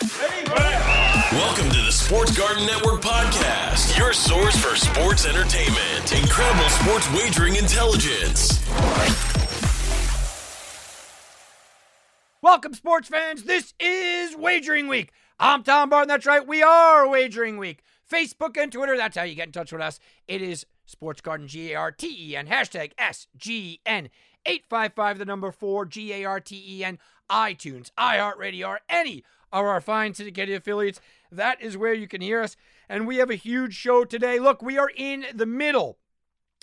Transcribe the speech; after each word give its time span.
Welcome 0.00 1.70
to 1.70 1.80
the 1.82 1.92
Sports 1.92 2.36
Garden 2.36 2.66
Network 2.66 3.00
podcast, 3.00 3.96
your 3.96 4.12
source 4.12 4.56
for 4.56 4.74
sports 4.74 5.24
entertainment, 5.24 6.12
incredible 6.12 6.68
sports 6.68 7.08
wagering 7.12 7.54
intelligence. 7.54 8.60
Welcome, 12.42 12.74
sports 12.74 13.08
fans. 13.08 13.44
This 13.44 13.72
is 13.78 14.36
Wagering 14.36 14.88
Week. 14.88 15.12
I'm 15.38 15.62
Tom 15.62 15.90
Barton. 15.90 16.08
That's 16.08 16.26
right. 16.26 16.44
We 16.44 16.60
are 16.62 17.06
Wagering 17.08 17.58
Week. 17.58 17.84
Facebook 18.10 18.60
and 18.60 18.72
Twitter. 18.72 18.96
That's 18.96 19.16
how 19.16 19.22
you 19.22 19.36
get 19.36 19.46
in 19.46 19.52
touch 19.52 19.70
with 19.70 19.80
us. 19.80 20.00
It 20.26 20.42
is 20.42 20.66
Sports 20.86 21.20
Garden, 21.20 21.46
G 21.46 21.72
A 21.72 21.76
R 21.76 21.92
T 21.92 22.32
E 22.32 22.36
N, 22.36 22.48
hashtag 22.48 22.94
SGN. 22.96 24.10
855, 24.46 25.18
the 25.18 25.24
number 25.24 25.50
four, 25.52 25.86
G 25.86 26.12
A 26.14 26.24
R 26.24 26.40
T 26.40 26.62
E 26.66 26.84
N, 26.84 26.98
iTunes, 27.30 27.90
iHeartRadio, 27.98 28.68
or 28.68 28.80
any 28.90 29.24
of 29.60 29.66
our 29.66 29.80
fine 29.80 30.12
syndicated 30.14 30.56
affiliates. 30.56 31.00
That 31.30 31.62
is 31.62 31.76
where 31.76 31.94
you 31.94 32.08
can 32.08 32.20
hear 32.20 32.42
us. 32.42 32.56
And 32.88 33.06
we 33.06 33.16
have 33.16 33.30
a 33.30 33.36
huge 33.36 33.74
show 33.74 34.04
today. 34.04 34.38
Look, 34.38 34.62
we 34.62 34.78
are 34.78 34.90
in 34.96 35.26
the 35.32 35.46
middle 35.46 35.98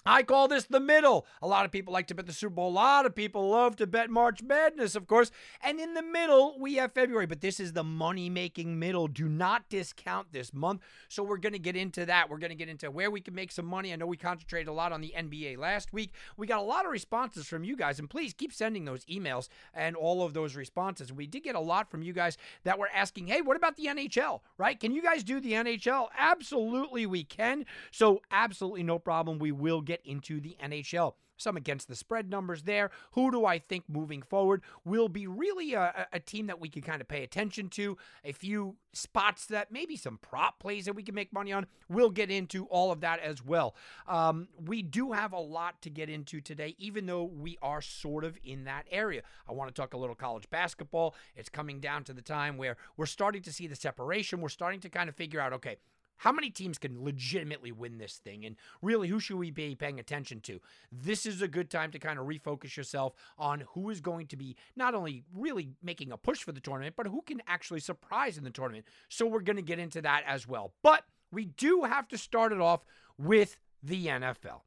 I 0.05 0.23
call 0.23 0.47
this 0.47 0.65
the 0.65 0.79
middle. 0.79 1.27
A 1.41 1.47
lot 1.47 1.65
of 1.65 1.71
people 1.71 1.93
like 1.93 2.07
to 2.07 2.15
bet 2.15 2.25
the 2.25 2.33
Super 2.33 2.55
Bowl. 2.55 2.69
A 2.69 2.71
lot 2.71 3.05
of 3.05 3.13
people 3.13 3.49
love 3.49 3.75
to 3.75 3.85
bet 3.85 4.09
March 4.09 4.41
Madness, 4.41 4.95
of 4.95 5.05
course. 5.05 5.29
And 5.61 5.79
in 5.79 5.93
the 5.93 6.01
middle, 6.01 6.55
we 6.59 6.75
have 6.75 6.93
February, 6.93 7.27
but 7.27 7.41
this 7.41 7.59
is 7.59 7.73
the 7.73 7.83
money 7.83 8.29
making 8.29 8.79
middle. 8.79 9.07
Do 9.07 9.29
not 9.29 9.69
discount 9.69 10.31
this 10.31 10.53
month. 10.53 10.81
So 11.07 11.21
we're 11.21 11.37
going 11.37 11.53
to 11.53 11.59
get 11.59 11.75
into 11.75 12.05
that. 12.07 12.29
We're 12.29 12.39
going 12.39 12.49
to 12.49 12.55
get 12.55 12.69
into 12.69 12.89
where 12.89 13.11
we 13.11 13.21
can 13.21 13.35
make 13.35 13.51
some 13.51 13.65
money. 13.65 13.93
I 13.93 13.95
know 13.95 14.07
we 14.07 14.17
concentrated 14.17 14.67
a 14.67 14.73
lot 14.73 14.91
on 14.91 15.01
the 15.01 15.13
NBA 15.15 15.59
last 15.59 15.93
week. 15.93 16.13
We 16.35 16.47
got 16.47 16.59
a 16.59 16.63
lot 16.63 16.85
of 16.85 16.91
responses 16.91 17.47
from 17.47 17.63
you 17.63 17.75
guys, 17.75 17.99
and 17.99 18.09
please 18.09 18.33
keep 18.33 18.53
sending 18.53 18.85
those 18.85 19.05
emails 19.05 19.49
and 19.73 19.95
all 19.95 20.23
of 20.23 20.33
those 20.33 20.55
responses. 20.55 21.13
We 21.13 21.27
did 21.27 21.43
get 21.43 21.55
a 21.55 21.59
lot 21.59 21.91
from 21.91 22.01
you 22.01 22.13
guys 22.13 22.37
that 22.63 22.79
were 22.79 22.89
asking, 22.93 23.27
hey, 23.27 23.41
what 23.41 23.55
about 23.55 23.75
the 23.75 23.85
NHL, 23.85 24.39
right? 24.57 24.79
Can 24.79 24.93
you 24.93 25.03
guys 25.03 25.23
do 25.23 25.39
the 25.39 25.53
NHL? 25.53 26.07
Absolutely, 26.17 27.05
we 27.05 27.23
can. 27.23 27.65
So, 27.91 28.21
absolutely 28.31 28.83
no 28.83 28.97
problem. 28.97 29.37
We 29.37 29.51
will 29.51 29.81
get 29.81 29.90
get 29.91 30.01
into 30.05 30.39
the 30.39 30.55
NHL. 30.63 31.13
Some 31.35 31.57
against 31.57 31.87
the 31.87 31.95
spread 31.95 32.29
numbers 32.29 32.63
there. 32.63 32.91
Who 33.13 33.31
do 33.31 33.45
I 33.45 33.59
think 33.59 33.85
moving 33.89 34.21
forward 34.21 34.61
will 34.85 35.09
be 35.09 35.25
really 35.25 35.73
a, 35.73 36.07
a 36.13 36.19
team 36.19 36.47
that 36.47 36.61
we 36.61 36.69
can 36.69 36.83
kind 36.83 37.01
of 37.01 37.07
pay 37.07 37.23
attention 37.23 37.67
to? 37.69 37.97
A 38.23 38.31
few 38.31 38.77
spots 38.93 39.47
that 39.47 39.71
maybe 39.71 39.97
some 39.97 40.19
prop 40.19 40.59
plays 40.59 40.85
that 40.85 40.93
we 40.93 41.01
can 41.01 41.15
make 41.15 41.33
money 41.33 41.51
on. 41.51 41.65
We'll 41.89 42.11
get 42.11 42.29
into 42.29 42.65
all 42.67 42.91
of 42.91 43.01
that 43.01 43.19
as 43.21 43.43
well. 43.43 43.75
Um, 44.07 44.49
we 44.63 44.83
do 44.83 45.13
have 45.13 45.33
a 45.33 45.39
lot 45.39 45.81
to 45.81 45.89
get 45.89 46.09
into 46.09 46.41
today, 46.41 46.75
even 46.77 47.07
though 47.07 47.23
we 47.23 47.57
are 47.61 47.81
sort 47.81 48.23
of 48.23 48.37
in 48.43 48.65
that 48.65 48.85
area. 48.91 49.23
I 49.49 49.53
want 49.53 49.73
to 49.73 49.81
talk 49.81 49.95
a 49.95 49.97
little 49.97 50.15
college 50.15 50.47
basketball. 50.51 51.15
It's 51.35 51.49
coming 51.49 51.79
down 51.79 52.03
to 52.05 52.13
the 52.13 52.21
time 52.21 52.55
where 52.57 52.77
we're 52.97 53.07
starting 53.07 53.41
to 53.41 53.51
see 53.51 53.65
the 53.65 53.75
separation. 53.75 54.41
We're 54.41 54.49
starting 54.49 54.79
to 54.81 54.89
kind 54.89 55.09
of 55.09 55.15
figure 55.15 55.41
out, 55.41 55.53
okay, 55.53 55.77
how 56.21 56.31
many 56.31 56.51
teams 56.51 56.77
can 56.77 57.03
legitimately 57.03 57.71
win 57.71 57.97
this 57.97 58.17
thing? 58.23 58.45
And 58.45 58.55
really, 58.83 59.07
who 59.07 59.19
should 59.19 59.37
we 59.37 59.49
be 59.49 59.73
paying 59.73 59.99
attention 59.99 60.39
to? 60.41 60.61
This 60.91 61.25
is 61.25 61.41
a 61.41 61.47
good 61.47 61.71
time 61.71 61.89
to 61.91 61.99
kind 61.99 62.19
of 62.19 62.27
refocus 62.27 62.77
yourself 62.77 63.15
on 63.39 63.63
who 63.73 63.89
is 63.89 64.01
going 64.01 64.27
to 64.27 64.37
be 64.37 64.55
not 64.75 64.93
only 64.93 65.23
really 65.33 65.71
making 65.81 66.11
a 66.11 66.17
push 66.17 66.43
for 66.43 66.51
the 66.51 66.59
tournament, 66.59 66.93
but 66.95 67.07
who 67.07 67.23
can 67.23 67.41
actually 67.47 67.79
surprise 67.79 68.37
in 68.37 68.43
the 68.43 68.51
tournament. 68.51 68.85
So 69.09 69.25
we're 69.25 69.39
going 69.39 69.55
to 69.55 69.63
get 69.63 69.79
into 69.79 69.99
that 70.03 70.23
as 70.27 70.47
well. 70.47 70.73
But 70.83 71.05
we 71.31 71.45
do 71.45 71.85
have 71.85 72.07
to 72.09 72.19
start 72.19 72.51
it 72.51 72.61
off 72.61 72.85
with 73.17 73.57
the 73.81 74.05
NFL. 74.05 74.61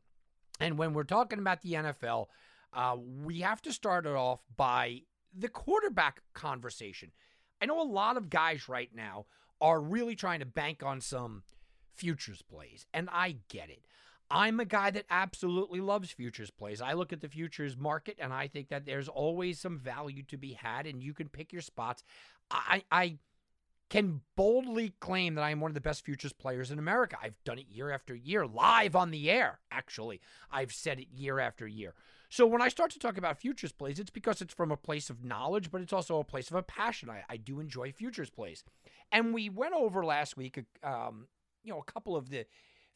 And 0.59 0.77
when 0.77 0.93
we're 0.93 1.05
talking 1.05 1.39
about 1.39 1.63
the 1.63 1.75
NFL, 1.75 2.27
uh, 2.73 2.97
we 3.23 3.43
have 3.43 3.63
to 3.63 3.73
start 3.73 4.07
it 4.07 4.17
off 4.17 4.41
by 4.57 5.03
the 5.33 5.49
quarterback 5.49 6.21
conversation. 6.33 7.13
I 7.63 7.67
know 7.67 7.81
a 7.81 7.87
lot 7.87 8.17
of 8.17 8.29
guys 8.29 8.69
right 8.69 8.91
now 8.93 9.27
are 9.65 9.81
really 9.81 10.15
trying 10.15 10.41
to 10.41 10.47
bank 10.47 10.83
on 10.83 11.01
some 11.01 11.43
futures 11.95 12.43
plays. 12.43 12.85
And 12.93 13.09
I 13.11 13.37
get 13.49 13.71
it. 13.71 13.87
I'm 14.31 14.61
a 14.61 14.67
guy 14.67 14.91
that 14.91 15.07
absolutely 15.09 15.81
loves 15.81 16.11
futures 16.11 16.51
plays. 16.51 16.83
I 16.83 16.93
look 16.93 17.15
at 17.15 17.23
the 17.23 17.31
futures 17.31 17.75
market 17.75 18.19
and 18.21 18.31
I 18.31 18.47
think 18.47 18.69
that 18.69 18.85
there's 18.85 19.09
always 19.09 19.59
some 19.59 19.79
value 19.79 20.23
to 20.25 20.37
be 20.37 20.53
had 20.53 20.87
and 20.87 21.03
you 21.03 21.15
can 21.15 21.31
pick 21.31 21.51
your 21.51 21.63
spots. 21.63 22.05
I 22.51 22.85
I 22.93 23.17
can 23.89 24.21
boldly 24.37 24.93
claim 25.01 25.35
that 25.37 25.45
I 25.45 25.51
am 25.51 25.61
one 25.61 25.71
of 25.71 25.75
the 25.75 25.81
best 25.81 26.05
futures 26.05 26.33
players 26.35 26.71
in 26.71 26.79
America. 26.79 27.17
I've 27.23 27.43
done 27.45 27.59
it 27.59 27.67
year 27.71 27.91
after 27.91 28.15
year, 28.15 28.47
live 28.47 28.95
on 28.95 29.13
the 29.13 29.31
air, 29.31 29.61
actually. 29.71 30.21
I've 30.51 30.73
said 30.73 30.99
it 30.99 31.09
year 31.11 31.39
after 31.39 31.67
year. 31.67 31.95
So 32.35 32.49
when 32.49 32.61
I 32.61 32.67
start 32.67 32.91
to 32.91 32.99
talk 32.99 33.17
about 33.17 33.39
futures 33.39 33.71
plays, 33.71 34.01
it's 34.01 34.11
because 34.11 34.43
it's 34.43 34.53
from 34.53 34.73
a 34.73 34.77
place 34.77 35.09
of 35.09 35.25
knowledge, 35.25 35.71
but 35.71 35.81
it's 35.81 35.93
also 35.93 36.19
a 36.19 36.25
place 36.25 36.51
of 36.51 36.57
a 36.57 36.65
passion. 36.65 37.09
I, 37.09 37.23
I 37.31 37.37
do 37.37 37.61
enjoy 37.61 37.93
futures 37.93 38.29
plays. 38.29 38.65
And 39.13 39.33
we 39.33 39.49
went 39.49 39.73
over 39.73 40.05
last 40.05 40.37
week, 40.37 40.59
um, 40.83 41.29
you 41.63 41.73
know, 41.73 41.79
a 41.79 41.85
couple 41.85 42.17
of 42.17 42.31
the 42.31 42.45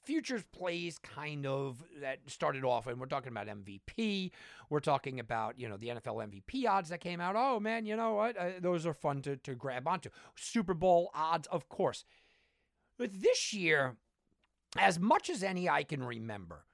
futures 0.02 0.42
plays 0.52 0.98
kind 0.98 1.46
of 1.46 1.84
that 2.00 2.18
started 2.26 2.64
off 2.64 2.88
and 2.88 2.98
we're 2.98 3.06
talking 3.06 3.30
about 3.30 3.46
MVP 3.46 4.30
we're 4.70 4.80
talking 4.80 5.20
about 5.20 5.58
you 5.58 5.68
know 5.68 5.76
the 5.76 5.88
NFL 5.88 6.28
MVP 6.28 6.68
odds 6.68 6.88
that 6.88 7.00
came 7.00 7.20
out. 7.20 7.34
Oh 7.36 7.60
man 7.60 7.86
you 7.86 7.94
know 7.94 8.14
what? 8.14 8.36
Uh, 8.36 8.50
those 8.60 8.86
are 8.86 8.94
fun 8.94 9.22
to, 9.22 9.36
to 9.36 9.54
grab 9.54 9.86
onto. 9.86 10.10
Super 10.34 10.74
Bowl 10.74 11.10
odds 11.14 11.46
of 11.48 11.68
course. 11.68 12.04
But 12.98 13.22
this 13.22 13.52
year 13.52 13.96
as 14.76 14.98
much 14.98 15.30
as 15.30 15.44
any 15.44 15.68
I 15.68 15.84
can 15.84 16.02
remember 16.02 16.64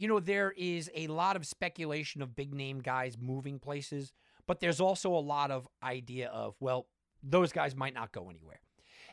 you 0.00 0.08
know 0.08 0.18
there 0.18 0.52
is 0.56 0.90
a 0.94 1.06
lot 1.06 1.36
of 1.36 1.46
speculation 1.46 2.22
of 2.22 2.34
big 2.34 2.52
name 2.52 2.80
guys 2.80 3.16
moving 3.20 3.58
places 3.58 4.12
but 4.46 4.58
there's 4.58 4.80
also 4.80 5.14
a 5.14 5.20
lot 5.20 5.50
of 5.50 5.68
idea 5.82 6.28
of 6.30 6.56
well 6.58 6.88
those 7.22 7.52
guys 7.52 7.76
might 7.76 7.94
not 7.94 8.10
go 8.10 8.28
anywhere 8.28 8.60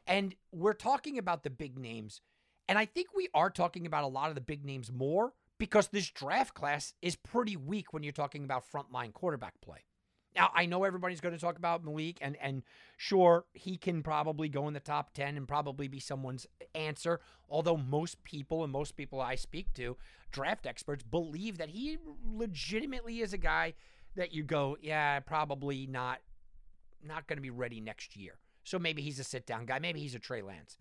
and 0.07 0.35
we're 0.51 0.73
talking 0.73 1.17
about 1.17 1.43
the 1.43 1.49
big 1.49 1.77
names. 1.77 2.21
And 2.69 2.77
I 2.77 2.85
think 2.85 3.09
we 3.15 3.29
are 3.33 3.49
talking 3.49 3.85
about 3.85 4.03
a 4.03 4.07
lot 4.07 4.29
of 4.29 4.35
the 4.35 4.41
big 4.41 4.65
names 4.65 4.91
more 4.91 5.33
because 5.57 5.89
this 5.89 6.09
draft 6.09 6.53
class 6.53 6.93
is 7.01 7.15
pretty 7.15 7.57
weak 7.57 7.93
when 7.93 8.03
you're 8.03 8.11
talking 8.13 8.43
about 8.43 8.63
frontline 8.71 9.13
quarterback 9.13 9.53
play. 9.61 9.83
Now, 10.37 10.51
I 10.53 10.67
know 10.67 10.83
everybody's 10.83 11.19
going 11.19 11.33
to 11.33 11.41
talk 11.41 11.57
about 11.57 11.83
Malik, 11.83 12.19
and, 12.21 12.37
and 12.39 12.61
sure, 12.95 13.45
he 13.53 13.75
can 13.75 14.03
probably 14.03 14.49
go 14.49 14.67
in 14.67 14.75
the 14.75 14.79
top 14.79 15.11
10 15.13 15.35
and 15.35 15.47
probably 15.47 15.87
be 15.87 15.99
someone's 15.99 16.45
answer. 16.75 17.19
Although 17.49 17.77
most 17.77 18.23
people 18.23 18.63
and 18.63 18.71
most 18.71 18.95
people 18.95 19.19
I 19.19 19.33
speak 19.33 19.73
to, 19.73 19.97
draft 20.31 20.67
experts, 20.67 21.03
believe 21.03 21.57
that 21.57 21.69
he 21.69 21.97
legitimately 22.23 23.21
is 23.21 23.33
a 23.33 23.37
guy 23.39 23.73
that 24.15 24.31
you 24.31 24.43
go, 24.43 24.77
yeah, 24.79 25.19
probably 25.21 25.87
not 25.87 26.19
not 27.03 27.27
going 27.27 27.37
to 27.37 27.41
be 27.41 27.51
ready 27.51 27.79
next 27.79 28.15
year. 28.15 28.33
So 28.63 28.77
maybe 28.77 29.01
he's 29.01 29.19
a 29.19 29.23
sit 29.23 29.45
down 29.45 29.65
guy. 29.65 29.79
Maybe 29.79 29.99
he's 29.99 30.15
a 30.15 30.19
Trey 30.19 30.41
Lance. 30.41 30.77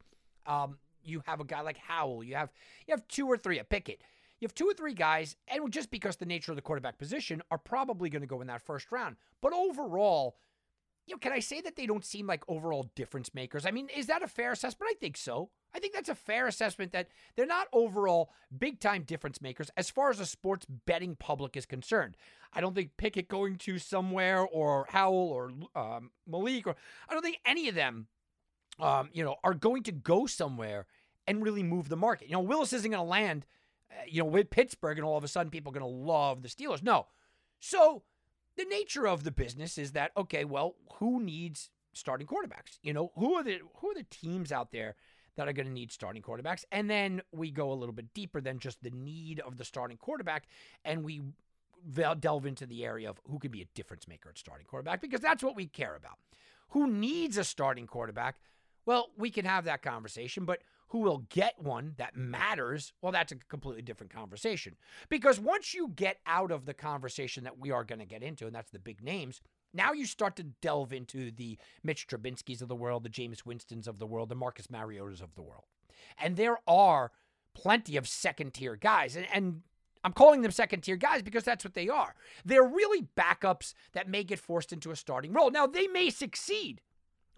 Um, 0.46 0.78
you 1.04 1.22
have 1.26 1.40
a 1.40 1.44
guy 1.44 1.60
like 1.60 1.76
Howell. 1.76 2.24
You 2.24 2.34
have 2.34 2.50
you 2.86 2.92
have 2.92 3.06
two 3.08 3.26
or 3.26 3.36
three. 3.36 3.58
A 3.58 3.64
Pickett. 3.64 4.02
You 4.40 4.46
have 4.46 4.54
two 4.54 4.66
or 4.66 4.74
three 4.74 4.94
guys, 4.94 5.36
and 5.48 5.72
just 5.72 5.90
because 5.90 6.16
the 6.16 6.26
nature 6.26 6.52
of 6.52 6.56
the 6.56 6.62
quarterback 6.62 6.98
position 6.98 7.42
are 7.50 7.58
probably 7.58 8.10
going 8.10 8.22
to 8.22 8.28
go 8.28 8.40
in 8.40 8.46
that 8.48 8.62
first 8.62 8.92
round. 8.92 9.16
But 9.40 9.52
overall, 9.52 10.36
you 11.06 11.14
know, 11.14 11.18
can 11.18 11.32
I 11.32 11.38
say 11.38 11.60
that 11.60 11.76
they 11.76 11.86
don't 11.86 12.04
seem 12.04 12.26
like 12.26 12.42
overall 12.48 12.90
difference 12.94 13.32
makers? 13.32 13.64
I 13.64 13.70
mean, 13.70 13.88
is 13.96 14.06
that 14.06 14.22
a 14.22 14.28
fair 14.28 14.52
assessment? 14.52 14.90
I 14.90 14.98
think 14.98 15.16
so. 15.16 15.50
I 15.74 15.78
think 15.78 15.94
that's 15.94 16.08
a 16.08 16.14
fair 16.14 16.46
assessment 16.46 16.92
that 16.92 17.08
they're 17.36 17.46
not 17.46 17.68
overall 17.72 18.30
big 18.56 18.80
time 18.80 19.02
difference 19.02 19.40
makers 19.40 19.70
as 19.76 19.88
far 19.88 20.10
as 20.10 20.18
the 20.18 20.26
sports 20.26 20.66
betting 20.86 21.16
public 21.16 21.56
is 21.56 21.64
concerned. 21.64 22.16
I 22.52 22.60
don't 22.60 22.74
think 22.74 22.96
Pickett 22.96 23.28
going 23.28 23.56
to 23.58 23.78
somewhere 23.78 24.40
or 24.40 24.86
Howell 24.88 25.14
or 25.14 25.52
um, 25.74 26.10
Malik 26.26 26.66
or 26.66 26.74
I 27.08 27.12
don't 27.12 27.22
think 27.22 27.38
any 27.46 27.68
of 27.68 27.74
them, 27.74 28.08
um, 28.80 29.10
you 29.12 29.22
know, 29.22 29.36
are 29.44 29.54
going 29.54 29.82
to 29.84 29.92
go 29.92 30.26
somewhere 30.26 30.86
and 31.26 31.42
really 31.42 31.62
move 31.62 31.88
the 31.88 31.96
market. 31.96 32.28
You 32.28 32.34
know, 32.34 32.40
Willis 32.40 32.72
isn't 32.72 32.90
going 32.90 33.04
to 33.04 33.08
land, 33.08 33.46
Uh, 33.90 34.02
you 34.08 34.22
know, 34.22 34.28
with 34.28 34.50
Pittsburgh 34.50 34.98
and 34.98 35.06
all 35.06 35.16
of 35.16 35.24
a 35.24 35.28
sudden 35.28 35.50
people 35.50 35.70
are 35.70 35.78
going 35.78 35.92
to 35.92 35.98
love 36.12 36.42
the 36.42 36.48
Steelers. 36.48 36.82
No. 36.82 37.06
So 37.60 38.02
the 38.56 38.64
nature 38.64 39.06
of 39.06 39.24
the 39.24 39.30
business 39.30 39.78
is 39.78 39.92
that 39.92 40.12
okay, 40.16 40.44
well, 40.44 40.76
who 40.94 41.22
needs 41.22 41.70
starting 41.92 42.26
quarterbacks? 42.26 42.78
You 42.82 42.92
know, 42.92 43.12
who 43.16 43.34
are 43.34 43.42
the 43.42 43.60
who 43.76 43.90
are 43.90 43.94
the 43.94 44.06
teams 44.10 44.52
out 44.52 44.72
there 44.72 44.96
that 45.36 45.48
are 45.48 45.52
going 45.52 45.66
to 45.66 45.72
need 45.72 45.92
starting 45.92 46.22
quarterbacks? 46.22 46.64
And 46.72 46.88
then 46.88 47.22
we 47.32 47.50
go 47.50 47.72
a 47.72 47.74
little 47.74 47.94
bit 47.94 48.12
deeper 48.14 48.40
than 48.40 48.58
just 48.58 48.82
the 48.82 48.90
need 48.90 49.40
of 49.40 49.56
the 49.58 49.64
starting 49.64 49.96
quarterback, 49.98 50.46
and 50.84 51.04
we 51.04 51.22
delve 52.18 52.46
into 52.46 52.66
the 52.66 52.84
area 52.84 53.08
of 53.08 53.20
who 53.28 53.38
could 53.38 53.52
be 53.52 53.62
a 53.62 53.68
difference 53.74 54.08
maker 54.08 54.30
at 54.30 54.38
starting 54.38 54.66
quarterback 54.66 55.00
because 55.00 55.20
that's 55.20 55.42
what 55.42 55.54
we 55.54 55.66
care 55.66 55.94
about. 55.94 56.18
who 56.70 56.88
needs 56.90 57.36
a 57.36 57.44
starting 57.44 57.86
quarterback? 57.86 58.36
Well, 58.86 59.10
we 59.16 59.30
can 59.30 59.44
have 59.44 59.64
that 59.64 59.82
conversation, 59.82 60.44
but 60.44 60.60
who 60.88 61.00
will 61.00 61.26
get 61.30 61.54
one 61.58 61.94
that 61.98 62.16
matters, 62.16 62.92
well, 63.02 63.12
that's 63.12 63.32
a 63.32 63.36
completely 63.48 63.82
different 63.82 64.12
conversation. 64.12 64.76
Because 65.08 65.40
once 65.40 65.74
you 65.74 65.92
get 65.94 66.18
out 66.26 66.50
of 66.50 66.64
the 66.64 66.74
conversation 66.74 67.44
that 67.44 67.58
we 67.58 67.70
are 67.70 67.84
going 67.84 67.98
to 67.98 68.06
get 68.06 68.22
into, 68.22 68.46
and 68.46 68.54
that's 68.54 68.70
the 68.70 68.78
big 68.78 69.02
names, 69.02 69.40
now 69.74 69.92
you 69.92 70.06
start 70.06 70.36
to 70.36 70.44
delve 70.44 70.92
into 70.92 71.30
the 71.30 71.58
Mitch 71.82 72.06
Trubisky's 72.06 72.62
of 72.62 72.68
the 72.68 72.76
world, 72.76 73.02
the 73.02 73.10
Jameis 73.10 73.44
Winstons 73.44 73.88
of 73.88 73.98
the 73.98 74.06
world, 74.06 74.28
the 74.28 74.34
Marcus 74.34 74.68
Mariotas 74.68 75.22
of 75.22 75.34
the 75.34 75.42
world. 75.42 75.64
And 76.18 76.36
there 76.36 76.58
are 76.68 77.10
plenty 77.54 77.96
of 77.96 78.06
second 78.06 78.54
tier 78.54 78.76
guys. 78.76 79.16
And, 79.16 79.26
and 79.32 79.62
I'm 80.04 80.12
calling 80.12 80.42
them 80.42 80.52
second 80.52 80.82
tier 80.82 80.96
guys 80.96 81.22
because 81.22 81.42
that's 81.42 81.64
what 81.64 81.74
they 81.74 81.88
are. 81.88 82.14
They're 82.44 82.62
really 82.62 83.08
backups 83.16 83.74
that 83.92 84.08
may 84.08 84.22
get 84.22 84.38
forced 84.38 84.72
into 84.72 84.92
a 84.92 84.96
starting 84.96 85.32
role. 85.32 85.50
Now, 85.50 85.66
they 85.66 85.88
may 85.88 86.10
succeed. 86.10 86.80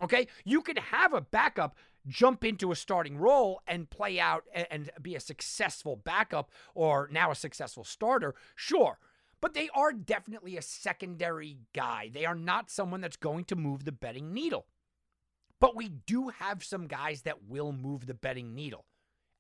Okay. 0.03 0.29
You 0.45 0.61
can 0.63 0.77
have 0.77 1.15
a 1.15 1.21
backup 1.21 1.77
jump 2.07 2.45
into 2.45 2.73
a 2.73 2.77
starting 2.77 3.19
role 3.19 3.61
and 3.67 3.91
play 3.91 4.19
out 4.19 4.45
and 4.53 4.91
be 5.01 5.15
a 5.15 5.21
successful 5.21 5.97
backup 5.97 6.51
or 6.75 7.09
now 7.13 7.31
a 7.31 7.35
successful 7.35 7.85
starter. 7.85 8.35
Sure. 8.55 8.99
But 9.41 9.55
they 9.55 9.69
are 9.75 9.93
definitely 9.93 10.57
a 10.57 10.63
secondary 10.63 11.59
guy. 11.73 12.11
They 12.13 12.25
are 12.25 12.35
not 12.35 12.71
someone 12.71 13.01
that's 13.01 13.17
going 13.17 13.45
to 13.47 13.57
move 13.57 13.85
the 13.85 13.93
betting 13.93 14.33
needle. 14.33 14.67
But 15.61 15.77
we 15.77 15.89
do 15.89 16.29
have 16.29 16.65
some 16.65 16.87
guys 16.87 17.23
that 17.23 17.49
will 17.49 17.73
move 17.73 18.07
the 18.07 18.15
betting 18.15 18.55
needle. 18.55 18.87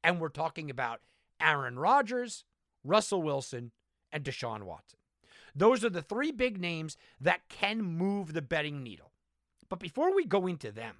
And 0.03 0.21
we're 0.21 0.29
talking 0.29 0.71
about 0.71 1.01
Aaron 1.41 1.79
Rodgers, 1.79 2.45
Russell 2.85 3.23
Wilson, 3.23 3.73
and 4.13 4.25
Deshaun 4.25 4.63
Watson. 4.63 4.99
Those 5.55 5.85
are 5.85 5.91
the 5.91 6.03
three 6.03 6.31
big 6.31 6.61
names 6.61 6.97
that 7.21 7.49
can 7.49 7.83
move 7.83 8.33
the 8.33 8.43
betting 8.43 8.83
needle. 8.83 9.13
But 9.69 9.81
before 9.81 10.15
we 10.15 10.25
go 10.25 10.47
into 10.47 10.71
them, 10.71 10.97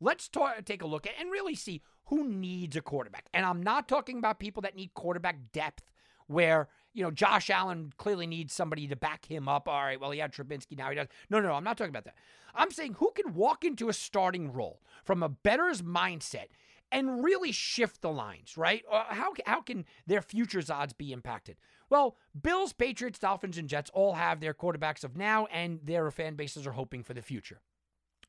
let's 0.00 0.28
talk, 0.28 0.64
take 0.64 0.82
a 0.82 0.86
look 0.86 1.06
at 1.06 1.14
and 1.18 1.30
really 1.30 1.54
see 1.54 1.82
who 2.06 2.28
needs 2.28 2.76
a 2.76 2.80
quarterback. 2.80 3.26
And 3.34 3.44
I'm 3.44 3.62
not 3.62 3.88
talking 3.88 4.18
about 4.18 4.38
people 4.38 4.62
that 4.62 4.76
need 4.76 4.94
quarterback 4.94 5.52
depth 5.52 5.90
where, 6.26 6.68
you 6.92 7.02
know, 7.02 7.10
Josh 7.10 7.50
Allen 7.50 7.92
clearly 7.96 8.26
needs 8.26 8.52
somebody 8.52 8.86
to 8.88 8.96
back 8.96 9.26
him 9.26 9.48
up. 9.48 9.68
All 9.68 9.82
right, 9.82 10.00
well, 10.00 10.10
he 10.10 10.18
had 10.18 10.32
Trubisky, 10.32 10.76
now 10.76 10.90
he 10.90 10.96
does. 10.96 11.08
No, 11.30 11.40
no, 11.40 11.48
no, 11.48 11.54
I'm 11.54 11.64
not 11.64 11.76
talking 11.76 11.90
about 11.90 12.04
that. 12.04 12.16
I'm 12.54 12.70
saying 12.70 12.96
who 12.98 13.12
can 13.14 13.34
walk 13.34 13.64
into 13.64 13.88
a 13.88 13.92
starting 13.92 14.52
role 14.52 14.80
from 15.04 15.22
a 15.22 15.28
better's 15.28 15.82
mindset 15.82 16.46
and 16.90 17.22
really 17.22 17.52
shift 17.52 18.00
the 18.00 18.10
lines, 18.10 18.56
right? 18.56 18.82
Uh, 18.90 19.04
how, 19.08 19.34
how 19.46 19.60
can 19.60 19.84
their 20.06 20.22
futures 20.22 20.70
odds 20.70 20.92
be 20.92 21.12
impacted? 21.12 21.56
Well, 21.90 22.16
Bills, 22.40 22.72
Patriots, 22.72 23.18
Dolphins, 23.18 23.58
and 23.58 23.68
Jets 23.68 23.90
all 23.94 24.14
have 24.14 24.40
their 24.40 24.54
quarterbacks 24.54 25.04
of 25.04 25.16
now, 25.16 25.46
and 25.46 25.80
their 25.82 26.10
fan 26.10 26.34
bases 26.34 26.66
are 26.66 26.72
hoping 26.72 27.02
for 27.02 27.14
the 27.14 27.22
future, 27.22 27.60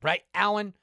right? 0.01 0.21
Allen, 0.33 0.73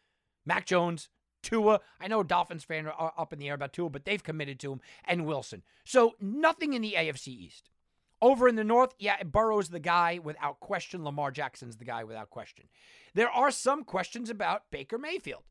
Mac 0.47 0.65
Jones, 0.65 1.09
Tua. 1.43 1.81
I 2.01 2.09
know 2.09 2.23
Dolphins 2.23 2.65
fans 2.65 2.89
are 2.97 3.13
up 3.19 3.33
in 3.33 3.39
the 3.39 3.49
air 3.49 3.55
about 3.55 3.73
Tua, 3.73 3.91
but 3.91 4.05
they've 4.05 4.23
committed 4.23 4.59
to 4.61 4.73
him, 4.73 4.81
and 5.05 5.27
Wilson. 5.27 5.63
So 5.85 6.15
nothing 6.21 6.73
in 6.73 6.83
the 6.83 6.95
AFC 6.97 7.29
East. 7.29 7.71
Over 8.23 8.49
in 8.49 8.57
the 8.57 8.65
North, 8.65 8.95
yeah, 8.99 9.23
Burrow's 9.23 9.69
the 9.69 9.79
guy 9.79 10.19
without 10.23 10.59
question. 10.61 11.05
Lamar 11.05 11.31
Jackson's 11.31 11.77
the 11.77 11.85
guy 11.85 12.03
without 12.03 12.31
question. 12.31 12.67
There 13.15 13.29
are 13.29 13.51
some 13.51 13.85
questions 13.85 14.31
about 14.31 14.63
Baker 14.71 14.97
Mayfield. 14.97 15.43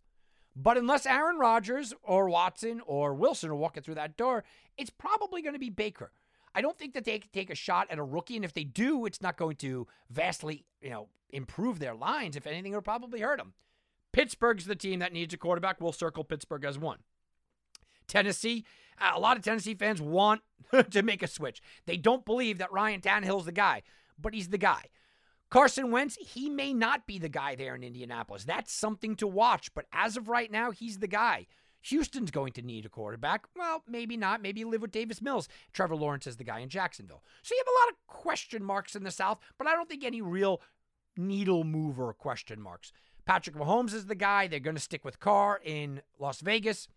But 0.55 0.77
unless 0.77 1.05
Aaron 1.05 1.37
Rodgers 1.37 1.93
or 2.01 2.29
Watson 2.29 2.81
or 2.85 3.13
Wilson 3.13 3.49
are 3.49 3.55
walking 3.55 3.83
through 3.83 3.95
that 3.95 4.15
door, 4.15 4.45
it's 4.77 4.89
probably 4.89 5.41
going 5.41 5.53
to 5.53 5.59
be 5.59 5.69
Baker. 5.69 6.11
I 6.55 6.61
don't 6.61 6.77
think 6.77 6.93
that 6.93 7.03
they 7.03 7.19
can 7.19 7.29
take 7.33 7.49
a 7.49 7.55
shot 7.55 7.87
at 7.91 7.99
a 7.99 8.03
rookie, 8.03 8.37
and 8.37 8.45
if 8.45 8.53
they 8.53 8.63
do, 8.63 9.05
it's 9.05 9.21
not 9.21 9.35
going 9.35 9.57
to 9.57 9.85
vastly, 10.09 10.65
you 10.81 10.89
know, 10.89 11.09
improve 11.29 11.79
their 11.79 11.93
lines. 11.93 12.37
If 12.37 12.47
anything, 12.47 12.71
it'll 12.71 12.81
probably 12.81 13.19
hurt 13.19 13.37
them. 13.37 13.53
Pittsburgh's 14.15 14.63
the 14.63 14.77
team 14.77 14.99
that 14.99 15.11
needs 15.11 15.33
a 15.33 15.37
quarterback. 15.37 15.81
We'll 15.81 15.91
circle 15.91 16.23
Pittsburgh 16.23 16.63
as 16.63 16.79
one. 16.79 16.99
Tennessee, 18.07 18.63
a 18.97 19.19
lot 19.19 19.35
of 19.35 19.43
Tennessee 19.43 19.75
fans 19.75 20.01
want 20.01 20.39
to 20.91 21.03
make 21.03 21.21
a 21.21 21.27
switch. 21.27 21.61
They 21.85 21.97
don't 21.97 22.23
believe 22.23 22.57
that 22.59 22.71
Ryan 22.71 23.01
Tannehill's 23.01 23.43
the 23.43 23.51
guy, 23.51 23.83
but 24.17 24.33
he's 24.33 24.47
the 24.47 24.57
guy. 24.57 24.85
Carson 25.49 25.91
Wentz, 25.91 26.15
he 26.15 26.49
may 26.49 26.73
not 26.73 27.05
be 27.05 27.19
the 27.19 27.27
guy 27.27 27.55
there 27.55 27.75
in 27.75 27.83
Indianapolis. 27.83 28.45
That's 28.45 28.71
something 28.71 29.17
to 29.17 29.27
watch, 29.27 29.73
but 29.73 29.85
as 29.91 30.15
of 30.15 30.29
right 30.29 30.49
now, 30.49 30.71
he's 30.71 30.99
the 30.99 31.07
guy. 31.07 31.45
Houston's 31.81 32.31
going 32.31 32.53
to 32.53 32.61
need 32.61 32.85
a 32.85 32.89
quarterback. 32.89 33.43
Well, 33.53 33.83
maybe 33.85 34.15
not. 34.15 34.41
Maybe 34.41 34.63
live 34.63 34.81
with 34.81 34.91
Davis 34.91 35.21
Mills. 35.21 35.49
Trevor 35.73 35.97
Lawrence 35.97 36.25
is 36.25 36.37
the 36.37 36.45
guy 36.45 36.59
in 36.59 36.69
Jacksonville. 36.69 37.21
So 37.43 37.53
you 37.53 37.61
have 37.65 37.67
a 37.67 37.79
lot 37.85 37.91
of 37.91 38.07
question 38.07 38.63
marks 38.63 38.95
in 38.95 39.03
the 39.03 39.11
South, 39.11 39.39
but 39.57 39.67
I 39.67 39.75
don't 39.75 39.89
think 39.89 40.05
any 40.05 40.21
real 40.21 40.61
needle 41.17 41.65
mover 41.65 42.13
question 42.13 42.61
marks. 42.61 42.93
Patrick 43.25 43.55
Mahomes 43.55 43.93
is 43.93 44.05
the 44.05 44.15
guy. 44.15 44.47
They're 44.47 44.59
going 44.59 44.75
to 44.75 44.81
stick 44.81 45.03
with 45.03 45.19
Carr 45.19 45.59
in 45.63 46.01
Las 46.19 46.41
Vegas. 46.41 46.87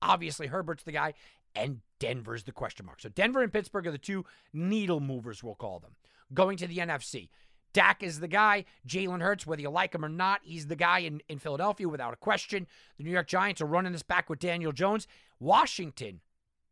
Obviously, 0.00 0.46
Herbert's 0.46 0.84
the 0.84 0.92
guy, 0.92 1.14
and 1.54 1.80
Denver's 1.98 2.44
the 2.44 2.52
question 2.52 2.86
mark. 2.86 3.00
So 3.00 3.08
Denver 3.08 3.42
and 3.42 3.52
Pittsburgh 3.52 3.86
are 3.86 3.92
the 3.92 3.98
two 3.98 4.24
needle 4.52 5.00
movers, 5.00 5.42
we'll 5.42 5.54
call 5.54 5.80
them. 5.80 5.92
Going 6.32 6.56
to 6.58 6.66
the 6.66 6.78
NFC. 6.78 7.28
Dak 7.72 8.02
is 8.02 8.20
the 8.20 8.28
guy. 8.28 8.64
Jalen 8.88 9.20
Hurts, 9.20 9.46
whether 9.46 9.60
you 9.60 9.68
like 9.68 9.94
him 9.94 10.04
or 10.04 10.08
not, 10.08 10.40
he's 10.42 10.66
the 10.66 10.76
guy 10.76 11.00
in, 11.00 11.20
in 11.28 11.38
Philadelphia 11.38 11.88
without 11.88 12.14
a 12.14 12.16
question. 12.16 12.66
The 12.96 13.04
New 13.04 13.10
York 13.10 13.26
Giants 13.26 13.60
are 13.60 13.66
running 13.66 13.92
this 13.92 14.02
back 14.02 14.30
with 14.30 14.38
Daniel 14.38 14.72
Jones. 14.72 15.06
Washington 15.40 16.20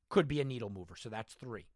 could 0.09 0.27
be 0.27 0.41
a 0.41 0.45
needle 0.45 0.71
mover, 0.71 0.95
so 0.97 1.11
that's 1.11 1.35
three. 1.35 1.67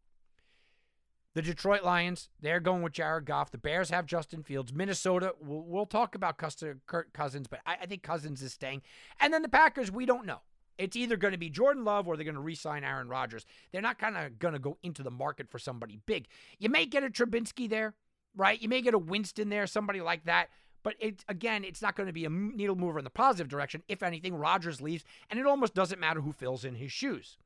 The 1.35 1.41
Detroit 1.41 1.83
Lions, 1.83 2.29
they're 2.41 2.59
going 2.59 2.81
with 2.81 2.93
Jared 2.93 3.25
Goff. 3.25 3.51
The 3.51 3.57
Bears 3.57 3.91
have 3.91 4.05
Justin 4.05 4.43
Fields. 4.43 4.73
Minnesota, 4.73 5.35
we'll, 5.39 5.61
we'll 5.61 5.85
talk 5.85 6.15
about 6.15 6.37
Kirk 6.37 7.13
Cousins, 7.13 7.47
but 7.47 7.59
I, 7.65 7.77
I 7.81 7.85
think 7.85 8.01
Cousins 8.01 8.41
is 8.41 8.53
staying. 8.53 8.81
And 9.19 9.31
then 9.33 9.43
the 9.43 9.49
Packers, 9.49 9.91
we 9.91 10.05
don't 10.05 10.25
know. 10.25 10.41
It's 10.77 10.95
either 10.95 11.17
going 11.17 11.33
to 11.33 11.37
be 11.37 11.49
Jordan 11.49 11.83
Love 11.83 12.07
or 12.07 12.15
they're 12.15 12.23
going 12.23 12.35
to 12.35 12.41
re 12.41 12.55
sign 12.55 12.83
Aaron 12.83 13.09
Rodgers. 13.09 13.45
They're 13.71 13.81
not 13.81 13.99
kind 13.99 14.17
of 14.17 14.39
going 14.39 14.53
to 14.53 14.59
go 14.59 14.77
into 14.81 15.03
the 15.03 15.11
market 15.11 15.49
for 15.49 15.59
somebody 15.59 15.99
big. 16.05 16.27
You 16.57 16.69
may 16.69 16.85
get 16.85 17.03
a 17.03 17.09
Trubisky 17.09 17.69
there 17.69 17.93
right? 18.35 18.61
You 18.61 18.69
may 18.69 18.81
get 18.81 18.93
a 18.93 18.99
Winston 18.99 19.49
there, 19.49 19.67
somebody 19.67 20.01
like 20.01 20.25
that. 20.25 20.49
But 20.81 20.95
it 20.99 21.25
again, 21.27 21.65
it's 21.65 21.81
not 21.81 21.95
going 21.95 22.07
to 22.07 22.13
be 22.13 22.25
a 22.25 22.29
needle 22.29 22.75
mover 22.75 22.99
in 22.99 23.03
the 23.03 23.09
positive 23.09 23.49
direction. 23.49 23.83
If 23.89 24.01
anything, 24.01 24.33
Rodgers 24.33 24.79
leaves, 24.79 25.03
and 25.29 25.39
it 25.39 25.45
almost 25.45 25.73
doesn't 25.73 25.99
matter 25.99 26.21
who 26.21 26.31
fills 26.31 26.63
in 26.63 26.75
his 26.75 26.91
shoes. 26.91 27.37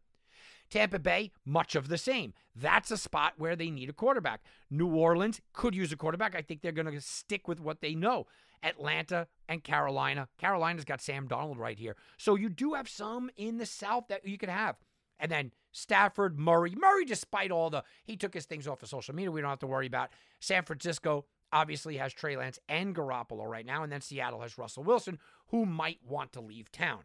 Tampa 0.73 0.97
Bay, 0.97 1.31
much 1.45 1.75
of 1.75 1.87
the 1.87 1.99
same. 1.99 2.33
That's 2.55 2.89
a 2.89 2.97
spot 2.97 3.33
where 3.37 3.55
they 3.55 3.69
need 3.69 3.89
a 3.89 3.93
quarterback. 3.93 4.41
New 4.71 4.87
Orleans 4.87 5.39
could 5.53 5.75
use 5.75 5.91
a 5.91 5.95
quarterback. 5.95 6.35
I 6.35 6.41
think 6.41 6.61
they're 6.61 6.71
going 6.71 6.91
to 6.91 6.99
stick 6.99 7.47
with 7.47 7.59
what 7.59 7.81
they 7.81 7.93
know. 7.93 8.25
Atlanta 8.63 9.27
and 9.47 9.63
Carolina. 9.63 10.29
Carolina's 10.39 10.83
got 10.83 10.99
Sam 10.99 11.27
Darnold 11.27 11.59
right 11.59 11.77
here. 11.77 11.95
So 12.17 12.33
you 12.33 12.49
do 12.49 12.73
have 12.73 12.89
some 12.89 13.29
in 13.37 13.57
the 13.57 13.67
South 13.67 14.05
that 14.09 14.27
you 14.27 14.39
could 14.39 14.49
have. 14.49 14.77
And 15.19 15.31
then 15.31 15.51
Stafford, 15.73 16.39
Murray. 16.39 16.73
Murray, 16.75 17.05
despite 17.05 17.51
all 17.51 17.69
the, 17.69 17.83
he 18.03 18.17
took 18.17 18.33
his 18.33 18.45
things 18.45 18.67
off 18.67 18.81
of 18.81 18.89
social 18.89 19.13
media. 19.13 19.29
We 19.29 19.41
don't 19.41 19.51
have 19.51 19.59
to 19.59 19.67
worry 19.67 19.85
about. 19.85 20.09
San 20.39 20.63
Francisco 20.63 21.25
obviously 21.51 21.97
has 21.97 22.13
Trey 22.13 22.35
Lance 22.35 22.57
and 22.67 22.95
Garoppolo 22.95 23.45
right 23.45 23.65
now. 23.65 23.83
And 23.83 23.91
then 23.91 24.01
Seattle 24.01 24.41
has 24.41 24.57
Russell 24.57 24.83
Wilson, 24.83 25.19
who 25.49 25.67
might 25.67 25.99
want 26.03 26.33
to 26.33 26.41
leave 26.41 26.71
town. 26.71 27.03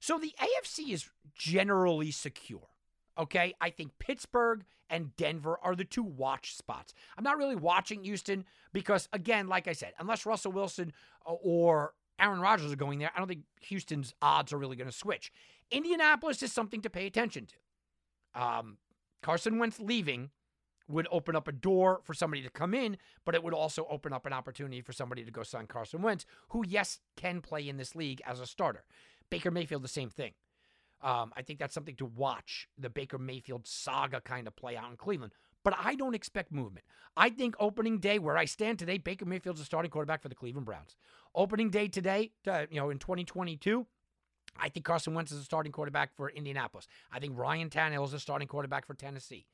So 0.00 0.18
the 0.18 0.34
AFC 0.40 0.92
is 0.92 1.08
generally 1.34 2.10
secure. 2.10 2.68
Okay. 3.18 3.54
I 3.60 3.70
think 3.70 3.98
Pittsburgh 3.98 4.64
and 4.88 5.14
Denver 5.16 5.58
are 5.62 5.76
the 5.76 5.84
two 5.84 6.02
watch 6.02 6.56
spots. 6.56 6.92
I'm 7.16 7.24
not 7.24 7.38
really 7.38 7.54
watching 7.54 8.02
Houston 8.04 8.44
because, 8.72 9.08
again, 9.12 9.46
like 9.46 9.68
I 9.68 9.72
said, 9.72 9.92
unless 9.98 10.26
Russell 10.26 10.52
Wilson 10.52 10.92
or 11.24 11.94
Aaron 12.18 12.40
Rodgers 12.40 12.72
are 12.72 12.76
going 12.76 12.98
there, 12.98 13.10
I 13.14 13.18
don't 13.18 13.28
think 13.28 13.44
Houston's 13.62 14.14
odds 14.20 14.52
are 14.52 14.58
really 14.58 14.76
going 14.76 14.90
to 14.90 14.96
switch. 14.96 15.32
Indianapolis 15.70 16.42
is 16.42 16.52
something 16.52 16.82
to 16.82 16.90
pay 16.90 17.06
attention 17.06 17.46
to. 17.46 18.42
Um, 18.42 18.78
Carson 19.22 19.58
Wentz 19.58 19.78
leaving 19.78 20.30
would 20.88 21.06
open 21.12 21.36
up 21.36 21.46
a 21.46 21.52
door 21.52 22.00
for 22.02 22.14
somebody 22.14 22.42
to 22.42 22.50
come 22.50 22.74
in, 22.74 22.96
but 23.24 23.34
it 23.34 23.44
would 23.44 23.54
also 23.54 23.86
open 23.88 24.12
up 24.12 24.26
an 24.26 24.32
opportunity 24.32 24.80
for 24.80 24.92
somebody 24.92 25.24
to 25.24 25.30
go 25.30 25.42
sign 25.42 25.66
Carson 25.66 26.02
Wentz, 26.02 26.26
who, 26.48 26.64
yes, 26.66 26.98
can 27.16 27.40
play 27.40 27.68
in 27.68 27.76
this 27.76 27.94
league 27.94 28.20
as 28.26 28.40
a 28.40 28.46
starter. 28.46 28.84
Baker 29.30 29.50
Mayfield, 29.50 29.82
the 29.82 29.88
same 29.88 30.10
thing. 30.10 30.32
Um, 31.02 31.32
I 31.36 31.42
think 31.42 31.58
that's 31.58 31.72
something 31.72 31.96
to 31.96 32.04
watch 32.04 32.68
the 32.76 32.90
Baker 32.90 33.18
Mayfield 33.18 33.66
saga 33.66 34.20
kind 34.20 34.46
of 34.46 34.54
play 34.54 34.76
out 34.76 34.90
in 34.90 34.96
Cleveland. 34.96 35.32
But 35.62 35.74
I 35.78 35.94
don't 35.94 36.14
expect 36.14 36.52
movement. 36.52 36.86
I 37.16 37.30
think 37.30 37.54
opening 37.58 37.98
day, 37.98 38.18
where 38.18 38.36
I 38.36 38.44
stand 38.44 38.78
today, 38.78 38.98
Baker 38.98 39.24
Mayfield's 39.24 39.60
a 39.60 39.64
starting 39.64 39.90
quarterback 39.90 40.22
for 40.22 40.28
the 40.28 40.34
Cleveland 40.34 40.66
Browns. 40.66 40.96
Opening 41.34 41.70
day 41.70 41.88
today, 41.88 42.32
uh, 42.46 42.66
you 42.70 42.80
know, 42.80 42.90
in 42.90 42.98
2022, 42.98 43.86
I 44.58 44.68
think 44.68 44.84
Carson 44.84 45.14
Wentz 45.14 45.32
is 45.32 45.40
a 45.40 45.44
starting 45.44 45.72
quarterback 45.72 46.14
for 46.16 46.30
Indianapolis. 46.30 46.88
I 47.12 47.18
think 47.18 47.38
Ryan 47.38 47.70
Tannehill 47.70 48.06
is 48.06 48.14
a 48.14 48.20
starting 48.20 48.48
quarterback 48.48 48.86
for 48.86 48.94
Tennessee. 48.94 49.46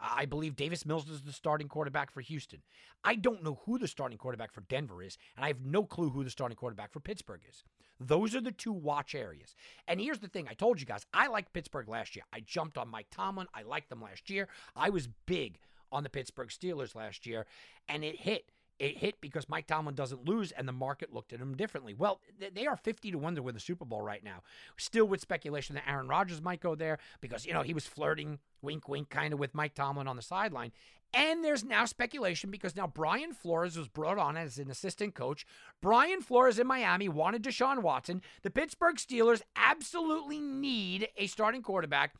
I 0.00 0.24
believe 0.24 0.56
Davis 0.56 0.86
Mills 0.86 1.08
is 1.08 1.22
the 1.22 1.32
starting 1.32 1.68
quarterback 1.68 2.10
for 2.10 2.20
Houston. 2.20 2.62
I 3.04 3.16
don't 3.16 3.42
know 3.42 3.60
who 3.64 3.78
the 3.78 3.88
starting 3.88 4.18
quarterback 4.18 4.52
for 4.52 4.62
Denver 4.62 5.02
is, 5.02 5.18
and 5.36 5.44
I 5.44 5.48
have 5.48 5.64
no 5.64 5.84
clue 5.84 6.10
who 6.10 6.24
the 6.24 6.30
starting 6.30 6.56
quarterback 6.56 6.92
for 6.92 7.00
Pittsburgh 7.00 7.42
is. 7.48 7.62
Those 7.98 8.34
are 8.34 8.40
the 8.40 8.52
two 8.52 8.72
watch 8.72 9.14
areas. 9.14 9.54
And 9.86 10.00
here's 10.00 10.20
the 10.20 10.28
thing 10.28 10.48
I 10.48 10.54
told 10.54 10.80
you 10.80 10.86
guys, 10.86 11.04
I 11.12 11.26
liked 11.26 11.52
Pittsburgh 11.52 11.88
last 11.88 12.16
year. 12.16 12.24
I 12.32 12.40
jumped 12.40 12.78
on 12.78 12.88
Mike 12.88 13.08
Tomlin. 13.10 13.46
I 13.54 13.62
liked 13.62 13.90
them 13.90 14.00
last 14.00 14.30
year. 14.30 14.48
I 14.74 14.88
was 14.88 15.08
big 15.26 15.58
on 15.92 16.02
the 16.02 16.08
Pittsburgh 16.08 16.48
Steelers 16.48 16.94
last 16.94 17.26
year, 17.26 17.46
and 17.88 18.04
it 18.04 18.16
hit 18.16 18.50
It 18.80 18.96
hit 18.96 19.20
because 19.20 19.46
Mike 19.46 19.66
Tomlin 19.66 19.94
doesn't 19.94 20.24
lose 20.24 20.52
and 20.52 20.66
the 20.66 20.72
market 20.72 21.12
looked 21.12 21.34
at 21.34 21.38
him 21.38 21.54
differently. 21.54 21.92
Well, 21.92 22.22
they 22.54 22.66
are 22.66 22.76
50 22.76 23.10
to 23.10 23.18
1 23.18 23.34
to 23.34 23.42
win 23.42 23.54
the 23.54 23.60
Super 23.60 23.84
Bowl 23.84 24.00
right 24.00 24.24
now. 24.24 24.42
Still 24.78 25.04
with 25.04 25.20
speculation 25.20 25.74
that 25.74 25.86
Aaron 25.86 26.08
Rodgers 26.08 26.40
might 26.40 26.60
go 26.60 26.74
there 26.74 26.98
because, 27.20 27.44
you 27.44 27.52
know, 27.52 27.60
he 27.60 27.74
was 27.74 27.86
flirting, 27.86 28.38
wink, 28.62 28.88
wink, 28.88 29.10
kind 29.10 29.34
of 29.34 29.38
with 29.38 29.54
Mike 29.54 29.74
Tomlin 29.74 30.08
on 30.08 30.16
the 30.16 30.22
sideline. 30.22 30.72
And 31.12 31.44
there's 31.44 31.62
now 31.62 31.84
speculation 31.84 32.50
because 32.50 32.74
now 32.74 32.86
Brian 32.86 33.34
Flores 33.34 33.76
was 33.76 33.88
brought 33.88 34.16
on 34.16 34.38
as 34.38 34.58
an 34.58 34.70
assistant 34.70 35.14
coach. 35.14 35.44
Brian 35.82 36.22
Flores 36.22 36.58
in 36.58 36.66
Miami 36.66 37.08
wanted 37.08 37.42
Deshaun 37.42 37.82
Watson. 37.82 38.22
The 38.42 38.50
Pittsburgh 38.50 38.96
Steelers 38.96 39.42
absolutely 39.56 40.40
need 40.40 41.08
a 41.18 41.26
starting 41.26 41.60
quarterback. 41.62 42.14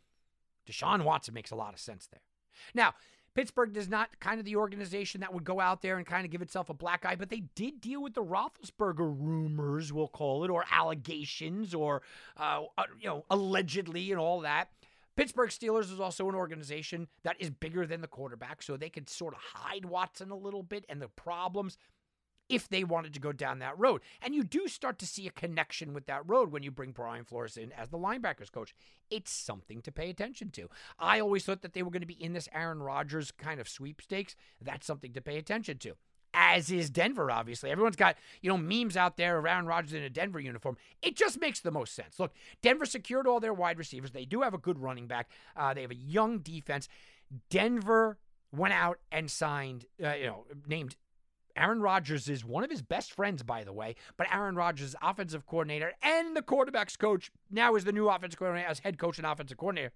Deshaun 0.69 1.05
Watson 1.05 1.33
makes 1.33 1.53
a 1.53 1.57
lot 1.57 1.73
of 1.73 1.81
sense 1.81 2.07
there. 2.07 2.21
Now, 2.75 2.95
Pittsburgh 3.35 3.77
is 3.77 3.89
not 3.89 4.19
kind 4.19 4.41
of 4.41 4.45
the 4.45 4.57
organization 4.57 5.21
that 5.21 5.33
would 5.33 5.45
go 5.45 5.61
out 5.61 5.83
there 5.83 5.97
and 5.99 6.07
kind 6.07 6.25
of 6.25 6.31
give 6.31 6.43
itself 6.43 6.69
a 6.69 6.75
black 6.75 7.05
eye, 7.05 7.15
but 7.15 7.31
they 7.31 7.45
did 7.55 7.81
deal 7.81 8.03
with 8.03 8.15
the 8.15 8.25
Roethlisberger 8.25 8.99
rumors, 8.99 9.93
we'll 9.93 10.09
call 10.09 10.45
it, 10.45 10.51
or 10.51 10.65
allegations, 10.71 11.73
or 11.75 12.03
uh, 12.37 12.65
uh 12.77 12.85
you 13.01 13.09
know, 13.09 13.25
allegedly, 13.31 14.11
and 14.11 14.21
all 14.21 14.41
that. 14.41 14.69
Pittsburgh 15.17 15.51
Steelers 15.51 15.93
is 15.93 16.01
also 16.01 16.29
an 16.29 16.35
organization 16.35 17.07
that 17.25 17.37
is 17.39 17.51
bigger 17.51 17.87
than 17.87 18.01
the 18.01 18.09
quarterback, 18.09 18.63
so 18.63 18.77
they 18.77 18.89
could 18.89 19.09
sort 19.09 19.35
of 19.35 19.41
hide 19.41 19.85
Watson 19.85 20.31
a 20.31 20.37
little 20.37 20.63
bit 20.63 20.85
and 20.89 21.01
the 21.01 21.09
problems 21.09 21.77
if 22.51 22.69
they 22.69 22.85
wanted 22.85 23.15
to 23.15 23.21
go 23.21 23.33
down 23.33 23.61
that 23.61 23.79
road. 23.79 24.03
And 24.21 24.35
you 24.35 24.43
do 24.45 24.69
start 24.69 24.99
to 24.99 25.07
see 25.07 25.27
a 25.27 25.31
connection 25.31 25.95
with 25.95 26.07
that 26.07 26.29
road 26.29 26.53
when 26.53 26.63
you 26.63 26.71
bring 26.71 26.91
Brian 26.91 27.25
Flores 27.25 27.57
in 27.57 27.73
as 27.73 27.89
the 27.89 27.99
linebackers 27.99 28.53
coach. 28.53 28.75
It's 29.11 29.31
something 29.31 29.81
to 29.83 29.93
pay 29.93 30.11
attention 30.11 30.51
to. 30.51 30.69
I 30.99 31.21
always 31.21 31.45
thought 31.45 31.63
that 31.63 31.73
they 31.73 31.83
were 31.83 31.91
going 31.91 32.03
to 32.03 32.07
be 32.07 32.23
in 32.23 32.33
this 32.33 32.49
Aaron 32.53 32.83
Rodgers 32.83 33.31
kind 33.31 33.61
of 33.61 33.69
sweepstakes. 33.69 34.37
That's 34.61 34.87
something 34.87 35.13
to 35.13 35.21
pay 35.21 35.39
attention 35.39 35.79
to 35.79 35.95
as 36.33 36.71
is 36.71 36.91
Denver, 36.91 37.31
obviously. 37.31 37.71
Everyone's 37.71 37.97
got, 37.97 38.17
you 38.41 38.49
know, 38.49 38.57
memes 38.57 38.97
out 38.97 39.17
there 39.17 39.39
around 39.39 39.67
Rodgers 39.67 39.93
in 39.93 40.03
a 40.03 40.11
Denver 40.11 40.41
uniform. 40.41 40.77
It 41.03 41.17
just 41.17 41.41
makes 41.41 41.61
the 41.61 41.71
most 41.71 41.95
sense. 41.95 42.21
Look, 42.21 42.33
Denver 42.63 42.87
secured 42.87 43.27
all 43.27 43.41
their 43.41 43.53
wide 43.55 43.79
receivers. 43.79 44.13
They 44.13 44.25
do 44.25 44.43
have 44.43 44.55
a 44.55 44.59
good 44.59 44.79
running 44.79 45.07
back. 45.07 45.31
Uh, 45.57 45.75
they 45.75 45.83
have 45.83 45.91
a 45.91 45.97
young 45.97 46.39
defense. 46.39 46.89
Denver 47.49 48.19
went 48.53 48.75
out 48.75 48.99
and 49.11 49.31
signed, 49.31 49.87
uh, 50.03 50.15
you 50.15 50.27
know, 50.27 50.45
named 50.67 50.97
Aaron 51.57 51.81
Rodgers 51.81 52.29
is 52.29 52.45
one 52.45 52.65
of 52.65 52.71
his 52.71 52.83
best 52.83 53.13
friends, 53.13 53.43
by 53.43 53.65
the 53.65 53.73
way, 53.73 53.97
but 54.17 54.33
Aaron 54.33 54.55
Rodgers, 54.55 54.95
offensive 55.03 55.47
coordinator 55.47 55.93
and 56.03 56.37
the 56.37 56.43
quarterback's 56.43 56.97
coach, 56.97 57.31
now 57.51 57.75
is 57.75 57.85
the 57.85 57.93
new 57.93 58.09
offensive 58.09 58.39
coordinator 58.39 58.69
as 58.69 58.81
head 58.81 58.99
coach 58.99 59.19
and 59.19 59.27
offensive 59.27 59.59
coordinator. 59.59 59.93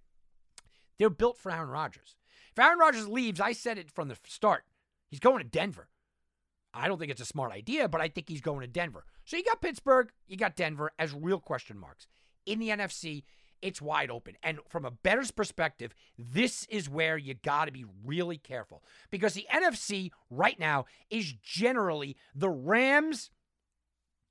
They're 0.98 1.10
built 1.10 1.38
for 1.38 1.50
Aaron 1.50 1.70
Rodgers. 1.70 2.16
If 2.52 2.58
Aaron 2.58 2.78
Rodgers 2.78 3.08
leaves, 3.08 3.40
I 3.40 3.52
said 3.52 3.78
it 3.78 3.90
from 3.90 4.08
the 4.08 4.16
start, 4.26 4.64
he's 5.08 5.20
going 5.20 5.38
to 5.38 5.44
Denver. 5.44 5.88
I 6.72 6.88
don't 6.88 6.98
think 6.98 7.10
it's 7.10 7.20
a 7.20 7.26
smart 7.26 7.52
idea, 7.52 7.88
but 7.88 8.00
I 8.00 8.08
think 8.08 8.28
he's 8.28 8.40
going 8.40 8.60
to 8.60 8.66
Denver. 8.66 9.04
So 9.24 9.36
you 9.36 9.44
got 9.44 9.60
Pittsburgh, 9.60 10.10
you 10.26 10.36
got 10.36 10.56
Denver 10.56 10.92
as 10.98 11.14
real 11.14 11.38
question 11.38 11.78
marks. 11.78 12.06
In 12.46 12.58
the 12.58 12.68
NFC, 12.68 13.22
it's 13.64 13.80
wide 13.80 14.10
open. 14.10 14.36
And 14.42 14.58
from 14.68 14.84
a 14.84 14.90
bettor's 14.90 15.30
perspective, 15.30 15.94
this 16.18 16.66
is 16.68 16.88
where 16.88 17.16
you 17.16 17.34
got 17.34 17.64
to 17.64 17.72
be 17.72 17.86
really 18.04 18.36
careful 18.36 18.84
because 19.10 19.32
the 19.34 19.46
NFC 19.52 20.10
right 20.30 20.60
now 20.60 20.84
is 21.10 21.32
generally 21.42 22.16
the 22.34 22.50
Rams 22.50 23.30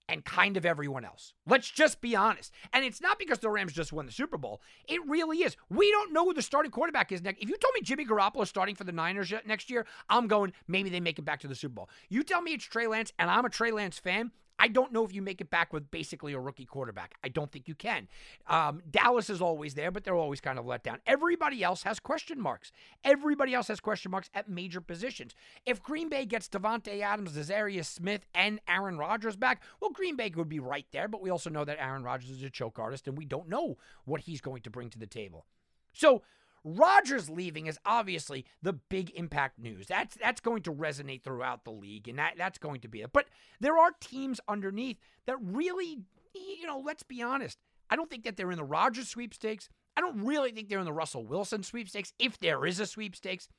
and 0.09 0.23
kind 0.23 0.57
of 0.57 0.65
everyone 0.65 1.05
else. 1.05 1.33
Let's 1.47 1.69
just 1.69 2.01
be 2.01 2.15
honest. 2.15 2.51
And 2.73 2.85
it's 2.85 3.01
not 3.01 3.17
because 3.17 3.39
the 3.39 3.49
Rams 3.49 3.73
just 3.73 3.93
won 3.93 4.05
the 4.05 4.11
Super 4.11 4.37
Bowl. 4.37 4.61
It 4.87 4.99
really 5.07 5.39
is. 5.39 5.55
We 5.69 5.89
don't 5.91 6.13
know 6.13 6.25
who 6.25 6.33
the 6.33 6.41
starting 6.41 6.71
quarterback 6.71 7.11
is 7.11 7.23
next. 7.23 7.41
If 7.41 7.49
you 7.49 7.57
told 7.57 7.73
me 7.73 7.81
Jimmy 7.81 8.05
Garoppolo 8.05 8.43
is 8.43 8.49
starting 8.49 8.75
for 8.75 8.83
the 8.83 8.91
Niners 8.91 9.33
next 9.45 9.71
year, 9.71 9.87
I'm 10.09 10.27
going, 10.27 10.53
maybe 10.67 10.89
they 10.89 10.99
make 10.99 11.19
it 11.19 11.25
back 11.25 11.39
to 11.39 11.47
the 11.47 11.55
Super 11.55 11.75
Bowl. 11.75 11.89
You 12.09 12.23
tell 12.23 12.41
me 12.41 12.53
it's 12.53 12.65
Trey 12.65 12.85
Lance, 12.85 13.13
and 13.17 13.31
I'm 13.31 13.45
a 13.45 13.49
Trey 13.49 13.71
Lance 13.71 13.97
fan, 13.97 14.31
I 14.63 14.69
don't 14.69 14.93
know 14.93 15.03
if 15.03 15.13
you 15.13 15.21
make 15.21 15.41
it 15.41 15.49
back 15.49 15.73
with 15.73 15.91
basically 15.91 16.31
a 16.31 16.39
rookie 16.39 16.63
quarterback. 16.63 17.15
I 17.21 17.27
don't 17.27 17.51
think 17.51 17.67
you 17.67 17.75
can. 17.75 18.07
Um, 18.47 18.81
Dallas 18.89 19.29
is 19.29 19.41
always 19.41 19.73
there, 19.73 19.91
but 19.91 20.05
they're 20.05 20.15
always 20.15 20.39
kind 20.39 20.57
of 20.57 20.65
let 20.65 20.85
down. 20.85 20.99
Everybody 21.05 21.61
else 21.61 21.83
has 21.83 21.99
question 21.99 22.39
marks. 22.39 22.71
Everybody 23.03 23.53
else 23.53 23.67
has 23.67 23.81
question 23.81 24.09
marks 24.11 24.29
at 24.33 24.47
major 24.47 24.79
positions. 24.79 25.35
If 25.65 25.83
Green 25.83 26.07
Bay 26.07 26.25
gets 26.25 26.47
Davante 26.47 27.01
Adams, 27.01 27.33
Za'Darius 27.33 27.87
Smith, 27.87 28.25
and 28.33 28.61
Aaron 28.65 28.97
Rodgers 28.97 29.35
back, 29.35 29.61
well, 29.81 29.91
Green 29.91 30.15
Bay 30.15 30.31
would 30.33 30.47
be 30.47 30.61
right 30.61 30.85
there, 30.93 31.09
but 31.09 31.21
we 31.21 31.29
also 31.29 31.49
know 31.49 31.65
that 31.65 31.81
Aaron 31.81 32.03
Rodgers 32.03 32.29
is 32.29 32.41
a 32.41 32.49
choke 32.49 32.79
artist, 32.79 33.05
and 33.09 33.17
we 33.17 33.25
don't 33.25 33.49
know 33.49 33.77
what 34.05 34.21
he's 34.21 34.39
going 34.39 34.61
to 34.61 34.69
bring 34.69 34.89
to 34.91 34.97
the 34.97 35.05
table. 35.05 35.45
So 35.91 36.21
Rodgers 36.63 37.29
leaving 37.29 37.67
is 37.67 37.77
obviously 37.85 38.45
the 38.61 38.73
big 38.73 39.11
impact 39.15 39.59
news. 39.59 39.87
That's 39.87 40.15
that's 40.15 40.41
going 40.41 40.63
to 40.63 40.73
resonate 40.73 41.23
throughout 41.23 41.65
the 41.65 41.71
league, 41.71 42.07
and 42.07 42.19
that 42.19 42.33
that's 42.37 42.57
going 42.57 42.81
to 42.81 42.87
be 42.87 43.01
it. 43.01 43.11
But 43.11 43.27
there 43.59 43.77
are 43.77 43.91
teams 43.99 44.39
underneath 44.47 44.97
that 45.25 45.37
really, 45.41 45.99
you 46.33 46.65
know, 46.65 46.81
let's 46.83 47.03
be 47.03 47.21
honest. 47.21 47.59
I 47.89 47.95
don't 47.95 48.09
think 48.09 48.23
that 48.23 48.37
they're 48.37 48.51
in 48.51 48.57
the 48.57 48.63
Rodgers 48.63 49.09
sweepstakes. 49.09 49.69
I 49.95 50.01
don't 50.01 50.23
really 50.25 50.51
think 50.51 50.69
they're 50.69 50.79
in 50.79 50.85
the 50.85 50.93
Russell 50.93 51.25
Wilson 51.25 51.63
sweepstakes, 51.63 52.13
if 52.17 52.39
there 52.39 52.65
is 52.65 52.79
a 52.79 52.85
sweepstakes. 52.85 53.49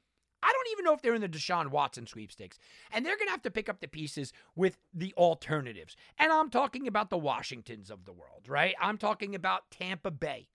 I 0.43 0.53
don't 0.53 0.73
even 0.73 0.85
know 0.85 0.93
if 0.93 1.01
they're 1.01 1.15
in 1.15 1.23
the 1.23 1.29
Deshaun 1.29 1.71
Watson 1.71 2.07
sweepstakes. 2.07 2.59
And 2.93 3.05
they're 3.05 3.17
going 3.17 3.29
to 3.29 3.33
have 3.33 3.43
to 3.43 3.51
pick 3.51 3.71
up 3.71 3.81
the 3.81 3.89
pieces 3.89 4.33
with 4.55 4.77
the 4.93 5.15
alternatives. 5.17 5.97
And 6.19 6.31
I'm 6.31 6.51
talking 6.51 6.87
about 6.87 7.09
the 7.09 7.17
Washingtons 7.17 7.91
of 7.91 8.05
the 8.05 8.13
world, 8.13 8.47
right? 8.47 8.75
I'm 8.79 8.99
talking 8.99 9.35
about 9.35 9.71
Tampa 9.71 10.11
Bay 10.11 10.49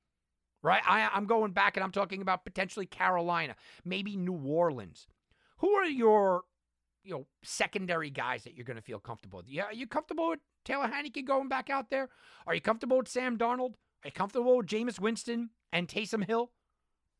right? 0.62 0.82
I, 0.88 1.10
I'm 1.13 1.25
going 1.25 1.51
back 1.51 1.78
and 1.78 1.84
I'm 1.84 1.92
talking 1.92 2.22
about 2.22 2.46
potentially 2.46 2.86
Carolina, 2.86 3.56
maybe 3.86 4.16
New 4.16 4.34
Orleans. 4.34 5.08
Who 5.58 5.72
are 5.72 5.86
your, 5.86 6.44
you 7.04 7.12
know, 7.12 7.25
secondary 7.44 8.10
guys 8.10 8.44
that 8.44 8.56
you're 8.56 8.66
going 8.66 8.78
to 8.78 8.84
feel 8.84 9.00
comfortable 9.00 9.38
with? 9.38 9.50
Yeah, 9.50 9.63
are 9.63 9.74
you 9.74 9.88
comfortable 9.88 10.30
with 10.30 10.39
Taylor 10.66 10.88
Heinicke 10.88 11.25
going 11.25 11.50
back 11.50 11.70
out 11.70 11.89
there? 11.89 12.10
Are 12.48 12.56
you 12.56 12.62
comfortable 12.62 12.98
with 12.98 13.08
Sam 13.08 13.38
Darnold? 13.38 13.74
Are 14.04 14.08
you 14.08 14.12
comfortable 14.12 14.58
with 14.58 14.68
Jameis 14.68 15.00
Winston 15.00 15.50
and 15.72 15.88
Taysom 15.88 16.25
Hill? 16.25 16.51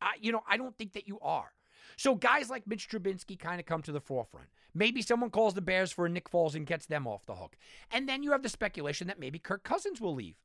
Uh, 0.02 0.08
you 0.20 0.32
know, 0.32 0.42
I 0.50 0.58
don't 0.58 0.78
think 0.78 0.94
that 0.94 1.08
you 1.08 1.20
are. 1.22 1.52
So 1.98 2.16
guys 2.16 2.50
like 2.50 2.66
Mitch 2.66 2.88
Trubisky 2.90 3.38
kind 3.38 3.60
of 3.60 3.66
come 3.66 3.82
to 3.82 3.92
the 3.92 4.00
forefront. 4.00 4.48
Maybe 4.74 5.02
someone 5.02 5.32
calls 5.32 5.54
the 5.54 5.62
Bears 5.62 5.92
for 5.92 6.06
a 6.06 6.10
Nick 6.10 6.30
Foles 6.30 6.56
and 6.56 6.66
gets 6.66 6.86
them 6.86 7.08
off 7.08 7.26
the 7.26 7.36
hook. 7.36 7.58
And 7.92 8.08
then 8.08 8.24
you 8.24 8.32
have 8.32 8.44
the 8.44 8.50
speculation 8.50 9.08
that 9.08 9.20
maybe 9.20 9.40
Kirk 9.40 9.64
Cousins 9.64 10.00
will 10.00 10.14
leave. 10.14 10.36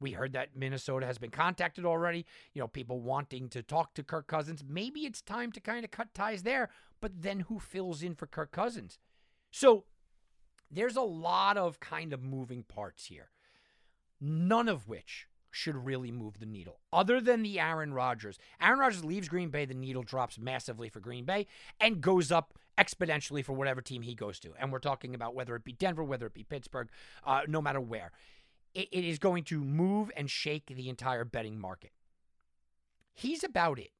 We 0.00 0.12
heard 0.12 0.32
that 0.34 0.56
Minnesota 0.56 1.06
has 1.06 1.18
been 1.18 1.30
contacted 1.30 1.84
already. 1.84 2.26
You 2.52 2.60
know, 2.60 2.68
people 2.68 3.00
wanting 3.00 3.48
to 3.50 3.62
talk 3.62 3.94
to 3.94 4.02
Kirk 4.02 4.26
Cousins. 4.26 4.62
Maybe 4.66 5.00
it's 5.00 5.22
time 5.22 5.52
to 5.52 5.60
kind 5.60 5.84
of 5.84 5.90
cut 5.90 6.12
ties 6.14 6.42
there. 6.42 6.68
But 7.00 7.22
then 7.22 7.40
who 7.40 7.58
fills 7.58 8.02
in 8.02 8.14
for 8.14 8.26
Kirk 8.26 8.52
Cousins? 8.52 8.98
So 9.50 9.84
there's 10.70 10.96
a 10.96 11.02
lot 11.02 11.56
of 11.56 11.80
kind 11.80 12.12
of 12.12 12.22
moving 12.22 12.62
parts 12.62 13.06
here, 13.06 13.30
none 14.20 14.68
of 14.68 14.88
which 14.88 15.28
should 15.50 15.86
really 15.86 16.12
move 16.12 16.38
the 16.38 16.46
needle, 16.46 16.80
other 16.92 17.18
than 17.20 17.42
the 17.42 17.58
Aaron 17.58 17.94
Rodgers. 17.94 18.38
Aaron 18.60 18.78
Rodgers 18.78 19.04
leaves 19.04 19.28
Green 19.28 19.48
Bay, 19.48 19.64
the 19.64 19.72
needle 19.72 20.02
drops 20.02 20.38
massively 20.38 20.90
for 20.90 21.00
Green 21.00 21.24
Bay 21.24 21.46
and 21.80 22.02
goes 22.02 22.30
up 22.30 22.58
exponentially 22.76 23.42
for 23.42 23.54
whatever 23.54 23.80
team 23.80 24.02
he 24.02 24.14
goes 24.14 24.38
to. 24.40 24.52
And 24.60 24.70
we're 24.70 24.80
talking 24.80 25.14
about 25.14 25.34
whether 25.34 25.56
it 25.56 25.64
be 25.64 25.72
Denver, 25.72 26.04
whether 26.04 26.26
it 26.26 26.34
be 26.34 26.44
Pittsburgh, 26.44 26.90
uh, 27.24 27.42
no 27.48 27.62
matter 27.62 27.80
where 27.80 28.12
it, 28.76 28.88
it 28.92 29.04
is 29.04 29.18
going 29.18 29.44
to 29.44 29.64
move 29.64 30.10
and 30.16 30.30
shake 30.30 30.66
the 30.66 30.88
entire 30.88 31.24
betting 31.24 31.58
market. 31.58 31.92
He's 33.14 33.42
about 33.42 33.78
it. 33.78 33.90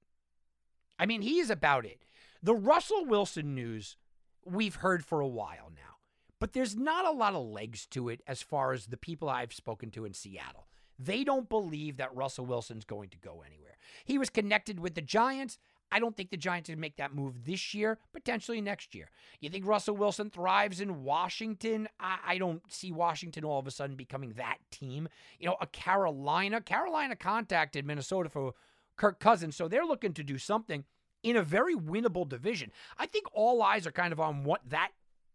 I 0.98 1.06
mean, 1.06 1.22
he 1.22 1.38
is 1.38 1.50
about 1.50 1.86
it. 1.86 2.02
The 2.42 2.54
Russell 2.54 3.06
Wilson 3.06 3.54
news 3.54 3.96
we've 4.44 4.76
heard 4.76 5.04
for 5.04 5.20
a 5.20 5.26
while 5.26 5.72
now, 5.74 5.96
but 6.38 6.52
there's 6.52 6.76
not 6.76 7.06
a 7.06 7.10
lot 7.10 7.34
of 7.34 7.46
legs 7.46 7.86
to 7.86 8.10
it 8.10 8.20
as 8.26 8.42
far 8.42 8.72
as 8.72 8.86
the 8.86 8.96
people 8.96 9.28
I've 9.28 9.52
spoken 9.52 9.90
to 9.92 10.04
in 10.04 10.12
Seattle. 10.12 10.68
They 10.98 11.24
don't 11.24 11.48
believe 11.48 11.96
that 11.96 12.14
Russell 12.14 12.46
Wilson's 12.46 12.84
going 12.84 13.08
to 13.10 13.18
go 13.18 13.42
anywhere. 13.46 13.76
He 14.04 14.18
was 14.18 14.30
connected 14.30 14.80
with 14.80 14.94
the 14.94 15.02
Giants. 15.02 15.58
I 15.92 16.00
don't 16.00 16.16
think 16.16 16.30
the 16.30 16.36
Giants 16.36 16.68
would 16.68 16.78
make 16.78 16.96
that 16.96 17.14
move 17.14 17.44
this 17.44 17.72
year, 17.72 17.98
potentially 18.12 18.60
next 18.60 18.94
year. 18.94 19.10
You 19.40 19.48
think 19.50 19.66
Russell 19.66 19.96
Wilson 19.96 20.30
thrives 20.30 20.80
in 20.80 21.04
Washington? 21.04 21.88
I, 22.00 22.18
I, 22.26 22.38
don't 22.38 22.62
see 22.68 22.90
Washington 22.90 23.44
all 23.44 23.60
of 23.60 23.66
a 23.66 23.70
sudden 23.70 23.96
becoming 23.96 24.32
that 24.32 24.58
team. 24.70 25.08
You 25.38 25.46
know, 25.46 25.56
a 25.60 25.66
Carolina. 25.66 26.60
Carolina 26.60 27.14
contacted 27.14 27.86
Minnesota 27.86 28.28
for 28.28 28.54
Kirk 28.96 29.20
Cousins, 29.20 29.56
so 29.56 29.68
they're 29.68 29.84
looking 29.84 30.12
to 30.14 30.24
do 30.24 30.38
something 30.38 30.84
in 31.22 31.36
a 31.36 31.42
very 31.42 31.74
winnable 31.74 32.28
division. 32.28 32.72
I 32.98 33.06
think 33.06 33.26
all 33.32 33.62
eyes 33.62 33.86
are 33.86 33.92
kind 33.92 34.12
of 34.12 34.20
on 34.20 34.44
what 34.44 34.62
that 34.68 34.90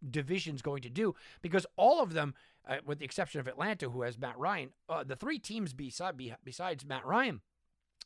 division's 0.09 0.61
going 0.61 0.81
to 0.81 0.89
do 0.89 1.15
because 1.41 1.65
all 1.77 2.01
of 2.01 2.13
them, 2.13 2.33
uh, 2.67 2.77
with 2.85 2.99
the 2.99 3.05
exception 3.05 3.39
of 3.39 3.47
Atlanta, 3.47 3.89
who 3.89 4.01
has 4.01 4.17
Matt 4.17 4.37
Ryan, 4.37 4.71
uh, 4.89 5.03
the 5.03 5.15
three 5.15 5.39
teams 5.39 5.73
beside, 5.73 6.15
besides 6.43 6.85
Matt 6.85 7.05
Ryan, 7.05 7.41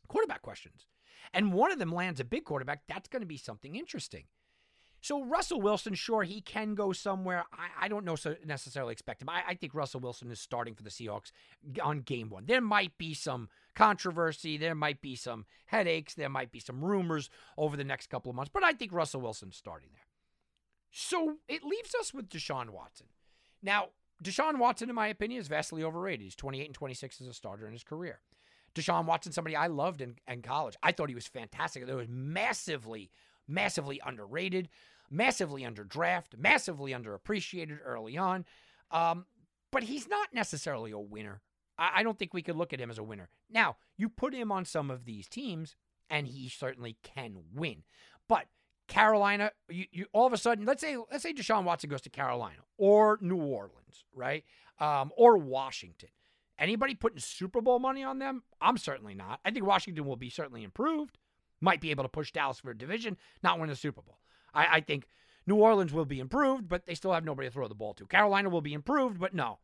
quarterback 0.08 0.42
questions 0.42 0.88
and 1.34 1.54
one 1.54 1.72
of 1.72 1.80
them 1.80 1.92
lands 1.92 2.20
a 2.20 2.26
big 2.26 2.46
quarterback, 2.46 2.84
that's 2.88 3.10
going 3.10 3.22
to 3.22 3.28
be 3.28 3.38
something 3.38 3.76
interesting. 3.76 4.26
So 5.06 5.24
Russell 5.24 5.62
Wilson, 5.62 5.94
sure, 5.94 6.24
he 6.24 6.42
can 6.42 6.74
go 6.74 6.92
somewhere. 6.92 7.44
I, 7.54 7.86
I 7.86 7.88
don't 7.90 8.06
know 8.06 8.16
so 8.16 8.36
necessarily 8.44 8.92
expect 8.92 9.22
him. 9.22 9.30
I, 9.30 9.44
I, 9.50 9.54
think 9.54 9.76
Russell 9.76 10.00
Wilson 10.00 10.32
is 10.32 10.40
starting 10.40 10.74
for 10.74 10.82
the 10.82 10.90
Seahawks 10.90 11.32
on 11.84 12.00
game 12.00 12.32
one. 12.32 12.48
There 12.48 12.60
might 12.60 12.98
be 12.98 13.14
some 13.14 13.50
controversy. 13.76 14.58
There 14.58 14.74
might 14.74 15.02
be 15.02 15.16
some 15.16 15.46
headaches. 15.68 16.16
There 16.16 16.28
might 16.28 16.52
be 16.52 16.60
some 16.60 16.84
rumors 16.84 17.30
over 17.56 17.78
the 17.78 17.84
next 17.84 18.10
couple 18.10 18.32
of 18.32 18.36
months. 18.36 18.50
But 18.52 18.64
I 18.64 18.74
think 18.74 18.94
Russell 18.94 19.22
Wilson's 19.22 19.56
starting 19.56 19.90
there. 19.94 20.08
So 20.90 21.36
it 21.48 21.64
leaves 21.64 21.94
us 22.00 22.12
with 22.12 22.28
Deshaun 22.28 22.72
Watson. 22.72 23.06
Now, 23.62 23.90
Deshaun 24.24 24.58
Watson, 24.58 24.90
in 24.90 24.96
my 24.96 25.10
opinion, 25.10 25.40
is 25.40 25.48
vastly 25.48 25.84
overrated. 25.84 26.22
He's 26.22 26.36
28 26.36 26.66
and 26.66 26.74
26 26.74 27.22
as 27.22 27.28
a 27.28 27.34
starter 27.34 27.68
in 27.68 27.74
his 27.74 27.84
career. 27.84 28.22
Deshaun 28.76 29.06
Watson, 29.06 29.32
somebody 29.32 29.56
I 29.56 29.68
loved 29.68 30.02
in, 30.02 30.16
in 30.28 30.42
college. 30.42 30.76
I 30.84 30.92
thought 30.92 31.10
he 31.10 31.16
was 31.16 31.28
fantastic. 31.28 31.88
It 31.88 31.96
was 31.96 32.10
massively, 32.10 33.10
massively 33.48 34.02
underrated, 34.06 34.70
massively 35.10 35.64
underdrafted, 35.64 36.38
massively 36.38 36.92
underappreciated 36.92 37.80
early 37.84 38.18
on. 38.18 38.46
Um, 38.92 39.26
but 39.72 39.84
he's 39.84 40.08
not 40.08 40.34
necessarily 40.34 40.92
a 40.92 41.00
winner. 41.00 41.42
I, 41.78 41.92
I 41.96 42.04
don't 42.04 42.20
think 42.20 42.34
we 42.34 42.42
could 42.42 42.56
look 42.56 42.74
at 42.74 42.80
him 42.80 42.92
as 42.92 42.98
a 42.98 43.04
winner. 43.04 43.30
Now, 43.50 43.78
you 43.98 44.10
put 44.10 44.34
him 44.34 44.52
on 44.52 44.66
some 44.66 44.92
of 44.92 45.06
these 45.06 45.28
teams, 45.28 45.76
and 46.10 46.28
he 46.28 46.50
certainly 46.50 46.98
can 47.02 47.38
win. 47.54 47.84
But 48.28 48.46
Carolina, 48.88 49.52
you, 49.70 49.86
you 49.92 50.06
all 50.14 50.28
of 50.28 50.34
a 50.34 50.38
sudden, 50.38 50.66
let's 50.66 50.82
say 50.82 50.98
let's 51.12 51.24
say 51.24 51.34
Deshaun 51.34 51.64
Watson 51.64 51.90
goes 51.90 52.02
to 52.02 52.10
Carolina 52.10 52.62
or 52.78 53.18
New 53.22 53.38
Orleans, 53.38 54.04
right? 54.14 54.44
Um, 54.80 55.12
or 55.18 55.38
Washington. 55.38 56.10
Anybody 56.58 56.96
putting 56.96 57.20
Super 57.20 57.62
Bowl 57.62 57.80
money 57.80 58.04
on 58.04 58.20
them? 58.20 58.44
I'm 58.62 58.78
certainly 58.78 59.14
not. 59.14 59.40
I 59.44 59.52
think 59.52 59.66
Washington 59.66 60.06
will 60.06 60.16
be 60.16 60.30
certainly 60.30 60.64
improved. 60.64 61.18
Might 61.62 61.82
be 61.82 61.92
able 61.92 62.04
to 62.04 62.10
push 62.10 62.32
Dallas 62.32 62.60
for 62.60 62.72
a 62.72 62.78
division, 62.78 63.18
not 63.44 63.60
win 63.60 63.70
a 63.70 63.76
Super 63.76 64.02
Bowl. 64.02 64.20
I, 64.54 64.78
I 64.78 64.82
think 64.82 65.08
New 65.48 65.56
Orleans 65.56 65.94
will 65.94 66.06
be 66.06 66.20
improved, 66.20 66.68
but 66.68 66.86
they 66.86 66.96
still 66.96 67.14
have 67.14 67.26
nobody 67.26 67.48
to 67.48 67.54
throw 67.54 67.68
the 67.68 67.76
ball 67.76 67.94
to. 67.96 68.06
Carolina 68.06 68.50
will 68.50 68.62
be 68.62 68.74
improved, 68.74 69.20
but 69.20 69.34
no. 69.34 69.60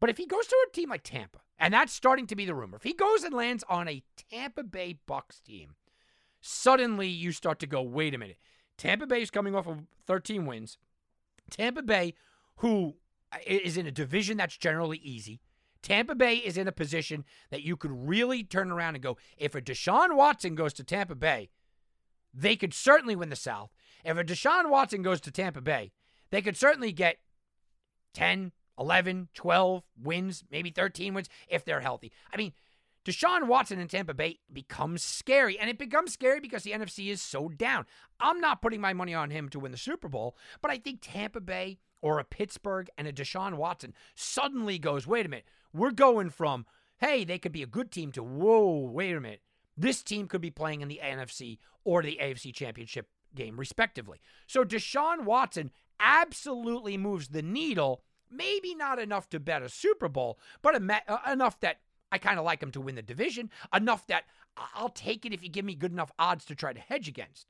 But 0.00 0.10
if 0.10 0.16
he 0.16 0.26
goes 0.26 0.46
to 0.46 0.66
a 0.68 0.72
team 0.72 0.90
like 0.90 1.02
Tampa, 1.02 1.38
and 1.58 1.72
that's 1.72 1.92
starting 1.92 2.26
to 2.26 2.36
be 2.36 2.44
the 2.44 2.54
rumor, 2.54 2.76
if 2.76 2.82
he 2.82 2.92
goes 2.92 3.22
and 3.22 3.34
lands 3.34 3.64
on 3.68 3.88
a 3.88 4.02
Tampa 4.30 4.62
Bay 4.62 4.98
Bucks 5.06 5.40
team, 5.40 5.76
suddenly 6.40 7.08
you 7.08 7.32
start 7.32 7.58
to 7.60 7.66
go, 7.66 7.82
wait 7.82 8.14
a 8.14 8.18
minute. 8.18 8.38
Tampa 8.76 9.06
Bay 9.06 9.22
is 9.22 9.30
coming 9.30 9.54
off 9.54 9.66
of 9.66 9.84
13 10.06 10.46
wins. 10.46 10.78
Tampa 11.50 11.82
Bay, 11.82 12.14
who 12.56 12.96
uh, 13.32 13.38
is 13.46 13.76
in 13.76 13.86
a 13.86 13.92
division 13.92 14.36
that's 14.36 14.56
generally 14.56 14.98
easy. 14.98 15.40
Tampa 15.84 16.14
Bay 16.14 16.36
is 16.36 16.56
in 16.56 16.66
a 16.66 16.72
position 16.72 17.26
that 17.50 17.62
you 17.62 17.76
could 17.76 17.92
really 17.92 18.42
turn 18.42 18.72
around 18.72 18.94
and 18.94 19.02
go, 19.02 19.18
if 19.36 19.54
a 19.54 19.60
Deshaun 19.60 20.16
Watson 20.16 20.54
goes 20.54 20.72
to 20.72 20.82
Tampa 20.82 21.14
Bay, 21.14 21.50
they 22.32 22.56
could 22.56 22.72
certainly 22.72 23.14
win 23.14 23.28
the 23.28 23.36
South. 23.36 23.70
If 24.02 24.16
a 24.16 24.24
Deshaun 24.24 24.70
Watson 24.70 25.02
goes 25.02 25.20
to 25.20 25.30
Tampa 25.30 25.60
Bay, 25.60 25.92
they 26.30 26.40
could 26.40 26.56
certainly 26.56 26.90
get 26.90 27.18
10, 28.14 28.52
11, 28.78 29.28
12 29.34 29.82
wins, 30.02 30.42
maybe 30.50 30.70
13 30.70 31.12
wins 31.12 31.28
if 31.48 31.66
they're 31.66 31.80
healthy. 31.80 32.12
I 32.32 32.38
mean, 32.38 32.54
Deshaun 33.04 33.46
Watson 33.46 33.78
in 33.78 33.88
Tampa 33.88 34.14
Bay 34.14 34.38
becomes 34.50 35.04
scary, 35.04 35.58
and 35.58 35.68
it 35.68 35.78
becomes 35.78 36.14
scary 36.14 36.40
because 36.40 36.62
the 36.62 36.72
NFC 36.72 37.10
is 37.10 37.20
so 37.20 37.50
down. 37.50 37.84
I'm 38.18 38.40
not 38.40 38.62
putting 38.62 38.80
my 38.80 38.94
money 38.94 39.12
on 39.12 39.28
him 39.28 39.50
to 39.50 39.60
win 39.60 39.72
the 39.72 39.76
Super 39.76 40.08
Bowl, 40.08 40.34
but 40.62 40.70
I 40.70 40.78
think 40.78 41.00
Tampa 41.02 41.42
Bay 41.42 41.78
or 42.00 42.18
a 42.18 42.24
Pittsburgh 42.24 42.88
and 42.96 43.06
a 43.06 43.12
Deshaun 43.12 43.54
Watson 43.56 43.92
suddenly 44.14 44.78
goes, 44.78 45.06
wait 45.06 45.26
a 45.26 45.28
minute, 45.28 45.44
we're 45.74 45.90
going 45.90 46.30
from, 46.30 46.64
hey, 46.98 47.24
they 47.24 47.38
could 47.38 47.52
be 47.52 47.62
a 47.62 47.66
good 47.66 47.90
team 47.90 48.12
to, 48.12 48.22
whoa, 48.22 48.90
wait 48.90 49.14
a 49.14 49.20
minute. 49.20 49.42
This 49.76 50.02
team 50.02 50.28
could 50.28 50.40
be 50.40 50.50
playing 50.50 50.80
in 50.80 50.88
the 50.88 51.00
NFC 51.02 51.58
or 51.84 52.02
the 52.02 52.18
AFC 52.22 52.54
championship 52.54 53.08
game, 53.34 53.58
respectively. 53.58 54.20
So 54.46 54.64
Deshaun 54.64 55.24
Watson 55.24 55.72
absolutely 55.98 56.96
moves 56.96 57.28
the 57.28 57.42
needle. 57.42 58.02
Maybe 58.30 58.74
not 58.74 58.98
enough 58.98 59.28
to 59.30 59.40
bet 59.40 59.62
a 59.62 59.68
Super 59.68 60.08
Bowl, 60.08 60.38
but 60.62 60.76
uh, 60.76 61.18
enough 61.30 61.58
that 61.60 61.78
I 62.10 62.18
kind 62.18 62.38
of 62.38 62.44
like 62.44 62.62
him 62.62 62.70
to 62.72 62.80
win 62.80 62.94
the 62.94 63.02
division, 63.02 63.50
enough 63.74 64.06
that 64.06 64.24
I'll 64.74 64.88
take 64.88 65.26
it 65.26 65.32
if 65.32 65.42
you 65.42 65.48
give 65.48 65.64
me 65.64 65.74
good 65.74 65.92
enough 65.92 66.12
odds 66.18 66.44
to 66.46 66.54
try 66.54 66.72
to 66.72 66.80
hedge 66.80 67.08
against. 67.08 67.48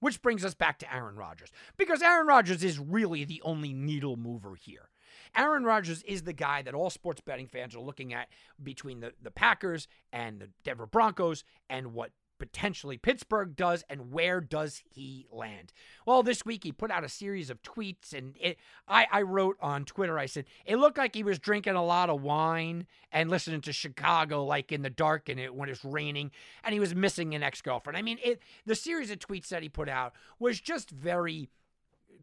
Which 0.00 0.20
brings 0.20 0.44
us 0.44 0.54
back 0.54 0.78
to 0.80 0.94
Aaron 0.94 1.14
Rodgers, 1.14 1.50
because 1.76 2.02
Aaron 2.02 2.26
Rodgers 2.26 2.62
is 2.62 2.78
really 2.78 3.24
the 3.24 3.40
only 3.42 3.72
needle 3.72 4.16
mover 4.16 4.56
here. 4.56 4.90
Aaron 5.36 5.64
Rodgers 5.64 6.02
is 6.02 6.22
the 6.22 6.32
guy 6.32 6.62
that 6.62 6.74
all 6.74 6.90
sports 6.90 7.20
betting 7.20 7.48
fans 7.48 7.74
are 7.74 7.80
looking 7.80 8.12
at 8.14 8.28
between 8.62 9.00
the, 9.00 9.12
the 9.22 9.30
Packers 9.30 9.88
and 10.12 10.40
the 10.40 10.48
Denver 10.64 10.86
Broncos 10.86 11.44
and 11.68 11.94
what 11.94 12.10
potentially 12.38 12.98
Pittsburgh 12.98 13.54
does 13.56 13.84
and 13.88 14.12
where 14.12 14.40
does 14.40 14.82
he 14.90 15.26
land? 15.30 15.72
Well, 16.06 16.22
this 16.22 16.44
week 16.44 16.64
he 16.64 16.72
put 16.72 16.90
out 16.90 17.04
a 17.04 17.08
series 17.08 17.48
of 17.48 17.62
tweets 17.62 18.12
and 18.12 18.36
it 18.40 18.58
I, 18.88 19.06
I 19.10 19.22
wrote 19.22 19.56
on 19.60 19.84
Twitter, 19.84 20.18
I 20.18 20.26
said, 20.26 20.44
it 20.66 20.76
looked 20.76 20.98
like 20.98 21.14
he 21.14 21.22
was 21.22 21.38
drinking 21.38 21.74
a 21.74 21.84
lot 21.84 22.10
of 22.10 22.22
wine 22.22 22.86
and 23.12 23.30
listening 23.30 23.60
to 23.62 23.72
Chicago 23.72 24.44
like 24.44 24.72
in 24.72 24.82
the 24.82 24.90
dark 24.90 25.28
and 25.28 25.38
it 25.38 25.54
when 25.54 25.68
it's 25.68 25.84
raining 25.84 26.32
and 26.62 26.72
he 26.72 26.80
was 26.80 26.94
missing 26.94 27.34
an 27.34 27.42
ex-girlfriend. 27.42 27.96
I 27.96 28.02
mean, 28.02 28.18
it 28.22 28.42
the 28.66 28.74
series 28.74 29.10
of 29.10 29.18
tweets 29.20 29.48
that 29.48 29.62
he 29.62 29.68
put 29.68 29.88
out 29.88 30.12
was 30.38 30.60
just 30.60 30.90
very 30.90 31.48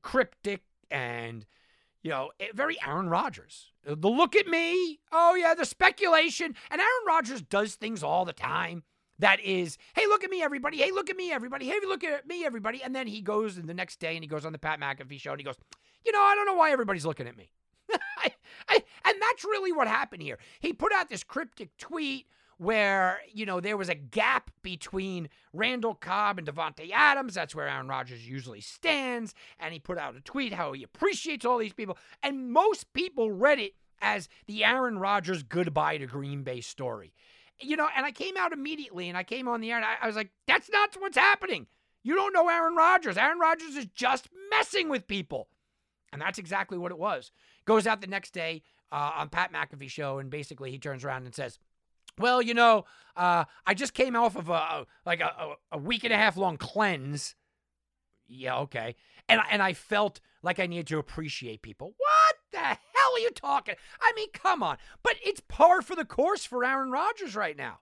cryptic 0.02 0.64
and 0.90 1.46
you 2.04 2.10
know, 2.10 2.32
eh, 2.40 2.48
very 2.54 2.78
Aaron 2.86 3.10
Rodgers. 3.10 3.72
Uh, 3.88 3.96
the 3.98 4.10
look 4.10 4.36
at 4.36 4.48
me. 4.48 5.00
Oh, 5.12 5.36
yeah, 5.36 5.54
the 5.54 5.66
speculation. 5.66 6.56
And 6.70 6.82
Aaron 6.82 7.06
Rodgers 7.08 7.42
does 7.42 7.76
things 7.76 8.04
all 8.04 8.26
the 8.26 8.34
time 8.34 8.84
that 9.20 9.40
is, 9.40 9.78
hey, 9.96 10.08
look 10.08 10.24
at 10.24 10.30
me, 10.30 10.42
everybody. 10.42 10.78
Hey, 10.78 10.92
look 10.92 11.10
at 11.10 11.16
me, 11.16 11.32
everybody. 11.32 11.68
Hey, 11.68 11.80
look 11.86 12.04
at 12.04 12.28
me, 12.28 12.44
everybody. 12.44 12.82
And 12.84 12.96
then 12.96 13.08
he 13.08 13.22
goes 13.22 13.56
the 13.56 13.74
next 13.74 14.00
day 14.00 14.16
and 14.16 14.24
he 14.24 14.28
goes 14.28 14.46
on 14.46 14.52
the 14.52 14.60
Pat 14.60 14.80
McAfee 14.80 15.20
show 15.20 15.32
and 15.32 15.40
he 15.40 15.46
goes, 15.46 15.58
you 16.06 16.12
know, 16.12 16.22
I 16.22 16.34
don't 16.36 16.46
know 16.48 16.56
why 16.56 16.72
everybody's 16.72 17.06
looking 17.06 17.28
at 17.28 17.38
me. 17.38 17.52
I, 17.92 18.32
I, 18.68 18.84
and 19.06 19.16
that's 19.22 19.44
really 19.44 19.72
what 19.72 19.88
happened 19.88 20.24
here. 20.24 20.40
He 20.60 20.74
put 20.74 20.92
out 20.92 21.10
this 21.10 21.24
cryptic 21.24 21.78
tweet 21.78 22.26
where, 22.62 23.22
you 23.34 23.44
know, 23.44 23.60
there 23.60 23.76
was 23.76 23.90
a 23.90 23.96
gap 23.96 24.52
between 24.62 25.30
Randall 25.52 25.96
Cobb 25.96 26.38
and 26.38 26.48
Davante 26.48 26.92
Adams. 26.94 27.34
That's 27.34 27.56
where 27.56 27.68
Aaron 27.68 27.88
Rodgers 27.88 28.28
usually 28.28 28.62
stands. 28.62 29.34
And 29.60 29.74
he 29.74 29.80
put 29.80 29.98
out 29.98 30.16
a 30.16 30.22
tweet 30.22 30.54
how 30.54 30.74
he 30.74 30.84
appreciates 30.84 31.44
all 31.44 31.58
these 31.58 31.74
people. 31.74 31.98
And 32.22 32.52
most 32.52 32.94
people 32.94 33.32
read 33.32 33.58
it 33.58 33.74
as 34.00 34.30
the 34.46 34.64
Aaron 34.64 35.00
Rodgers 35.00 35.42
goodbye 35.42 35.98
to 35.98 36.06
Green 36.06 36.44
Bay 36.44 36.62
story 36.62 37.14
you 37.64 37.76
know, 37.76 37.88
and 37.96 38.08
I 38.08 38.12
came 38.12 38.38
out 38.38 38.54
immediately 38.54 39.08
and 39.08 39.16
I 39.16 39.22
came 39.22 39.48
on 39.48 39.62
the 39.62 39.70
air 39.70 39.78
and 39.78 39.86
I, 39.86 39.94
I 40.02 40.08
was 40.08 40.16
like, 40.16 40.32
that's 40.48 40.68
not 40.72 40.96
what's 40.98 41.16
happening. 41.18 41.68
You 42.02 42.16
don't 42.16 42.34
know 42.34 42.50
Aaron 42.50 42.76
Rodgers. 42.76 43.18
Aaron 43.18 43.38
Rodgers 43.38 43.76
is 43.76 43.86
just 43.94 44.30
messing 44.50 44.90
with 44.90 45.06
people. 45.06 45.48
And 46.12 46.20
that's 46.20 46.40
exactly 46.40 46.80
what 46.80 46.92
it 46.92 46.98
was. 46.98 47.32
Goes 47.66 47.86
out 47.86 48.02
the 48.02 48.08
next 48.08 48.32
day 48.32 48.64
uh, 48.92 49.12
on 49.16 49.30
Pat 49.30 49.54
McAfee 49.54 49.92
show, 49.92 50.18
and 50.18 50.32
basically 50.32 50.72
he 50.72 50.80
turns 50.80 51.06
around 51.06 51.26
and 51.26 51.36
says, 51.36 51.60
"Well, 52.22 52.42
you 52.42 52.54
know, 52.54 52.86
uh, 53.16 53.46
I 53.66 53.74
just 53.74 53.94
came 53.94 54.16
off 54.16 54.36
of 54.36 54.50
a 54.50 54.86
like 55.06 55.22
a, 55.22 55.56
a 55.72 55.78
week 55.78 56.04
and 56.04 56.14
a 56.14 56.18
half 56.18 56.38
long 56.38 56.58
cleanse. 56.58 57.36
Yeah, 58.28 58.60
okay. 58.60 58.96
And 59.28 59.42
and 59.52 59.62
I 59.62 59.74
felt 59.74 60.22
like 60.42 60.60
I 60.60 60.68
needed 60.68 60.88
to 60.88 61.00
appreciate 61.00 61.62
people. 61.62 61.94
What 61.98 62.36
the 62.52 62.60
hell 62.60 63.14
are 63.16 63.20
you 63.20 63.32
talking? 63.32 63.76
I 64.00 64.14
mean, 64.16 64.30
come 64.34 64.64
on. 64.64 64.78
But 65.04 65.16
it's 65.24 65.42
par 65.42 65.82
for 65.82 65.96
the 65.96 66.06
course 66.06 66.46
for 66.46 66.64
Aaron 66.64 66.92
Rodgers 66.92 67.36
right 67.36 67.58
now. 67.58 67.80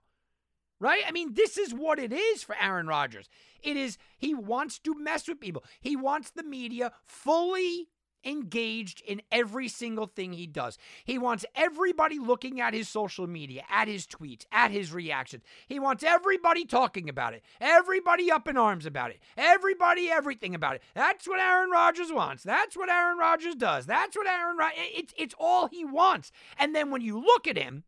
Right? 0.78 1.02
I 1.06 1.12
mean, 1.12 1.34
this 1.34 1.58
is 1.58 1.74
what 1.74 1.98
it 1.98 2.10
is 2.10 2.42
for 2.42 2.56
Aaron 2.58 2.86
Rodgers. 2.86 3.28
It 3.62 3.76
is, 3.76 3.98
he 4.16 4.32
wants 4.32 4.78
to 4.78 4.98
mess 4.98 5.28
with 5.28 5.38
people. 5.38 5.62
He 5.78 5.94
wants 5.94 6.30
the 6.30 6.42
media 6.42 6.92
fully 7.04 7.88
engaged 8.24 9.02
in 9.06 9.22
every 9.30 9.68
single 9.68 10.06
thing 10.06 10.32
he 10.32 10.46
does. 10.46 10.78
He 11.04 11.18
wants 11.18 11.44
everybody 11.54 12.18
looking 12.18 12.60
at 12.60 12.74
his 12.74 12.88
social 12.88 13.26
media, 13.26 13.62
at 13.70 13.88
his 13.88 14.06
tweets, 14.06 14.44
at 14.52 14.70
his 14.70 14.92
reactions. 14.92 15.42
He 15.66 15.78
wants 15.78 16.02
everybody 16.02 16.64
talking 16.64 17.08
about 17.08 17.34
it, 17.34 17.42
everybody 17.60 18.30
up 18.30 18.48
in 18.48 18.56
arms 18.56 18.86
about 18.86 19.10
it, 19.10 19.20
everybody 19.36 20.10
everything 20.10 20.54
about 20.54 20.76
it. 20.76 20.82
That's 20.94 21.26
what 21.28 21.40
Aaron 21.40 21.70
Rodgers 21.70 22.12
wants. 22.12 22.42
That's 22.42 22.76
what 22.76 22.88
Aaron 22.88 23.18
Rodgers 23.18 23.54
does. 23.54 23.86
That's 23.86 24.16
what 24.16 24.26
Aaron 24.26 24.56
Rodgers 24.56 24.78
it's 24.94 25.14
it's 25.16 25.34
all 25.38 25.68
he 25.68 25.84
wants. 25.84 26.32
And 26.58 26.74
then 26.74 26.90
when 26.90 27.00
you 27.00 27.18
look 27.18 27.46
at 27.46 27.56
him, 27.56 27.84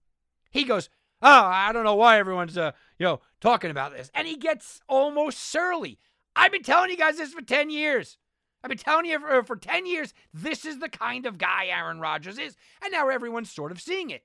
he 0.51 0.64
goes, 0.64 0.88
"Oh, 1.21 1.29
I 1.45 1.73
don't 1.73 1.85
know 1.85 1.95
why 1.95 2.18
everyone's 2.18 2.57
uh, 2.57 2.73
you 2.99 3.07
know, 3.07 3.21
talking 3.40 3.71
about 3.71 3.92
this." 3.92 4.11
And 4.14 4.27
he 4.27 4.37
gets 4.37 4.81
almost 4.88 5.38
surly. 5.38 5.99
I've 6.35 6.53
been 6.53 6.62
telling 6.62 6.90
you 6.90 6.97
guys 6.97 7.18
this 7.18 7.33
for 7.33 7.42
10 7.42 7.71
years. 7.71 8.16
I've 8.62 8.68
been 8.68 8.79
telling 8.79 9.07
you 9.07 9.18
for, 9.18 9.42
for 9.42 9.57
10 9.57 9.87
years, 9.87 10.14
this 10.33 10.64
is 10.64 10.79
the 10.79 10.88
kind 10.88 11.27
of 11.27 11.38
guy 11.38 11.66
Aaron 11.66 12.01
Rodgers 12.01 12.38
is. 12.38 12.57
And 12.83 12.92
now 12.92 13.09
everyone's 13.09 13.51
sort 13.51 13.72
of 13.72 13.81
seeing 13.81 14.11
it. 14.11 14.25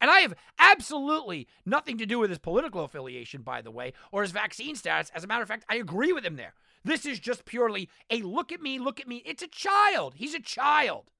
And 0.00 0.10
I 0.10 0.20
have 0.20 0.34
absolutely 0.58 1.46
nothing 1.66 1.98
to 1.98 2.06
do 2.06 2.18
with 2.18 2.30
his 2.30 2.38
political 2.38 2.84
affiliation, 2.84 3.42
by 3.42 3.60
the 3.60 3.70
way, 3.70 3.92
or 4.10 4.22
his 4.22 4.30
vaccine 4.30 4.74
status. 4.74 5.10
As 5.14 5.24
a 5.24 5.26
matter 5.26 5.42
of 5.42 5.48
fact, 5.48 5.66
I 5.68 5.76
agree 5.76 6.12
with 6.12 6.24
him 6.24 6.36
there. 6.36 6.54
This 6.84 7.04
is 7.04 7.18
just 7.18 7.44
purely 7.44 7.90
a 8.08 8.22
look 8.22 8.50
at 8.52 8.62
me, 8.62 8.78
look 8.78 9.00
at 9.00 9.08
me. 9.08 9.22
It's 9.26 9.42
a 9.42 9.48
child. 9.48 10.14
He's 10.16 10.34
a 10.34 10.40
child. 10.40 11.10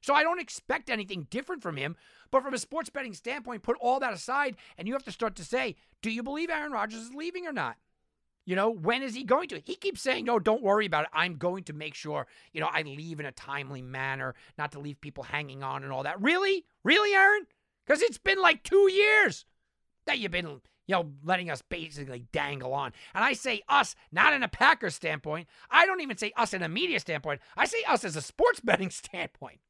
So 0.00 0.14
I 0.14 0.24
don't 0.24 0.40
expect 0.40 0.90
anything 0.90 1.28
different 1.30 1.62
from 1.62 1.76
him. 1.76 1.96
But 2.32 2.42
from 2.42 2.54
a 2.54 2.58
sports 2.58 2.90
betting 2.90 3.14
standpoint, 3.14 3.62
put 3.62 3.76
all 3.80 4.00
that 4.00 4.14
aside, 4.14 4.56
and 4.76 4.88
you 4.88 4.94
have 4.94 5.04
to 5.04 5.12
start 5.12 5.36
to 5.36 5.44
say, 5.44 5.76
do 6.00 6.10
you 6.10 6.22
believe 6.22 6.50
Aaron 6.50 6.72
Rodgers 6.72 7.00
is 7.00 7.14
leaving 7.14 7.46
or 7.46 7.52
not? 7.52 7.76
You 8.44 8.56
know, 8.56 8.70
when 8.70 9.02
is 9.02 9.14
he 9.14 9.22
going 9.22 9.48
to? 9.50 9.60
He 9.60 9.76
keeps 9.76 10.02
saying, 10.02 10.24
no, 10.24 10.38
don't 10.38 10.62
worry 10.62 10.86
about 10.86 11.04
it. 11.04 11.10
I'm 11.12 11.36
going 11.36 11.64
to 11.64 11.72
make 11.72 11.94
sure, 11.94 12.26
you 12.52 12.60
know, 12.60 12.68
I 12.70 12.82
leave 12.82 13.20
in 13.20 13.26
a 13.26 13.32
timely 13.32 13.82
manner, 13.82 14.34
not 14.58 14.72
to 14.72 14.80
leave 14.80 15.00
people 15.00 15.22
hanging 15.22 15.62
on 15.62 15.84
and 15.84 15.92
all 15.92 16.02
that. 16.02 16.20
Really? 16.20 16.64
Really, 16.82 17.14
Aaron? 17.14 17.46
Because 17.86 18.02
it's 18.02 18.18
been 18.18 18.40
like 18.40 18.64
two 18.64 18.90
years 18.90 19.44
that 20.06 20.18
you've 20.18 20.32
been, 20.32 20.46
you 20.46 20.60
know, 20.88 21.12
letting 21.22 21.50
us 21.50 21.62
basically 21.62 22.24
dangle 22.32 22.74
on. 22.74 22.92
And 23.14 23.24
I 23.24 23.34
say 23.34 23.62
us, 23.68 23.94
not 24.10 24.34
in 24.34 24.42
a 24.42 24.48
Packers 24.48 24.96
standpoint. 24.96 25.46
I 25.70 25.86
don't 25.86 26.00
even 26.00 26.16
say 26.16 26.32
us 26.36 26.52
in 26.52 26.64
a 26.64 26.68
media 26.68 26.98
standpoint. 26.98 27.40
I 27.56 27.66
say 27.66 27.84
us 27.88 28.04
as 28.04 28.16
a 28.16 28.22
sports 28.22 28.58
betting 28.64 28.90
standpoint. 28.90 29.60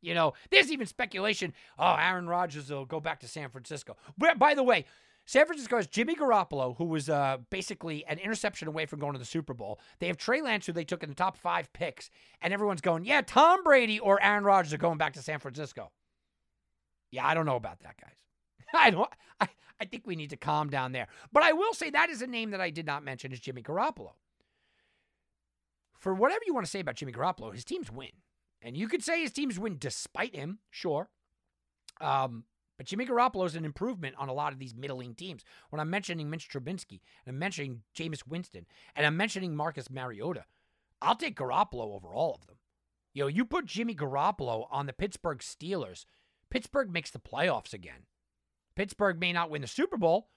You 0.00 0.14
know, 0.14 0.34
there's 0.50 0.70
even 0.70 0.86
speculation. 0.86 1.52
Oh, 1.78 1.96
Aaron 1.98 2.28
Rodgers 2.28 2.70
will 2.70 2.84
go 2.86 3.00
back 3.00 3.20
to 3.20 3.28
San 3.28 3.50
Francisco. 3.50 3.96
But 4.16 4.38
by 4.38 4.54
the 4.54 4.62
way, 4.62 4.84
San 5.26 5.44
Francisco 5.44 5.76
has 5.76 5.88
Jimmy 5.88 6.14
Garoppolo, 6.14 6.76
who 6.76 6.84
was 6.84 7.10
uh, 7.10 7.38
basically 7.50 8.04
an 8.06 8.18
interception 8.18 8.68
away 8.68 8.86
from 8.86 9.00
going 9.00 9.12
to 9.12 9.18
the 9.18 9.24
Super 9.24 9.54
Bowl. 9.54 9.80
They 9.98 10.06
have 10.06 10.16
Trey 10.16 10.40
Lance, 10.40 10.66
who 10.66 10.72
they 10.72 10.84
took 10.84 11.02
in 11.02 11.08
the 11.08 11.16
top 11.16 11.36
five 11.36 11.72
picks, 11.72 12.10
and 12.40 12.54
everyone's 12.54 12.80
going, 12.80 13.04
yeah, 13.04 13.22
Tom 13.22 13.64
Brady 13.64 13.98
or 13.98 14.22
Aaron 14.22 14.44
Rodgers 14.44 14.72
are 14.72 14.78
going 14.78 14.98
back 14.98 15.14
to 15.14 15.22
San 15.22 15.40
Francisco. 15.40 15.90
Yeah, 17.10 17.26
I 17.26 17.34
don't 17.34 17.44
know 17.44 17.56
about 17.56 17.80
that, 17.80 17.96
guys. 18.00 18.14
I 18.74 18.90
don't. 18.90 19.10
I, 19.40 19.48
I 19.80 19.84
think 19.84 20.06
we 20.06 20.14
need 20.14 20.30
to 20.30 20.36
calm 20.36 20.70
down 20.70 20.92
there. 20.92 21.08
But 21.32 21.42
I 21.42 21.52
will 21.52 21.74
say 21.74 21.90
that 21.90 22.08
is 22.08 22.22
a 22.22 22.26
name 22.26 22.52
that 22.52 22.60
I 22.60 22.70
did 22.70 22.86
not 22.86 23.04
mention 23.04 23.32
is 23.32 23.40
Jimmy 23.40 23.62
Garoppolo. 23.62 24.12
For 25.98 26.14
whatever 26.14 26.42
you 26.46 26.54
want 26.54 26.66
to 26.66 26.70
say 26.70 26.80
about 26.80 26.94
Jimmy 26.94 27.12
Garoppolo, 27.12 27.52
his 27.52 27.64
teams 27.64 27.90
win. 27.90 28.10
And 28.62 28.76
you 28.76 28.86
could 28.86 29.02
say 29.02 29.22
his 29.22 29.32
teams 29.32 29.58
win 29.58 29.76
despite 29.78 30.36
him, 30.36 30.60
sure. 30.70 31.08
Um, 32.00 32.44
but 32.76 32.86
Jimmy 32.86 33.06
Garoppolo 33.06 33.46
is 33.46 33.56
an 33.56 33.64
improvement 33.64 34.16
on 34.18 34.28
a 34.28 34.34
lot 34.34 34.52
of 34.52 34.58
these 34.58 34.74
middling 34.74 35.14
teams. 35.14 35.44
When 35.70 35.80
I'm 35.80 35.90
mentioning 35.90 36.28
Mitch 36.28 36.48
Trubisky, 36.48 37.00
and 37.24 37.34
I'm 37.34 37.38
mentioning 37.38 37.82
Jameis 37.96 38.26
Winston, 38.26 38.66
and 38.94 39.06
I'm 39.06 39.16
mentioning 39.16 39.56
Marcus 39.56 39.90
Mariota, 39.90 40.44
I'll 41.00 41.16
take 41.16 41.36
Garoppolo 41.36 41.94
over 41.94 42.14
all 42.14 42.34
of 42.34 42.46
them. 42.46 42.56
You 43.14 43.24
know, 43.24 43.28
you 43.28 43.44
put 43.44 43.66
Jimmy 43.66 43.94
Garoppolo 43.94 44.66
on 44.70 44.86
the 44.86 44.92
Pittsburgh 44.92 45.38
Steelers, 45.38 46.04
Pittsburgh 46.50 46.92
makes 46.92 47.10
the 47.10 47.18
playoffs 47.18 47.72
again. 47.72 48.06
Pittsburgh 48.76 49.18
may 49.18 49.32
not 49.32 49.50
win 49.50 49.62
the 49.62 49.68
Super 49.68 49.96
Bowl, 49.96 50.28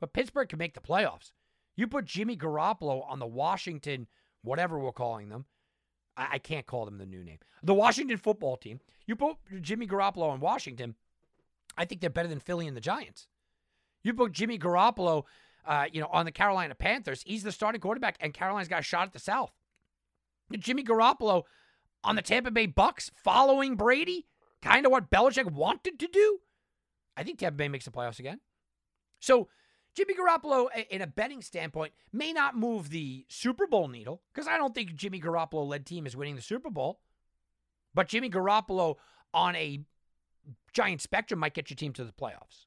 but 0.00 0.12
Pittsburgh 0.12 0.48
can 0.48 0.58
make 0.58 0.74
the 0.74 0.80
playoffs. 0.80 1.32
You 1.76 1.86
put 1.86 2.06
Jimmy 2.06 2.36
Garoppolo 2.36 3.08
on 3.08 3.18
the 3.18 3.26
Washington, 3.26 4.08
whatever 4.42 4.78
we're 4.78 4.92
calling 4.92 5.28
them, 5.28 5.46
I, 6.16 6.28
I 6.32 6.38
can't 6.38 6.66
call 6.66 6.84
them 6.84 6.98
the 6.98 7.06
new 7.06 7.22
name. 7.22 7.38
The 7.62 7.74
Washington 7.74 8.16
football 8.16 8.56
team. 8.56 8.80
You 9.06 9.16
put 9.16 9.36
Jimmy 9.60 9.86
Garoppolo 9.86 10.34
in 10.34 10.40
Washington. 10.40 10.94
I 11.76 11.84
think 11.84 12.00
they're 12.00 12.10
better 12.10 12.28
than 12.28 12.40
Philly 12.40 12.66
and 12.66 12.76
the 12.76 12.80
Giants. 12.80 13.28
You 14.02 14.14
put 14.14 14.32
Jimmy 14.32 14.58
Garoppolo, 14.58 15.24
uh, 15.66 15.86
you 15.92 16.00
know, 16.00 16.08
on 16.12 16.24
the 16.24 16.32
Carolina 16.32 16.74
Panthers. 16.74 17.22
He's 17.24 17.42
the 17.42 17.52
starting 17.52 17.80
quarterback, 17.80 18.16
and 18.20 18.34
Carolina's 18.34 18.68
got 18.68 18.80
a 18.80 18.84
shot 18.84 19.06
at 19.06 19.12
the 19.12 19.18
South. 19.18 19.52
Jimmy 20.58 20.82
Garoppolo 20.84 21.44
on 22.04 22.16
the 22.16 22.22
Tampa 22.22 22.50
Bay 22.50 22.66
Bucks, 22.66 23.10
following 23.14 23.76
Brady, 23.76 24.26
kind 24.60 24.84
of 24.84 24.92
what 24.92 25.10
Belichick 25.10 25.50
wanted 25.50 25.98
to 26.00 26.08
do. 26.08 26.40
I 27.16 27.22
think 27.22 27.38
Tampa 27.38 27.56
Bay 27.56 27.68
makes 27.68 27.84
the 27.84 27.90
playoffs 27.90 28.18
again. 28.18 28.40
So 29.20 29.48
Jimmy 29.94 30.14
Garoppolo, 30.14 30.66
in 30.90 31.02
a 31.02 31.06
betting 31.06 31.42
standpoint, 31.42 31.92
may 32.12 32.32
not 32.32 32.56
move 32.56 32.90
the 32.90 33.26
Super 33.28 33.66
Bowl 33.66 33.88
needle 33.88 34.22
because 34.32 34.48
I 34.48 34.56
don't 34.56 34.74
think 34.74 34.94
Jimmy 34.94 35.20
Garoppolo 35.20 35.66
led 35.66 35.86
team 35.86 36.06
is 36.06 36.16
winning 36.16 36.36
the 36.36 36.42
Super 36.42 36.70
Bowl. 36.70 37.00
But 37.94 38.08
Jimmy 38.08 38.30
Garoppolo 38.30 38.96
on 39.34 39.54
a 39.54 39.84
giant 40.72 41.00
spectrum 41.00 41.40
might 41.40 41.54
get 41.54 41.70
your 41.70 41.76
team 41.76 41.92
to 41.94 42.04
the 42.04 42.12
playoffs. 42.12 42.66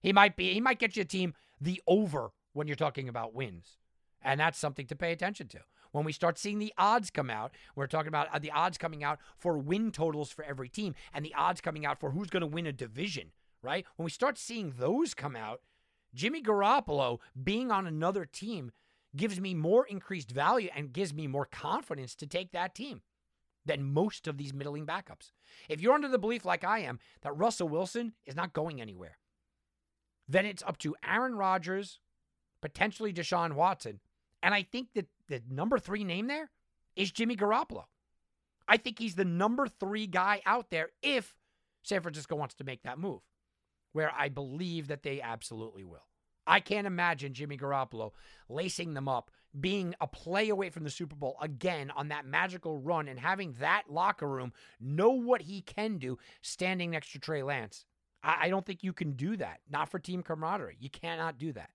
He 0.00 0.12
might 0.12 0.36
be 0.36 0.52
he 0.52 0.60
might 0.60 0.78
get 0.78 0.96
your 0.96 1.04
team 1.04 1.34
the 1.60 1.80
over 1.86 2.32
when 2.52 2.66
you're 2.66 2.76
talking 2.76 3.08
about 3.08 3.34
wins. 3.34 3.78
And 4.22 4.40
that's 4.40 4.58
something 4.58 4.86
to 4.86 4.96
pay 4.96 5.12
attention 5.12 5.48
to. 5.48 5.60
When 5.92 6.04
we 6.04 6.12
start 6.12 6.38
seeing 6.38 6.58
the 6.58 6.72
odds 6.76 7.10
come 7.10 7.30
out, 7.30 7.52
we're 7.76 7.86
talking 7.86 8.08
about 8.08 8.28
uh, 8.34 8.38
the 8.38 8.50
odds 8.50 8.78
coming 8.78 9.04
out 9.04 9.18
for 9.38 9.58
win 9.58 9.92
totals 9.92 10.30
for 10.30 10.44
every 10.44 10.68
team 10.68 10.94
and 11.12 11.24
the 11.24 11.34
odds 11.34 11.60
coming 11.60 11.86
out 11.86 12.00
for 12.00 12.10
who's 12.10 12.30
going 12.30 12.40
to 12.40 12.46
win 12.46 12.66
a 12.66 12.72
division, 12.72 13.32
right? 13.62 13.86
When 13.96 14.04
we 14.04 14.10
start 14.10 14.38
seeing 14.38 14.74
those 14.76 15.14
come 15.14 15.36
out, 15.36 15.60
Jimmy 16.14 16.42
Garoppolo 16.42 17.18
being 17.40 17.70
on 17.70 17.86
another 17.86 18.24
team 18.24 18.72
gives 19.16 19.40
me 19.40 19.54
more 19.54 19.86
increased 19.86 20.30
value 20.30 20.70
and 20.74 20.92
gives 20.92 21.14
me 21.14 21.26
more 21.26 21.46
confidence 21.46 22.14
to 22.16 22.26
take 22.26 22.52
that 22.52 22.74
team 22.74 23.02
than 23.66 23.92
most 23.92 24.26
of 24.26 24.36
these 24.36 24.54
middling 24.54 24.86
backups. 24.86 25.32
If 25.68 25.80
you're 25.80 25.94
under 25.94 26.08
the 26.08 26.18
belief, 26.18 26.44
like 26.44 26.64
I 26.64 26.80
am, 26.80 26.98
that 27.22 27.36
Russell 27.36 27.68
Wilson 27.68 28.12
is 28.26 28.36
not 28.36 28.52
going 28.52 28.80
anywhere, 28.80 29.18
then 30.28 30.46
it's 30.46 30.62
up 30.62 30.78
to 30.78 30.96
Aaron 31.06 31.34
Rodgers, 31.34 32.00
potentially 32.60 33.12
Deshaun 33.12 33.54
Watson. 33.54 34.00
And 34.42 34.54
I 34.54 34.62
think 34.62 34.88
that 34.94 35.06
the 35.28 35.42
number 35.50 35.78
three 35.78 36.04
name 36.04 36.26
there 36.26 36.50
is 36.96 37.10
Jimmy 37.10 37.36
Garoppolo. 37.36 37.84
I 38.68 38.76
think 38.76 38.98
he's 38.98 39.14
the 39.14 39.24
number 39.24 39.66
three 39.66 40.06
guy 40.06 40.40
out 40.46 40.70
there 40.70 40.90
if 41.02 41.34
San 41.82 42.00
Francisco 42.00 42.36
wants 42.36 42.54
to 42.56 42.64
make 42.64 42.82
that 42.82 42.98
move 42.98 43.20
where 43.94 44.12
I 44.12 44.28
believe 44.28 44.88
that 44.88 45.02
they 45.04 45.22
absolutely 45.22 45.84
will. 45.84 46.08
I 46.46 46.60
can't 46.60 46.86
imagine 46.86 47.32
Jimmy 47.32 47.56
Garoppolo 47.56 48.10
lacing 48.50 48.92
them 48.92 49.08
up, 49.08 49.30
being 49.58 49.94
a 50.00 50.06
play 50.06 50.48
away 50.48 50.70
from 50.70 50.84
the 50.84 50.90
Super 50.90 51.16
Bowl 51.16 51.36
again 51.40 51.90
on 51.90 52.08
that 52.08 52.26
magical 52.26 52.78
run, 52.78 53.08
and 53.08 53.18
having 53.18 53.52
that 53.60 53.84
locker 53.88 54.28
room 54.28 54.52
know 54.80 55.10
what 55.10 55.42
he 55.42 55.60
can 55.60 55.98
do 55.98 56.18
standing 56.42 56.90
next 56.90 57.12
to 57.12 57.18
Trey 57.18 57.42
Lance. 57.42 57.84
I, 58.22 58.36
I 58.42 58.48
don't 58.48 58.66
think 58.66 58.82
you 58.82 58.92
can 58.92 59.12
do 59.12 59.36
that. 59.36 59.60
Not 59.70 59.90
for 59.90 59.98
team 59.98 60.22
camaraderie. 60.22 60.76
You 60.80 60.90
cannot 60.90 61.38
do 61.38 61.52
that. 61.52 61.70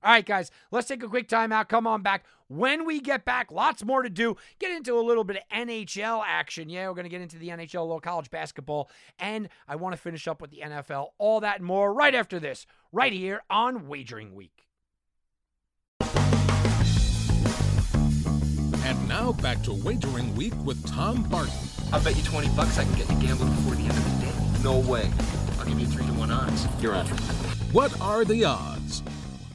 All 0.00 0.12
right, 0.12 0.24
guys, 0.24 0.52
let's 0.70 0.86
take 0.86 1.02
a 1.02 1.08
quick 1.08 1.28
timeout. 1.28 1.68
Come 1.68 1.84
on 1.84 2.02
back. 2.02 2.24
When 2.46 2.86
we 2.86 3.00
get 3.00 3.24
back, 3.24 3.50
lots 3.50 3.84
more 3.84 4.02
to 4.02 4.08
do. 4.08 4.36
Get 4.60 4.70
into 4.70 4.96
a 4.96 5.02
little 5.02 5.24
bit 5.24 5.38
of 5.38 5.42
NHL 5.52 6.22
action. 6.24 6.68
Yeah, 6.68 6.86
we're 6.86 6.94
going 6.94 7.04
to 7.04 7.10
get 7.10 7.20
into 7.20 7.36
the 7.36 7.48
NHL, 7.48 7.82
little 7.82 8.00
college 8.00 8.30
basketball, 8.30 8.90
and 9.18 9.48
I 9.66 9.74
want 9.74 9.96
to 9.96 10.00
finish 10.00 10.28
up 10.28 10.40
with 10.40 10.52
the 10.52 10.62
NFL. 10.64 11.08
All 11.18 11.40
that 11.40 11.56
and 11.56 11.66
more 11.66 11.92
right 11.92 12.14
after 12.14 12.38
this, 12.38 12.64
right 12.92 13.12
here 13.12 13.42
on 13.50 13.88
Wagering 13.88 14.36
Week. 14.36 14.67
And 18.88 19.06
now 19.06 19.32
back 19.32 19.62
to 19.64 19.74
Wagering 19.74 20.34
Week 20.34 20.54
with 20.64 20.82
Tom 20.86 21.22
Barton. 21.24 21.52
I'll 21.92 22.02
bet 22.02 22.16
you 22.16 22.22
20 22.22 22.48
bucks 22.56 22.78
I 22.78 22.84
can 22.84 22.94
get 22.94 23.10
you 23.10 23.16
gambling 23.16 23.54
before 23.56 23.74
the 23.74 23.82
end 23.82 23.90
of 23.90 24.18
the 24.18 24.24
day. 24.24 24.62
No 24.64 24.78
way. 24.78 25.10
I'll 25.58 25.66
give 25.66 25.78
you 25.78 25.86
three 25.86 26.06
to 26.06 26.12
one 26.14 26.30
odds. 26.30 26.66
You're 26.80 26.94
on. 26.94 27.06
What 27.70 28.00
are 28.00 28.24
the 28.24 28.46
odds? 28.46 29.02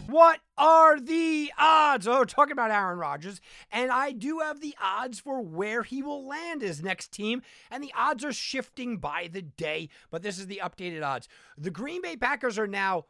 What 0.06 0.40
are 0.56 1.00
the 1.00 1.52
odds? 1.58 2.08
Oh, 2.08 2.24
talking 2.26 2.52
about 2.52 2.70
Aaron 2.70 3.00
Rodgers. 3.00 3.42
And 3.72 3.92
I 3.92 4.12
do 4.12 4.38
have 4.38 4.62
the 4.62 4.76
odds 4.80 5.20
for 5.20 5.42
where 5.42 5.82
he 5.82 6.04
will 6.04 6.28
land 6.28 6.62
his 6.62 6.84
next 6.84 7.12
team. 7.12 7.42
And 7.72 7.84
the 7.84 7.94
odds 7.98 8.24
are 8.24 8.34
shifting 8.34 8.98
by 8.98 9.32
the 9.34 9.42
day. 9.42 9.90
But 10.12 10.22
this 10.22 10.38
is 10.38 10.46
the 10.46 10.62
updated 10.64 11.04
odds. 11.04 11.28
The 11.58 11.72
Green 11.72 12.04
Bay 12.04 12.18
Packers 12.18 12.60
are 12.60 12.68
now 12.68 13.06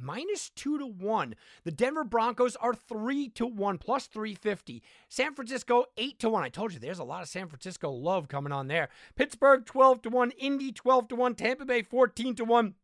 minus 0.00 0.50
two 0.50 0.78
to 0.78 0.86
one. 0.86 1.34
The 1.64 1.70
Denver 1.70 2.04
Broncos 2.04 2.56
are 2.56 2.74
three 2.74 3.28
to 3.30 3.46
one, 3.46 3.78
plus 3.78 4.06
350. 4.06 4.82
San 5.08 5.34
Francisco, 5.34 5.84
eight 5.96 6.18
to 6.20 6.30
one. 6.30 6.42
I 6.42 6.48
told 6.48 6.72
you 6.72 6.78
there's 6.78 6.98
a 6.98 7.04
lot 7.04 7.22
of 7.22 7.28
San 7.28 7.48
Francisco 7.48 7.90
love 7.90 8.28
coming 8.28 8.52
on 8.52 8.68
there. 8.68 8.88
Pittsburgh, 9.16 9.64
12 9.64 10.02
to 10.02 10.10
one. 10.10 10.30
Indy, 10.32 10.72
12 10.72 11.08
to 11.08 11.16
one. 11.16 11.34
Tampa 11.34 11.64
Bay, 11.64 11.82
14 11.82 12.34
to 12.36 12.44
one. 12.44 12.74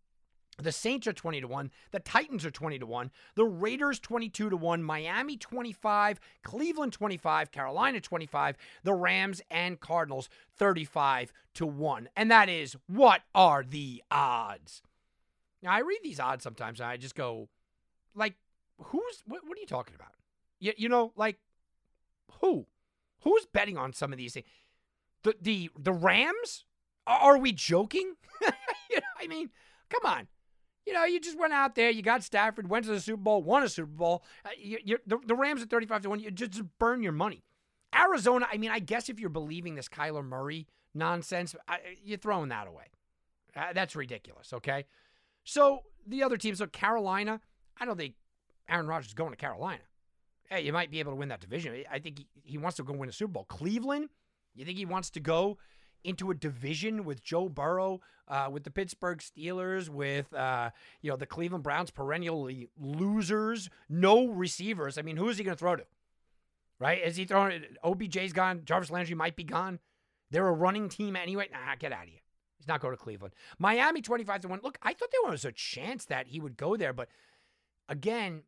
The 0.59 0.72
Saints 0.72 1.07
are 1.07 1.12
20 1.12 1.42
to 1.42 1.48
1. 1.48 1.70
The 1.90 2.00
Titans 2.00 2.46
are 2.46 2.50
20 2.50 2.79
to 2.79 2.87
1. 2.87 3.11
The 3.35 3.44
Raiders 3.44 3.98
22 3.98 4.50
to 4.50 4.57
1. 4.57 4.83
Miami 4.83 5.37
25. 5.37 6.18
Cleveland 6.42 6.94
25. 6.94 7.50
Carolina 7.50 8.00
25. 8.00 8.57
The 8.83 8.94
Rams 8.94 9.42
and 9.50 9.79
Cardinals 9.79 10.31
35 10.57 11.33
to 11.55 11.66
1. 11.66 12.09
And 12.16 12.31
that 12.31 12.48
is 12.48 12.76
what 12.87 13.22
are 13.35 13.62
the 13.62 14.02
odds? 14.11 14.83
Now, 15.62 15.73
I 15.73 15.81
read 15.81 16.01
these 16.03 16.21
odds 16.21 16.45
sometimes 16.45 16.81
and 16.81 16.88
I 16.88 16.97
just 16.97 17.14
go, 17.14 17.49
like, 18.14 18.35
who's, 18.79 19.23
what, 19.27 19.42
what 19.47 19.57
are 19.57 19.61
you 19.61 19.66
talking 19.66 19.95
about? 19.95 20.12
You, 20.61 20.73
you 20.77 20.88
know, 20.88 21.12
like, 21.16 21.38
who? 22.40 22.66
Who's 23.23 23.47
betting 23.47 23.79
on 23.79 23.92
some 23.92 24.12
of 24.12 24.19
these 24.19 24.35
things? 24.35 24.47
The, 25.23 25.35
the, 25.40 25.71
the 25.79 25.92
Rams? 25.92 26.64
Are 27.07 27.38
we 27.38 27.53
joking? 27.53 28.14
you 28.90 28.97
know, 28.97 29.03
I 29.21 29.27
mean, 29.27 29.51
come 29.88 30.11
on. 30.11 30.29
You 30.87 30.92
know, 30.92 31.05
you 31.05 31.19
just 31.19 31.38
went 31.38 31.53
out 31.53 31.75
there, 31.75 31.90
you 31.90 32.03
got 32.03 32.23
Stafford, 32.23 32.69
went 32.69 32.85
to 32.85 32.92
the 32.92 33.01
Super 33.01 33.21
Bowl, 33.21 33.42
won 33.42 33.64
a 33.64 33.69
Super 33.69 33.87
Bowl. 33.87 34.23
Uh, 34.45 34.51
you, 34.57 34.99
the, 35.07 35.19
the 35.27 35.35
Rams 35.35 35.62
at 35.62 35.71
35 35.71 36.03
to 36.03 36.11
1, 36.11 36.21
you 36.21 36.31
just, 36.31 36.53
just 36.53 36.64
burn 36.79 37.03
your 37.03 37.12
money. 37.12 37.42
Arizona, 37.95 38.47
I 38.53 38.57
mean, 38.57 38.71
I 38.71 38.79
guess 38.79 39.09
if 39.09 39.19
you're 39.19 39.31
believing 39.31 39.75
this 39.75 39.88
Kyler 39.88 40.25
Murray 40.25 40.66
nonsense, 40.95 41.57
I, 41.66 41.79
you're 42.05 42.19
throwing 42.19 42.51
that 42.51 42.69
away. 42.69 42.85
Uh, 43.57 43.73
that's 43.73 43.97
ridiculous, 43.97 44.53
okay? 44.53 44.85
So 45.46 45.85
the 46.06 46.24
other 46.24 46.37
teams, 46.37 46.59
so 46.59 46.66
Carolina, 46.66 47.40
I 47.80 47.85
don't 47.87 47.96
think 47.96 48.14
Aaron 48.68 48.87
Rodgers 48.87 49.09
is 49.09 49.14
going 49.14 49.30
to 49.30 49.37
Carolina. 49.37 49.82
Hey, 50.50 50.62
you 50.62 50.72
might 50.72 50.90
be 50.90 50.98
able 50.98 51.12
to 51.12 51.16
win 51.16 51.28
that 51.28 51.40
division. 51.40 51.82
I 51.90 51.98
think 52.00 52.18
he, 52.18 52.26
he 52.42 52.59
wants 52.59 52.76
to 52.76 52.82
go 52.82 52.92
win 52.92 53.09
a 53.09 53.12
Super 53.12 53.32
Bowl. 53.32 53.44
Cleveland, 53.48 54.11
you 54.54 54.64
think 54.64 54.76
he 54.76 54.85
wants 54.85 55.09
to 55.11 55.20
go 55.20 55.56
into 56.04 56.30
a 56.30 56.35
division 56.35 57.04
with 57.04 57.22
Joe 57.22 57.48
Burrow, 57.48 58.00
uh, 58.28 58.48
with 58.50 58.64
the 58.64 58.70
Pittsburgh 58.70 59.18
Steelers, 59.18 59.88
with 59.88 60.32
uh, 60.35 60.70
you 61.00 61.11
know 61.11 61.16
the 61.16 61.26
Cleveland 61.26 61.62
Browns, 61.62 61.90
perennially 61.90 62.68
losers, 62.78 63.70
no 63.88 64.26
receivers. 64.26 64.98
I 64.98 65.02
mean, 65.02 65.16
who 65.16 65.28
is 65.28 65.38
he 65.38 65.44
going 65.44 65.56
to 65.56 65.59
throw 65.59 65.76
to? 65.76 65.85
Right? 66.80 67.02
Is 67.02 67.16
he 67.16 67.24
throwing? 67.24 67.62
OBJ's 67.85 68.32
gone. 68.32 68.62
Jarvis 68.64 68.90
Landry 68.90 69.14
might 69.14 69.37
be 69.37 69.44
gone. 69.44 69.78
They're 70.30 70.46
a 70.46 70.52
running 70.52 70.88
team 70.88 71.14
anyway. 71.14 71.48
Nah, 71.52 71.76
get 71.78 71.92
out 71.92 72.04
of 72.04 72.11
here. 72.11 72.20
He's 72.59 72.69
not 72.69 72.81
going 72.81 72.97
to 72.97 73.03
Cleveland. 73.03 73.35
Miami 73.59 74.01
25 74.01 74.42
to 74.42 74.49
1. 74.49 74.61
Look, 74.62 74.79
I 74.83 74.92
thought 74.92 75.11
there 75.11 75.31
was 75.31 75.45
a 75.45 75.53
chance 75.53 76.07
that 76.07 76.29
he 76.29 76.40
would 76.40 76.57
go 76.57 76.77
there, 76.77 76.92
but 76.92 77.09
again, 77.88 78.42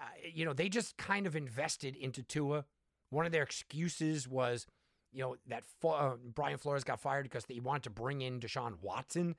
uh, 0.00 0.04
you 0.32 0.44
know, 0.44 0.52
they 0.52 0.68
just 0.68 0.96
kind 0.96 1.26
of 1.26 1.36
invested 1.36 1.96
into 1.96 2.22
Tua. 2.22 2.64
One 3.10 3.26
of 3.26 3.32
their 3.32 3.42
excuses 3.42 4.26
was, 4.26 4.66
you 5.12 5.22
know, 5.22 5.36
that 5.48 5.64
uh, 5.84 6.14
Brian 6.34 6.58
Flores 6.58 6.84
got 6.84 7.00
fired 7.00 7.24
because 7.24 7.44
he 7.46 7.60
wanted 7.60 7.84
to 7.84 7.90
bring 7.90 8.20
in 8.20 8.40
Deshaun 8.40 8.74
Watson. 8.82 9.36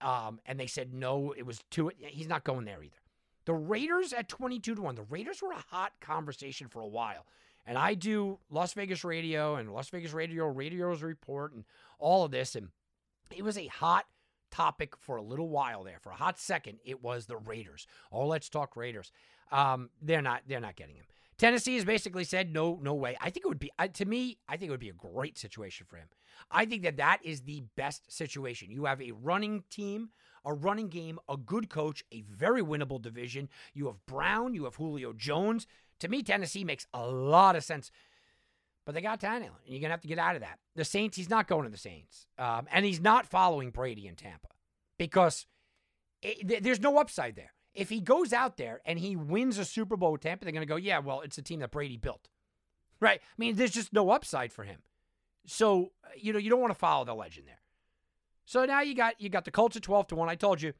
Um, 0.00 0.40
and 0.46 0.58
they 0.58 0.68
said 0.68 0.94
no, 0.94 1.34
it 1.36 1.44
was 1.44 1.60
Tua. 1.70 1.90
He's 1.98 2.28
not 2.28 2.44
going 2.44 2.64
there 2.64 2.82
either. 2.82 2.96
The 3.44 3.54
Raiders 3.54 4.12
at 4.12 4.28
22 4.28 4.76
to 4.76 4.82
1. 4.82 4.94
The 4.94 5.02
Raiders 5.02 5.42
were 5.42 5.52
a 5.52 5.64
hot 5.70 5.92
conversation 6.00 6.68
for 6.68 6.80
a 6.80 6.86
while. 6.86 7.26
And 7.66 7.76
I 7.76 7.94
do 7.94 8.38
Las 8.50 8.72
Vegas 8.74 9.04
radio 9.04 9.56
and 9.56 9.72
Las 9.72 9.88
Vegas 9.90 10.12
radio, 10.12 10.46
radio's 10.46 11.02
report, 11.02 11.52
and 11.52 11.64
all 11.98 12.24
of 12.24 12.30
this. 12.30 12.54
And 12.54 12.68
it 13.36 13.42
was 13.42 13.58
a 13.58 13.66
hot 13.66 14.06
topic 14.50 14.94
for 14.98 15.16
a 15.16 15.22
little 15.22 15.48
while 15.48 15.84
there. 15.84 15.98
For 16.00 16.10
a 16.10 16.16
hot 16.16 16.38
second, 16.38 16.78
it 16.84 17.02
was 17.02 17.26
the 17.26 17.36
Raiders. 17.36 17.86
Oh, 18.10 18.26
let's 18.26 18.48
talk 18.48 18.76
Raiders. 18.76 19.12
Um, 19.50 19.90
they're 20.02 20.22
not. 20.22 20.42
They're 20.46 20.60
not 20.60 20.76
getting 20.76 20.96
him. 20.96 21.04
Tennessee 21.38 21.76
has 21.76 21.84
basically 21.84 22.24
said 22.24 22.52
no, 22.52 22.80
no 22.82 22.94
way. 22.94 23.16
I 23.20 23.30
think 23.30 23.46
it 23.46 23.48
would 23.48 23.60
be 23.60 23.70
to 23.94 24.04
me. 24.04 24.38
I 24.48 24.56
think 24.56 24.68
it 24.68 24.72
would 24.72 24.80
be 24.80 24.88
a 24.88 24.92
great 24.92 25.38
situation 25.38 25.86
for 25.88 25.96
him. 25.96 26.08
I 26.50 26.66
think 26.66 26.82
that 26.82 26.96
that 26.96 27.20
is 27.22 27.42
the 27.42 27.62
best 27.76 28.10
situation. 28.12 28.72
You 28.72 28.86
have 28.86 29.00
a 29.00 29.12
running 29.12 29.62
team, 29.70 30.10
a 30.44 30.52
running 30.52 30.88
game, 30.88 31.18
a 31.28 31.36
good 31.36 31.68
coach, 31.68 32.04
a 32.12 32.22
very 32.22 32.62
winnable 32.62 33.00
division. 33.00 33.48
You 33.72 33.86
have 33.86 34.04
Brown, 34.06 34.54
you 34.54 34.64
have 34.64 34.76
Julio 34.76 35.12
Jones. 35.12 35.66
To 36.00 36.08
me, 36.08 36.22
Tennessee 36.22 36.64
makes 36.64 36.86
a 36.92 37.06
lot 37.06 37.54
of 37.54 37.64
sense. 37.64 37.90
But 38.88 38.94
they 38.94 39.02
got 39.02 39.20
Tannehill, 39.20 39.42
and 39.42 39.50
you're 39.66 39.82
gonna 39.82 39.92
have 39.92 40.00
to 40.00 40.08
get 40.08 40.18
out 40.18 40.34
of 40.34 40.40
that. 40.40 40.60
The 40.74 40.82
Saints, 40.82 41.14
he's 41.14 41.28
not 41.28 41.46
going 41.46 41.64
to 41.64 41.68
the 41.68 41.76
Saints, 41.76 42.26
um, 42.38 42.66
and 42.72 42.86
he's 42.86 43.02
not 43.02 43.26
following 43.26 43.68
Brady 43.68 44.06
in 44.06 44.16
Tampa 44.16 44.48
because 44.96 45.44
it, 46.22 46.62
there's 46.62 46.80
no 46.80 46.96
upside 46.96 47.36
there. 47.36 47.52
If 47.74 47.90
he 47.90 48.00
goes 48.00 48.32
out 48.32 48.56
there 48.56 48.80
and 48.86 48.98
he 48.98 49.14
wins 49.14 49.58
a 49.58 49.66
Super 49.66 49.98
Bowl 49.98 50.12
with 50.12 50.22
Tampa, 50.22 50.46
they're 50.46 50.58
to 50.58 50.64
go, 50.64 50.76
yeah, 50.76 51.00
well, 51.00 51.20
it's 51.20 51.36
a 51.36 51.42
team 51.42 51.60
that 51.60 51.70
Brady 51.70 51.98
built. 51.98 52.30
Right? 52.98 53.20
I 53.20 53.34
mean, 53.36 53.56
there's 53.56 53.72
just 53.72 53.92
no 53.92 54.08
upside 54.08 54.54
for 54.54 54.64
him. 54.64 54.80
So, 55.44 55.92
you 56.16 56.32
know, 56.32 56.38
you 56.38 56.48
don't 56.48 56.62
want 56.62 56.72
to 56.72 56.78
follow 56.78 57.04
the 57.04 57.14
legend 57.14 57.46
there. 57.46 57.60
So 58.46 58.64
now 58.64 58.80
you 58.80 58.94
got 58.94 59.20
you 59.20 59.28
got 59.28 59.44
the 59.44 59.50
Colts 59.50 59.76
at 59.76 59.82
12 59.82 60.06
to 60.06 60.14
1. 60.14 60.30
I 60.30 60.34
told 60.34 60.62
you, 60.62 60.72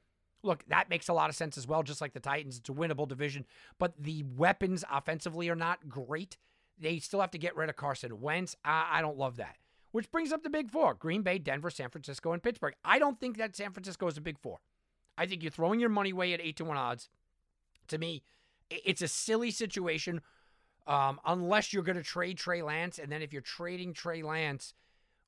look, 0.42 0.64
that 0.68 0.88
makes 0.88 1.09
a 1.09 1.12
lot 1.12 1.29
of 1.29 1.37
sense 1.37 1.59
as 1.59 1.68
well, 1.68 1.83
just 1.83 2.01
like 2.01 2.14
the 2.14 2.21
Titans. 2.21 2.57
It's 2.57 2.71
a 2.71 2.73
winnable 2.73 3.07
division, 3.07 3.44
but 3.79 4.03
the 4.03 4.23
weapons 4.23 4.83
offensively 4.90 5.51
are 5.51 5.55
not 5.55 5.90
great. 5.90 6.38
They 6.80 6.98
still 6.98 7.20
have 7.20 7.30
to 7.32 7.38
get 7.38 7.56
rid 7.56 7.68
of 7.68 7.76
Carson 7.76 8.20
Wentz. 8.20 8.56
I, 8.64 8.86
I 8.92 9.00
don't 9.00 9.18
love 9.18 9.36
that. 9.36 9.56
Which 9.90 10.10
brings 10.10 10.32
up 10.32 10.42
the 10.42 10.50
big 10.50 10.70
four 10.70 10.94
Green 10.94 11.22
Bay, 11.22 11.38
Denver, 11.38 11.70
San 11.70 11.90
Francisco, 11.90 12.32
and 12.32 12.42
Pittsburgh. 12.42 12.74
I 12.84 12.98
don't 12.98 13.18
think 13.18 13.38
that 13.38 13.56
San 13.56 13.72
Francisco 13.72 14.06
is 14.06 14.18
a 14.18 14.20
big 14.20 14.38
four. 14.38 14.58
I 15.16 15.26
think 15.26 15.42
you're 15.42 15.50
throwing 15.50 15.80
your 15.80 15.88
money 15.88 16.10
away 16.10 16.32
at 16.32 16.40
eight 16.40 16.56
to 16.58 16.64
one 16.64 16.76
odds. 16.76 17.08
To 17.88 17.98
me, 17.98 18.22
it's 18.70 19.02
a 19.02 19.08
silly 19.08 19.50
situation 19.50 20.20
um, 20.88 21.20
unless 21.26 21.72
you're 21.72 21.82
going 21.82 21.96
to 21.96 22.02
trade 22.02 22.38
Trey 22.38 22.62
Lance, 22.62 22.98
and 22.98 23.12
then 23.12 23.20
if 23.20 23.32
you're 23.32 23.42
trading 23.42 23.92
Trey 23.92 24.22
Lance 24.22 24.72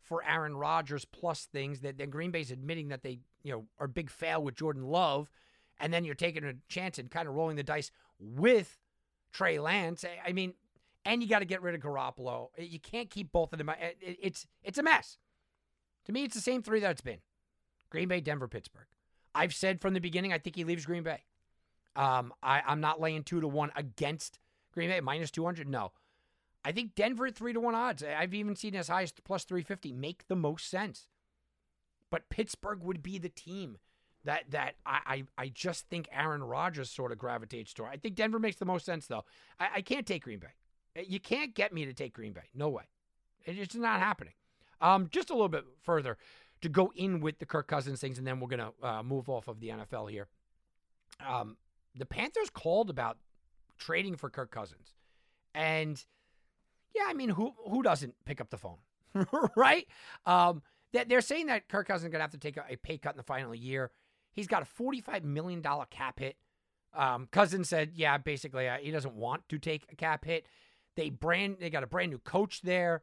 for 0.02 0.24
Aaron 0.24 0.56
Rodgers 0.56 1.04
plus 1.04 1.44
things, 1.44 1.80
that 1.80 1.98
then 1.98 2.08
Green 2.08 2.30
Bay's 2.30 2.50
admitting 2.50 2.88
that 2.88 3.02
they 3.02 3.20
you 3.42 3.52
know 3.52 3.66
are 3.78 3.86
big 3.86 4.10
fail 4.10 4.42
with 4.42 4.54
Jordan 4.54 4.84
Love, 4.84 5.30
and 5.78 5.92
then 5.92 6.04
you're 6.04 6.14
taking 6.14 6.44
a 6.44 6.54
chance 6.68 6.98
and 6.98 7.10
kind 7.10 7.28
of 7.28 7.34
rolling 7.34 7.56
the 7.56 7.62
dice 7.62 7.90
with 8.18 8.78
Trey 9.32 9.58
Lance. 9.58 10.04
I 10.26 10.32
mean, 10.32 10.54
and 11.04 11.22
you 11.22 11.28
got 11.28 11.40
to 11.40 11.44
get 11.44 11.62
rid 11.62 11.74
of 11.74 11.80
Garoppolo. 11.80 12.48
You 12.58 12.78
can't 12.78 13.10
keep 13.10 13.32
both 13.32 13.52
of 13.52 13.58
them. 13.58 13.70
It's 14.00 14.46
it's 14.62 14.78
a 14.78 14.82
mess. 14.82 15.18
To 16.06 16.12
me, 16.12 16.24
it's 16.24 16.34
the 16.34 16.40
same 16.40 16.62
three 16.62 16.80
that 16.80 16.90
it's 16.90 17.00
been: 17.00 17.18
Green 17.90 18.08
Bay, 18.08 18.20
Denver, 18.20 18.48
Pittsburgh. 18.48 18.86
I've 19.34 19.54
said 19.54 19.80
from 19.80 19.94
the 19.94 20.00
beginning, 20.00 20.32
I 20.32 20.38
think 20.38 20.56
he 20.56 20.64
leaves 20.64 20.86
Green 20.86 21.02
Bay. 21.02 21.24
Um, 21.96 22.32
I, 22.42 22.62
I'm 22.66 22.80
not 22.80 23.00
laying 23.00 23.22
two 23.22 23.40
to 23.40 23.48
one 23.48 23.70
against 23.76 24.38
Green 24.72 24.90
Bay 24.90 25.00
minus 25.00 25.30
200. 25.30 25.68
No, 25.68 25.92
I 26.64 26.72
think 26.72 26.94
Denver 26.94 27.26
at 27.26 27.36
three 27.36 27.52
to 27.52 27.60
one 27.60 27.74
odds. 27.74 28.02
I've 28.02 28.34
even 28.34 28.56
seen 28.56 28.74
as 28.76 28.88
high 28.88 29.02
as 29.02 29.12
plus 29.12 29.44
350 29.44 29.92
make 29.92 30.26
the 30.28 30.36
most 30.36 30.68
sense. 30.68 31.08
But 32.10 32.28
Pittsburgh 32.28 32.82
would 32.82 33.02
be 33.02 33.18
the 33.18 33.28
team 33.28 33.78
that 34.24 34.50
that 34.50 34.74
I, 34.84 35.24
I, 35.38 35.44
I 35.44 35.48
just 35.48 35.88
think 35.88 36.08
Aaron 36.12 36.42
Rodgers 36.42 36.90
sort 36.90 37.12
of 37.12 37.18
gravitates 37.18 37.72
toward. 37.72 37.90
I 37.92 37.96
think 37.96 38.14
Denver 38.14 38.38
makes 38.38 38.56
the 38.56 38.64
most 38.64 38.84
sense 38.84 39.06
though. 39.06 39.24
I, 39.58 39.68
I 39.76 39.80
can't 39.82 40.06
take 40.06 40.24
Green 40.24 40.40
Bay. 40.40 40.54
You 40.94 41.20
can't 41.20 41.54
get 41.54 41.72
me 41.72 41.84
to 41.84 41.92
take 41.92 42.12
Green 42.12 42.32
Bay. 42.32 42.48
No 42.54 42.68
way. 42.68 42.84
It's 43.44 43.74
not 43.74 44.00
happening. 44.00 44.34
Um, 44.80 45.08
just 45.10 45.30
a 45.30 45.34
little 45.34 45.48
bit 45.48 45.64
further 45.82 46.16
to 46.62 46.68
go 46.68 46.92
in 46.94 47.20
with 47.20 47.38
the 47.38 47.46
Kirk 47.46 47.68
Cousins 47.68 48.00
things, 48.00 48.18
and 48.18 48.26
then 48.26 48.40
we're 48.40 48.48
going 48.48 48.60
to 48.60 48.86
uh, 48.86 49.02
move 49.02 49.28
off 49.28 49.48
of 49.48 49.60
the 49.60 49.68
NFL 49.68 50.10
here. 50.10 50.28
Um, 51.26 51.56
the 51.94 52.06
Panthers 52.06 52.50
called 52.50 52.90
about 52.90 53.18
trading 53.78 54.16
for 54.16 54.30
Kirk 54.30 54.50
Cousins, 54.50 54.94
and 55.54 56.02
yeah, 56.94 57.04
I 57.06 57.14
mean, 57.14 57.30
who 57.30 57.52
who 57.68 57.82
doesn't 57.82 58.14
pick 58.24 58.40
up 58.40 58.50
the 58.50 58.58
phone, 58.58 58.78
right? 59.56 59.86
Um, 60.26 60.62
that 60.92 61.08
they're 61.08 61.20
saying 61.20 61.46
that 61.46 61.68
Kirk 61.68 61.88
Cousins 61.88 62.08
is 62.08 62.12
going 62.12 62.20
to 62.20 62.24
have 62.24 62.30
to 62.32 62.38
take 62.38 62.56
a, 62.56 62.64
a, 62.70 62.76
pay 62.76 62.98
cut 62.98 63.14
in 63.14 63.16
the 63.16 63.22
final 63.22 63.54
year. 63.54 63.90
He's 64.32 64.46
got 64.46 64.62
a 64.62 64.66
forty-five 64.66 65.24
million 65.24 65.60
dollar 65.60 65.86
cap 65.90 66.20
hit. 66.20 66.36
Um, 66.94 67.28
Cousins 67.30 67.68
said, 67.68 67.92
yeah, 67.94 68.18
basically, 68.18 68.68
uh, 68.68 68.78
he 68.78 68.90
doesn't 68.90 69.14
want 69.14 69.48
to 69.48 69.58
take 69.58 69.84
a 69.92 69.96
cap 69.96 70.24
hit. 70.24 70.46
They 70.96 71.10
brand 71.10 71.56
they 71.60 71.70
got 71.70 71.82
a 71.82 71.88
brand 71.88 72.10
new 72.10 72.18
coach 72.18 72.62
there. 72.62 73.02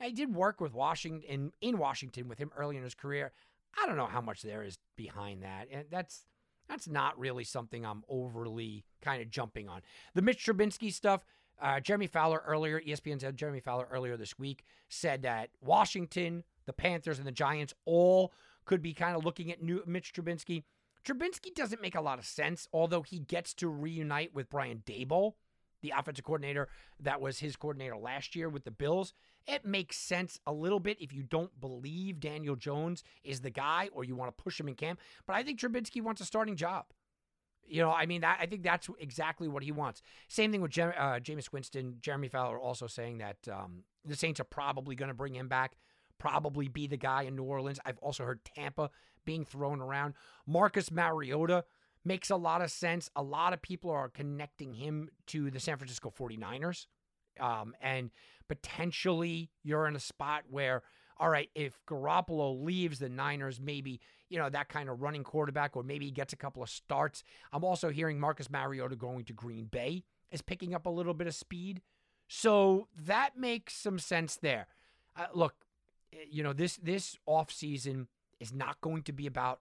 I 0.00 0.10
did 0.10 0.34
work 0.34 0.60
with 0.60 0.74
Washington 0.74 1.52
in 1.60 1.78
Washington 1.78 2.28
with 2.28 2.38
him 2.38 2.50
early 2.56 2.76
in 2.76 2.82
his 2.82 2.94
career. 2.94 3.32
I 3.80 3.86
don't 3.86 3.96
know 3.96 4.06
how 4.06 4.20
much 4.20 4.42
there 4.42 4.62
is 4.62 4.78
behind 4.96 5.42
that, 5.42 5.68
and 5.70 5.84
that's 5.90 6.24
that's 6.68 6.88
not 6.88 7.18
really 7.18 7.44
something 7.44 7.84
I'm 7.84 8.04
overly 8.08 8.84
kind 9.00 9.22
of 9.22 9.30
jumping 9.30 9.68
on. 9.68 9.82
The 10.14 10.22
Mitch 10.22 10.44
Trubisky 10.44 10.92
stuff. 10.92 11.24
Uh, 11.58 11.80
Jeremy 11.80 12.06
Fowler 12.06 12.42
earlier, 12.46 12.82
ESPN 12.82 13.18
said 13.18 13.36
Jeremy 13.38 13.60
Fowler 13.60 13.88
earlier 13.90 14.18
this 14.18 14.38
week 14.38 14.62
said 14.90 15.22
that 15.22 15.48
Washington, 15.62 16.44
the 16.66 16.72
Panthers, 16.74 17.16
and 17.16 17.26
the 17.26 17.32
Giants 17.32 17.72
all 17.86 18.34
could 18.66 18.82
be 18.82 18.92
kind 18.92 19.16
of 19.16 19.24
looking 19.24 19.50
at 19.50 19.62
new 19.62 19.82
Mitch 19.86 20.12
Trubisky. 20.12 20.64
Trubisky 21.02 21.54
doesn't 21.54 21.80
make 21.80 21.94
a 21.94 22.00
lot 22.02 22.18
of 22.18 22.26
sense, 22.26 22.68
although 22.74 23.00
he 23.00 23.20
gets 23.20 23.54
to 23.54 23.68
reunite 23.68 24.34
with 24.34 24.50
Brian 24.50 24.82
Daboll 24.84 25.34
the 25.86 25.94
offensive 25.96 26.24
coordinator 26.24 26.68
that 27.00 27.20
was 27.20 27.38
his 27.38 27.56
coordinator 27.56 27.96
last 27.96 28.34
year 28.34 28.48
with 28.48 28.64
the 28.64 28.70
Bills. 28.70 29.14
It 29.46 29.64
makes 29.64 29.96
sense 29.96 30.40
a 30.46 30.52
little 30.52 30.80
bit 30.80 31.00
if 31.00 31.12
you 31.12 31.22
don't 31.22 31.60
believe 31.60 32.18
Daniel 32.18 32.56
Jones 32.56 33.04
is 33.22 33.40
the 33.40 33.50
guy 33.50 33.88
or 33.92 34.02
you 34.02 34.16
want 34.16 34.36
to 34.36 34.42
push 34.42 34.58
him 34.58 34.68
in 34.68 34.74
camp. 34.74 34.98
But 35.26 35.36
I 35.36 35.44
think 35.44 35.60
Trubisky 35.60 36.02
wants 36.02 36.20
a 36.20 36.24
starting 36.24 36.56
job. 36.56 36.86
You 37.68 37.82
know, 37.82 37.90
I 37.90 38.06
mean, 38.06 38.24
I, 38.24 38.36
I 38.40 38.46
think 38.46 38.62
that's 38.62 38.88
exactly 38.98 39.48
what 39.48 39.62
he 39.62 39.72
wants. 39.72 40.02
Same 40.28 40.52
thing 40.52 40.60
with 40.60 40.70
Jer- 40.72 40.94
uh, 40.98 41.20
Jameis 41.20 41.52
Winston. 41.52 41.98
Jeremy 42.00 42.28
Fowler 42.28 42.58
also 42.58 42.86
saying 42.86 43.18
that 43.18 43.36
um, 43.52 43.84
the 44.04 44.16
Saints 44.16 44.40
are 44.40 44.44
probably 44.44 44.94
going 44.94 45.08
to 45.08 45.14
bring 45.14 45.34
him 45.34 45.48
back, 45.48 45.76
probably 46.18 46.68
be 46.68 46.86
the 46.86 46.96
guy 46.96 47.22
in 47.22 47.36
New 47.36 47.44
Orleans. 47.44 47.80
I've 47.84 47.98
also 47.98 48.24
heard 48.24 48.44
Tampa 48.44 48.90
being 49.24 49.44
thrown 49.44 49.80
around. 49.80 50.14
Marcus 50.46 50.90
Mariota 50.90 51.64
makes 52.06 52.30
a 52.30 52.36
lot 52.36 52.62
of 52.62 52.70
sense. 52.70 53.10
A 53.16 53.22
lot 53.22 53.52
of 53.52 53.60
people 53.60 53.90
are 53.90 54.08
connecting 54.08 54.74
him 54.74 55.10
to 55.26 55.50
the 55.50 55.60
San 55.60 55.76
Francisco 55.76 56.12
49ers. 56.16 56.86
Um, 57.40 57.74
and 57.82 58.10
potentially 58.48 59.50
you're 59.62 59.86
in 59.86 59.96
a 59.96 60.00
spot 60.00 60.44
where, 60.48 60.82
all 61.18 61.28
right, 61.28 61.50
if 61.54 61.78
Garoppolo 61.86 62.62
leaves 62.62 62.98
the 62.98 63.08
Niners, 63.08 63.60
maybe, 63.60 64.00
you 64.28 64.38
know, 64.38 64.48
that 64.48 64.68
kind 64.68 64.88
of 64.88 65.02
running 65.02 65.24
quarterback, 65.24 65.76
or 65.76 65.82
maybe 65.82 66.06
he 66.06 66.10
gets 66.10 66.32
a 66.32 66.36
couple 66.36 66.62
of 66.62 66.70
starts. 66.70 67.22
I'm 67.52 67.64
also 67.64 67.90
hearing 67.90 68.20
Marcus 68.20 68.48
Mariota 68.48 68.96
going 68.96 69.24
to 69.26 69.32
Green 69.32 69.66
Bay 69.66 70.04
is 70.30 70.42
picking 70.42 70.74
up 70.74 70.86
a 70.86 70.90
little 70.90 71.14
bit 71.14 71.26
of 71.26 71.34
speed. 71.34 71.82
So 72.28 72.88
that 72.96 73.36
makes 73.36 73.74
some 73.74 73.98
sense 73.98 74.36
there. 74.36 74.68
Uh, 75.16 75.26
look, 75.34 75.54
eh, 76.12 76.18
you 76.30 76.42
know, 76.42 76.52
this 76.52 76.76
this 76.76 77.16
offseason 77.28 78.06
is 78.40 78.52
not 78.52 78.80
going 78.80 79.02
to 79.04 79.12
be 79.12 79.26
about 79.26 79.60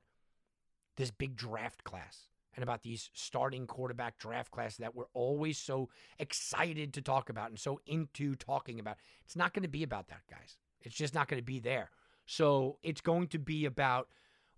this 0.98 1.12
big 1.12 1.36
draft 1.36 1.84
class 1.84 2.30
and 2.56 2.64
about 2.64 2.84
these 2.84 3.10
starting 3.14 3.68
quarterback 3.68 4.18
draft 4.18 4.52
class 4.52 4.78
that 4.78 4.96
we're 4.96 5.10
always 5.14 5.58
so 5.58 5.90
excited 6.20 6.94
to 6.94 7.02
talk 7.02 7.30
about 7.30 7.50
and 7.50 7.60
so 7.60 7.80
into 7.86 8.36
talking 8.36 8.80
about. 8.80 8.98
It's 9.24 9.36
not 9.36 9.54
going 9.54 9.64
to 9.64 9.70
be 9.70 9.84
about 9.84 10.08
that, 10.08 10.22
guys. 10.30 10.58
It's 10.82 10.96
just 10.96 11.14
not 11.14 11.28
going 11.28 11.42
to 11.42 11.46
be 11.46 11.60
there. 11.60 11.90
So 12.26 12.78
it's 12.82 13.02
going 13.02 13.28
to 13.28 13.40
be 13.40 13.66
about 13.66 14.08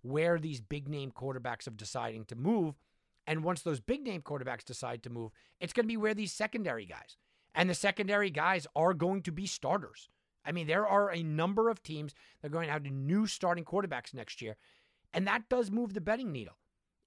where 0.02 0.38
these 0.38 0.60
big 0.60 0.88
name 0.88 1.10
quarterbacks 1.10 1.66
are 1.66 1.72
deciding 1.72 2.24
to 2.26 2.36
move. 2.36 2.76
And 3.26 3.44
once 3.44 3.62
those 3.62 3.80
big 3.80 4.04
name 4.04 4.22
quarterbacks 4.22 4.64
decide 4.64 5.02
to 5.02 5.10
move, 5.10 5.32
it's 5.60 5.72
going 5.72 5.84
to 5.84 5.92
be 5.92 5.96
where 5.96 6.14
these 6.14 6.32
secondary 6.32 6.86
guys. 6.86 7.16
And 7.54 7.68
the 7.68 7.74
secondary 7.74 8.30
guys 8.30 8.66
are 8.76 8.94
going 8.94 9.22
to 9.22 9.32
be 9.32 9.46
starters. 9.46 10.08
I 10.44 10.52
mean, 10.52 10.66
there 10.66 10.86
are 10.86 11.10
a 11.10 11.22
number 11.22 11.68
of 11.68 11.82
teams 11.82 12.14
that 12.40 12.48
are 12.48 12.52
going 12.52 12.68
to 12.68 12.72
have 12.72 12.84
new 12.84 13.26
starting 13.26 13.64
quarterbacks 13.64 14.14
next 14.14 14.40
year. 14.40 14.56
And 15.12 15.26
that 15.26 15.48
does 15.48 15.70
move 15.70 15.94
the 15.94 16.00
betting 16.00 16.30
needle 16.30 16.56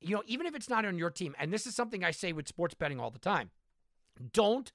you 0.01 0.15
know, 0.15 0.23
even 0.25 0.45
if 0.45 0.55
it's 0.55 0.69
not 0.69 0.85
on 0.85 0.97
your 0.97 1.09
team, 1.09 1.35
and 1.39 1.53
this 1.53 1.65
is 1.65 1.75
something 1.75 2.03
I 2.03 2.11
say 2.11 2.33
with 2.33 2.47
sports 2.47 2.73
betting 2.73 2.99
all 2.99 3.11
the 3.11 3.19
time, 3.19 3.51
don't 4.33 4.71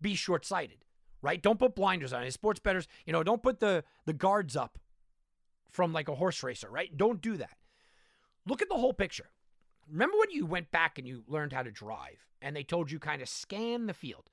be 0.00 0.14
short 0.14 0.44
sighted, 0.44 0.84
right? 1.22 1.40
Don't 1.40 1.58
put 1.58 1.74
blinders 1.74 2.12
on. 2.12 2.22
As 2.22 2.34
sports 2.34 2.60
bettors, 2.60 2.88
you 3.04 3.12
know, 3.12 3.22
don't 3.22 3.42
put 3.42 3.60
the 3.60 3.84
the 4.06 4.12
guards 4.12 4.56
up 4.56 4.78
from 5.70 5.92
like 5.92 6.08
a 6.08 6.14
horse 6.14 6.42
racer, 6.42 6.70
right? 6.70 6.96
Don't 6.96 7.20
do 7.20 7.36
that. 7.36 7.56
Look 8.46 8.62
at 8.62 8.68
the 8.68 8.76
whole 8.76 8.94
picture. 8.94 9.26
Remember 9.90 10.16
when 10.18 10.30
you 10.30 10.46
went 10.46 10.70
back 10.70 10.98
and 10.98 11.06
you 11.06 11.22
learned 11.28 11.52
how 11.52 11.62
to 11.62 11.70
drive 11.70 12.26
and 12.40 12.56
they 12.56 12.64
told 12.64 12.90
you 12.90 12.98
kind 12.98 13.22
of 13.22 13.28
scan 13.28 13.86
the 13.86 13.94
field, 13.94 14.30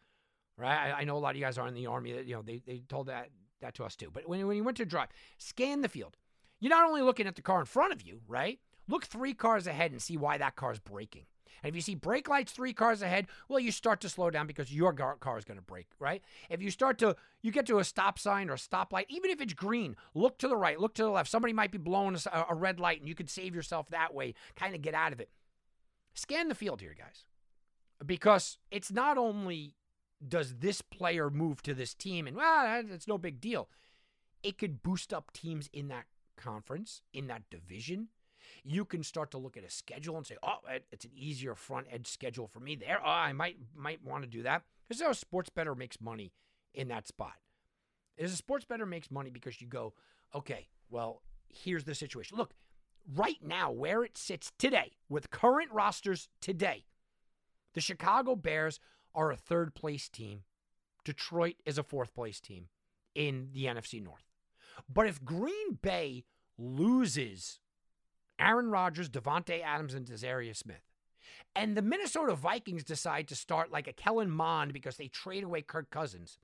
right? 0.58 0.94
I, 0.94 1.02
I 1.02 1.04
know 1.04 1.18
a 1.18 1.20
lot 1.20 1.32
of 1.32 1.36
you 1.36 1.44
guys 1.44 1.58
are 1.58 1.68
in 1.68 1.74
the 1.74 1.88
army 1.88 2.14
that, 2.14 2.26
you 2.26 2.36
know, 2.36 2.42
they, 2.42 2.62
they 2.66 2.82
told 2.88 3.08
that, 3.08 3.30
that 3.62 3.76
to 3.76 3.84
us 3.84 3.96
too. 3.96 4.10
But 4.12 4.28
when, 4.28 4.46
when 4.48 4.58
you 4.58 4.64
went 4.64 4.78
to 4.78 4.86
drive, 4.86 5.10
scan 5.38 5.82
the 5.82 5.90
field. 5.90 6.18
You're 6.60 6.70
not 6.70 6.88
only 6.88 7.02
looking 7.02 7.28
at 7.28 7.36
the 7.36 7.42
car 7.42 7.60
in 7.60 7.66
front 7.66 7.92
of 7.92 8.02
you, 8.02 8.22
right? 8.28 8.60
Look 8.88 9.06
three 9.06 9.34
cars 9.34 9.68
ahead 9.68 9.92
and 9.92 10.02
see 10.02 10.18
why 10.18 10.38
that 10.38 10.56
car 10.56 10.72
is 10.72 10.80
braking. 10.80 11.26
And 11.62 11.70
if 11.70 11.76
you 11.76 11.82
see 11.82 11.96
brake 11.96 12.28
lights 12.28 12.52
three 12.52 12.74
cars 12.74 13.02
ahead, 13.02 13.28
well, 13.48 13.60
you 13.60 13.72
start 13.72 14.02
to 14.02 14.10
slow 14.10 14.30
down 14.30 14.48
because 14.48 14.74
your 14.74 14.92
car 14.92 15.38
is 15.38 15.46
going 15.46 15.58
to 15.58 15.64
brake, 15.64 15.88
right? 15.98 16.22
If 16.50 16.62
you 16.62 16.70
start 16.70 16.98
to, 17.00 17.16
you 17.42 17.52
get 17.52 17.66
to 17.68 17.80
a 17.80 17.86
stop 17.86 18.20
sign 18.20 18.50
or 18.50 18.54
a 18.54 18.58
stoplight, 18.58 19.06
even 19.08 19.32
if 19.32 19.40
it's 19.40 19.54
green, 19.54 19.96
look 20.14 20.38
to 20.40 20.50
the 20.50 20.58
right, 20.58 20.80
look 20.80 20.94
to 20.96 21.04
the 21.04 21.10
left. 21.10 21.30
Somebody 21.30 21.54
might 21.54 21.72
be 21.72 21.78
blowing 21.78 22.18
a, 22.32 22.46
a 22.50 22.56
red 22.56 22.82
light 22.82 23.00
and 23.00 23.08
you 23.08 23.16
could 23.16 23.30
save 23.30 23.56
yourself 23.56 23.90
that 23.90 24.14
way, 24.14 24.34
kind 24.58 24.76
of 24.76 24.82
get 24.82 24.94
out 24.94 25.14
of 25.14 25.22
it. 25.22 25.30
Scan 26.14 26.50
the 26.50 26.56
field 26.56 26.82
here, 26.82 26.96
guys, 26.98 27.24
because 28.06 28.58
it's 28.70 28.92
not 28.92 29.18
only 29.18 29.76
does 30.26 30.56
this 30.56 30.82
player 30.82 31.30
move 31.30 31.62
to 31.64 31.74
this 31.74 31.94
team 31.94 32.28
and, 32.28 32.36
well, 32.36 32.84
it's 32.90 33.08
no 33.08 33.18
big 33.18 33.40
deal. 33.40 33.70
It 34.44 34.58
could 34.58 34.84
boost 34.84 35.14
up 35.14 35.32
teams 35.32 35.70
in 35.72 35.88
that 35.88 36.06
conference, 36.36 37.02
in 37.14 37.28
that 37.28 37.44
division 37.50 38.10
you 38.64 38.86
can 38.86 39.04
start 39.04 39.32
to 39.32 39.38
look 39.38 39.58
at 39.58 39.64
a 39.64 39.70
schedule 39.70 40.18
and 40.18 40.26
say, 40.26 40.38
"Oh, 40.44 40.60
it's 40.92 41.06
an 41.06 41.12
easier 41.16 41.56
front 41.56 41.88
edge 41.90 42.08
schedule 42.08 42.48
for 42.48 42.60
me 42.60 42.76
there. 42.76 43.00
Oh, 43.02 43.10
I 43.10 43.34
might 43.34 43.58
might 43.76 44.04
want 44.04 44.24
to 44.24 44.30
do 44.30 44.44
that." 44.44 44.64
Because 44.88 45.02
a 45.02 45.14
sports 45.14 45.50
bettor 45.50 45.76
makes 45.76 46.02
money 46.02 46.34
in 46.74 46.88
that 46.90 47.08
spot. 47.08 47.40
Is 48.18 48.34
a 48.34 48.38
sports 48.38 48.66
bettor 48.66 48.86
makes 48.86 49.10
money 49.10 49.30
because 49.30 49.62
you 49.62 49.68
go, 49.68 49.94
"Okay, 50.36 50.70
well, 50.90 51.24
here's 51.48 51.84
the 51.86 51.96
situation. 51.96 52.38
Look, 52.38 52.54
right 53.16 53.42
now 53.42 53.72
where 53.72 54.04
it 54.04 54.18
sits 54.18 54.52
today 54.58 54.94
with 55.10 55.30
current 55.30 55.72
rosters 55.72 56.30
today, 56.42 56.86
the 57.74 57.82
Chicago 57.82 58.36
Bears 58.36 58.80
are 59.16 59.32
a 59.32 59.38
third 59.38 59.74
place 59.76 60.10
team. 60.10 60.44
Detroit 61.04 61.56
is 61.66 61.78
a 61.78 61.84
fourth 61.84 62.14
place 62.14 62.40
team 62.40 62.70
in 63.14 63.50
the 63.54 63.66
NFC 63.66 64.02
North. 64.02 64.26
But 64.92 65.08
if 65.08 65.24
Green 65.24 65.76
Bay 65.82 66.26
loses 66.58 67.60
Aaron 68.40 68.70
Rodgers, 68.70 69.10
Davante 69.10 69.62
Adams, 69.64 69.94
and 69.94 70.08
Za'Darius 70.08 70.58
Smith. 70.58 70.82
And 71.56 71.78
the 71.78 71.82
Minnesota 71.82 72.36
Vikings 72.36 72.84
decide 72.84 73.28
to 73.28 73.36
start 73.36 73.72
like 73.72 73.88
a 73.88 73.94
Kellen 73.94 74.32
Mond 74.32 74.74
because 74.74 74.98
they 74.98 75.08
trade 75.08 75.44
away 75.44 75.62
Kirk 75.62 75.90
Cousins. 75.90 76.38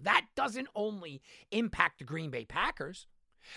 That 0.00 0.26
doesn't 0.34 0.68
only 0.74 1.22
impact 1.50 1.98
the 1.98 2.04
Green 2.04 2.30
Bay 2.30 2.44
Packers. 2.44 3.06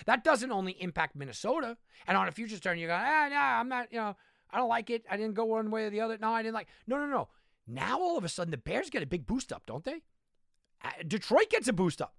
That 0.06 0.24
doesn't 0.24 0.52
only 0.52 0.72
impact 0.80 1.16
Minnesota. 1.16 1.76
And 2.06 2.16
on 2.16 2.28
a 2.28 2.32
future 2.32 2.58
turn, 2.58 2.78
you 2.78 2.86
go, 2.86 2.98
ah, 2.98 3.28
no, 3.30 3.36
I'm 3.36 3.68
not, 3.68 3.92
you 3.92 3.98
know, 3.98 4.16
I 4.50 4.58
don't 4.58 4.68
like 4.68 4.90
it. 4.90 5.04
I 5.10 5.16
didn't 5.16 5.34
go 5.34 5.44
one 5.44 5.70
way 5.70 5.84
or 5.84 5.90
the 5.90 6.00
other. 6.00 6.18
No, 6.18 6.32
I 6.32 6.42
didn't 6.42 6.54
like. 6.54 6.68
No, 6.86 6.98
no, 6.98 7.06
no. 7.06 7.28
Now 7.66 8.00
all 8.00 8.16
of 8.16 8.24
a 8.24 8.28
sudden 8.28 8.50
the 8.50 8.56
Bears 8.56 8.90
get 8.90 9.02
a 9.02 9.06
big 9.06 9.26
boost 9.26 9.52
up, 9.52 9.64
don't 9.66 9.84
they? 9.84 10.02
Uh, 10.82 10.90
Detroit 11.06 11.50
gets 11.50 11.68
a 11.68 11.72
boost 11.72 12.00
up. 12.00 12.14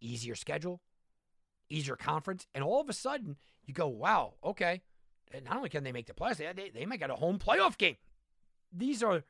Easier 0.00 0.34
schedule, 0.34 0.82
easier 1.68 1.96
conference, 1.96 2.46
and 2.54 2.64
all 2.64 2.80
of 2.80 2.88
a 2.88 2.92
sudden 2.92 3.36
you 3.64 3.74
go, 3.74 3.88
wow, 3.88 4.34
okay. 4.44 4.82
And 5.32 5.44
not 5.44 5.56
only 5.56 5.68
can 5.68 5.84
they 5.84 5.92
make 5.92 6.06
the 6.06 6.12
playoffs, 6.12 6.36
they, 6.36 6.70
they 6.72 6.86
might 6.86 7.00
get 7.00 7.10
a 7.10 7.16
home 7.16 7.38
playoff 7.38 7.76
game. 7.76 7.96
These 8.72 9.02
are 9.02 9.22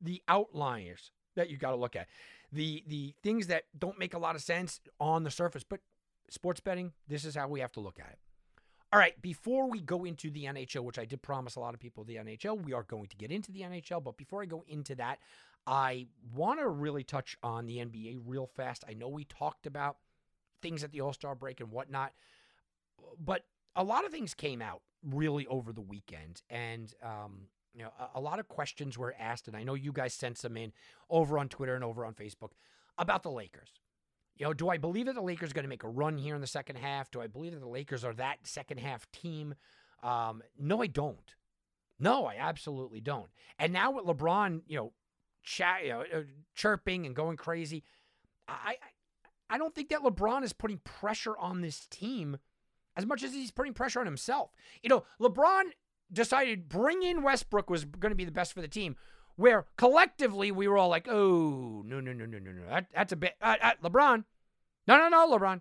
the 0.00 0.22
outliers 0.28 1.10
that 1.36 1.50
you 1.50 1.56
got 1.56 1.70
to 1.70 1.76
look 1.76 1.96
at. 1.96 2.08
The 2.52 2.84
the 2.86 3.14
things 3.22 3.48
that 3.48 3.64
don't 3.76 3.98
make 3.98 4.14
a 4.14 4.18
lot 4.18 4.34
of 4.34 4.42
sense 4.42 4.80
on 5.00 5.24
the 5.24 5.30
surface, 5.30 5.64
but 5.64 5.80
sports 6.30 6.60
betting, 6.60 6.92
this 7.08 7.24
is 7.24 7.34
how 7.34 7.48
we 7.48 7.60
have 7.60 7.72
to 7.72 7.80
look 7.80 7.98
at 7.98 8.08
it. 8.08 8.18
All 8.92 9.00
right, 9.00 9.20
before 9.20 9.68
we 9.68 9.80
go 9.80 10.04
into 10.04 10.30
the 10.30 10.44
NHL, 10.44 10.84
which 10.84 10.98
I 10.98 11.04
did 11.04 11.20
promise 11.20 11.56
a 11.56 11.60
lot 11.60 11.74
of 11.74 11.80
people 11.80 12.04
the 12.04 12.16
NHL, 12.16 12.64
we 12.64 12.72
are 12.72 12.84
going 12.84 13.08
to 13.08 13.16
get 13.16 13.32
into 13.32 13.50
the 13.50 13.62
NHL. 13.62 14.02
But 14.02 14.16
before 14.16 14.42
I 14.42 14.46
go 14.46 14.64
into 14.68 14.94
that, 14.94 15.18
I 15.66 16.06
want 16.34 16.60
to 16.60 16.68
really 16.68 17.02
touch 17.02 17.36
on 17.42 17.66
the 17.66 17.78
NBA 17.78 18.20
real 18.24 18.46
fast. 18.46 18.84
I 18.88 18.94
know 18.94 19.08
we 19.08 19.24
talked 19.24 19.66
about 19.66 19.96
things 20.62 20.84
at 20.84 20.92
the 20.92 21.00
All 21.00 21.12
Star 21.12 21.34
break 21.34 21.60
and 21.60 21.70
whatnot, 21.70 22.12
but 23.18 23.44
a 23.74 23.84
lot 23.84 24.04
of 24.04 24.10
things 24.10 24.34
came 24.34 24.62
out 24.62 24.82
really 25.04 25.46
over 25.46 25.72
the 25.72 25.80
weekend, 25.80 26.42
and 26.50 26.92
um, 27.02 27.48
you 27.74 27.82
know, 27.82 27.90
a, 27.98 28.18
a, 28.18 28.20
lot 28.20 28.38
of 28.38 28.48
questions 28.48 28.96
were 28.96 29.14
asked, 29.18 29.48
and 29.48 29.56
I 29.56 29.62
know 29.62 29.74
you 29.74 29.92
guys 29.92 30.14
sent 30.14 30.38
some 30.38 30.56
in 30.56 30.72
over 31.10 31.38
on 31.38 31.48
Twitter 31.48 31.74
and 31.74 31.84
over 31.84 32.04
on 32.04 32.14
Facebook 32.14 32.50
about 32.96 33.22
the 33.22 33.30
Lakers. 33.30 33.68
You 34.36 34.46
know, 34.46 34.52
do 34.52 34.68
I 34.68 34.76
believe 34.76 35.06
that 35.06 35.14
the 35.14 35.22
Lakers 35.22 35.50
are 35.50 35.54
going 35.54 35.64
to 35.64 35.68
make 35.68 35.84
a 35.84 35.88
run 35.88 36.18
here 36.18 36.34
in 36.34 36.40
the 36.40 36.46
second 36.46 36.76
half? 36.76 37.10
Do 37.10 37.20
I 37.20 37.26
believe 37.26 37.52
that 37.52 37.60
the 37.60 37.68
Lakers 37.68 38.04
are 38.04 38.14
that 38.14 38.38
second 38.42 38.80
half 38.80 39.10
team? 39.12 39.54
Um, 40.02 40.42
no, 40.58 40.82
I 40.82 40.86
don't. 40.86 41.34
No, 41.98 42.26
I 42.26 42.36
absolutely 42.38 43.00
don't. 43.00 43.30
And 43.58 43.72
now 43.72 43.92
with 43.92 44.04
LeBron, 44.04 44.62
you 44.66 44.76
know, 44.76 44.92
chat, 45.42 45.84
you 45.84 45.90
know, 45.90 46.00
uh, 46.00 46.22
chirping 46.54 47.06
and 47.06 47.14
going 47.14 47.36
crazy, 47.36 47.82
I, 48.46 48.52
I, 48.52 48.76
I 49.48 49.58
don't 49.58 49.74
think 49.74 49.88
that 49.90 50.02
LeBron 50.02 50.42
is 50.42 50.52
putting 50.52 50.78
pressure 50.78 51.36
on 51.38 51.60
this 51.60 51.86
team 51.86 52.38
as 52.96 53.06
much 53.06 53.22
as 53.22 53.32
he's 53.32 53.50
putting 53.50 53.74
pressure 53.74 54.00
on 54.00 54.06
himself. 54.06 54.50
You 54.82 54.88
know, 54.88 55.04
LeBron 55.20 55.64
decided 56.12 56.68
bring 56.68 57.02
in 57.02 57.22
Westbrook 57.22 57.68
was 57.70 57.84
going 57.84 58.10
to 58.10 58.16
be 58.16 58.24
the 58.24 58.32
best 58.32 58.52
for 58.52 58.60
the 58.60 58.68
team, 58.68 58.96
where 59.36 59.66
collectively 59.76 60.50
we 60.50 60.66
were 60.66 60.78
all 60.78 60.88
like, 60.88 61.06
oh, 61.08 61.82
no, 61.84 62.00
no, 62.00 62.12
no, 62.12 62.24
no, 62.24 62.38
no, 62.38 62.52
no. 62.52 62.68
That, 62.68 62.86
that's 62.94 63.12
a 63.12 63.16
bit. 63.16 63.34
Uh, 63.40 63.56
uh, 63.62 63.72
LeBron. 63.84 64.24
No, 64.88 64.96
no, 64.96 65.08
no, 65.08 65.38
LeBron. 65.38 65.60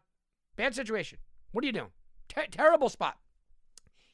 Bad 0.56 0.76
situation. 0.76 1.20
What 1.52 1.64
are 1.64 1.68
you 1.68 1.74
doing? 1.74 1.92
Ter- 2.30 2.48
terrible 2.50 2.90
spot. 2.90 3.18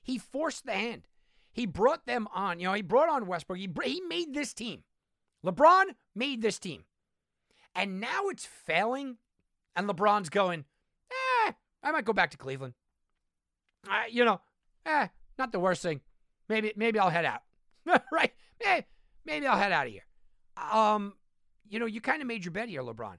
He 0.02 0.18
forced 0.18 0.66
the 0.66 0.74
hand. 0.74 1.08
He 1.52 1.66
brought 1.66 2.06
them 2.06 2.28
on. 2.34 2.60
You 2.60 2.68
know, 2.68 2.74
he 2.74 2.82
brought 2.82 3.10
on 3.10 3.28
Westbrook. 3.28 3.60
He, 3.60 3.70
he 3.84 4.02
made 4.02 4.34
this 4.34 4.54
team. 4.54 4.84
LeBron 5.46 5.96
made 6.16 6.42
this 6.42 6.60
team. 6.60 6.86
And 7.76 8.00
now 8.00 8.30
it's 8.30 8.46
failing. 8.46 9.18
And 9.76 9.88
LeBron's 9.88 10.30
going, 10.30 10.66
eh, 11.48 11.52
I 11.84 11.92
might 11.92 12.06
go 12.06 12.14
back 12.14 12.32
to 12.32 12.38
Cleveland. 12.38 12.74
I, 13.88 14.08
you 14.08 14.26
know, 14.26 14.42
eh, 14.86 15.08
not 15.38 15.52
the 15.52 15.60
worst 15.60 15.82
thing. 15.82 16.02
Maybe 16.50 16.74
maybe 16.76 17.00
I'll 17.00 17.10
head 17.10 17.26
out. 17.26 17.42
right? 18.12 18.32
Eh, 18.64 18.82
maybe 19.26 19.48
I'll 19.48 19.58
head 19.58 19.72
out 19.72 19.88
of 19.88 19.94
here. 19.94 20.06
Um, 20.72 21.14
you 21.68 21.80
know, 21.80 21.86
you 21.86 22.02
kind 22.02 22.22
of 22.22 22.28
made 22.28 22.46
your 22.46 22.52
bed 22.52 22.70
here, 22.70 22.82
LeBron. 22.84 23.18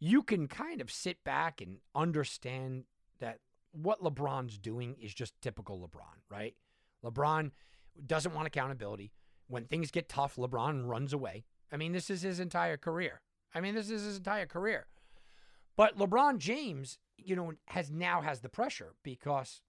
You 0.00 0.22
can 0.22 0.48
kind 0.48 0.80
of 0.80 0.90
sit 0.90 1.22
back 1.24 1.60
and 1.60 1.78
understand 1.94 2.84
that 3.20 3.38
what 3.72 4.02
LeBron's 4.02 4.58
doing 4.58 4.96
is 5.00 5.14
just 5.14 5.40
typical 5.40 5.78
LeBron, 5.78 6.20
right? 6.28 6.54
LeBron 7.04 7.52
doesn't 8.06 8.34
want 8.34 8.46
accountability. 8.46 9.12
When 9.46 9.64
things 9.64 9.90
get 9.90 10.08
tough, 10.08 10.36
LeBron 10.36 10.86
runs 10.86 11.12
away. 11.12 11.44
I 11.72 11.76
mean, 11.76 11.92
this 11.92 12.10
is 12.10 12.22
his 12.22 12.40
entire 12.40 12.76
career. 12.76 13.20
I 13.54 13.60
mean, 13.60 13.74
this 13.74 13.90
is 13.90 14.02
his 14.04 14.16
entire 14.16 14.46
career. 14.46 14.86
But 15.76 15.98
LeBron 15.98 16.38
James, 16.38 16.98
you 17.16 17.34
know, 17.34 17.52
has 17.66 17.90
now 17.90 18.20
has 18.20 18.40
the 18.40 18.48
pressure 18.48 18.94
because 19.02 19.62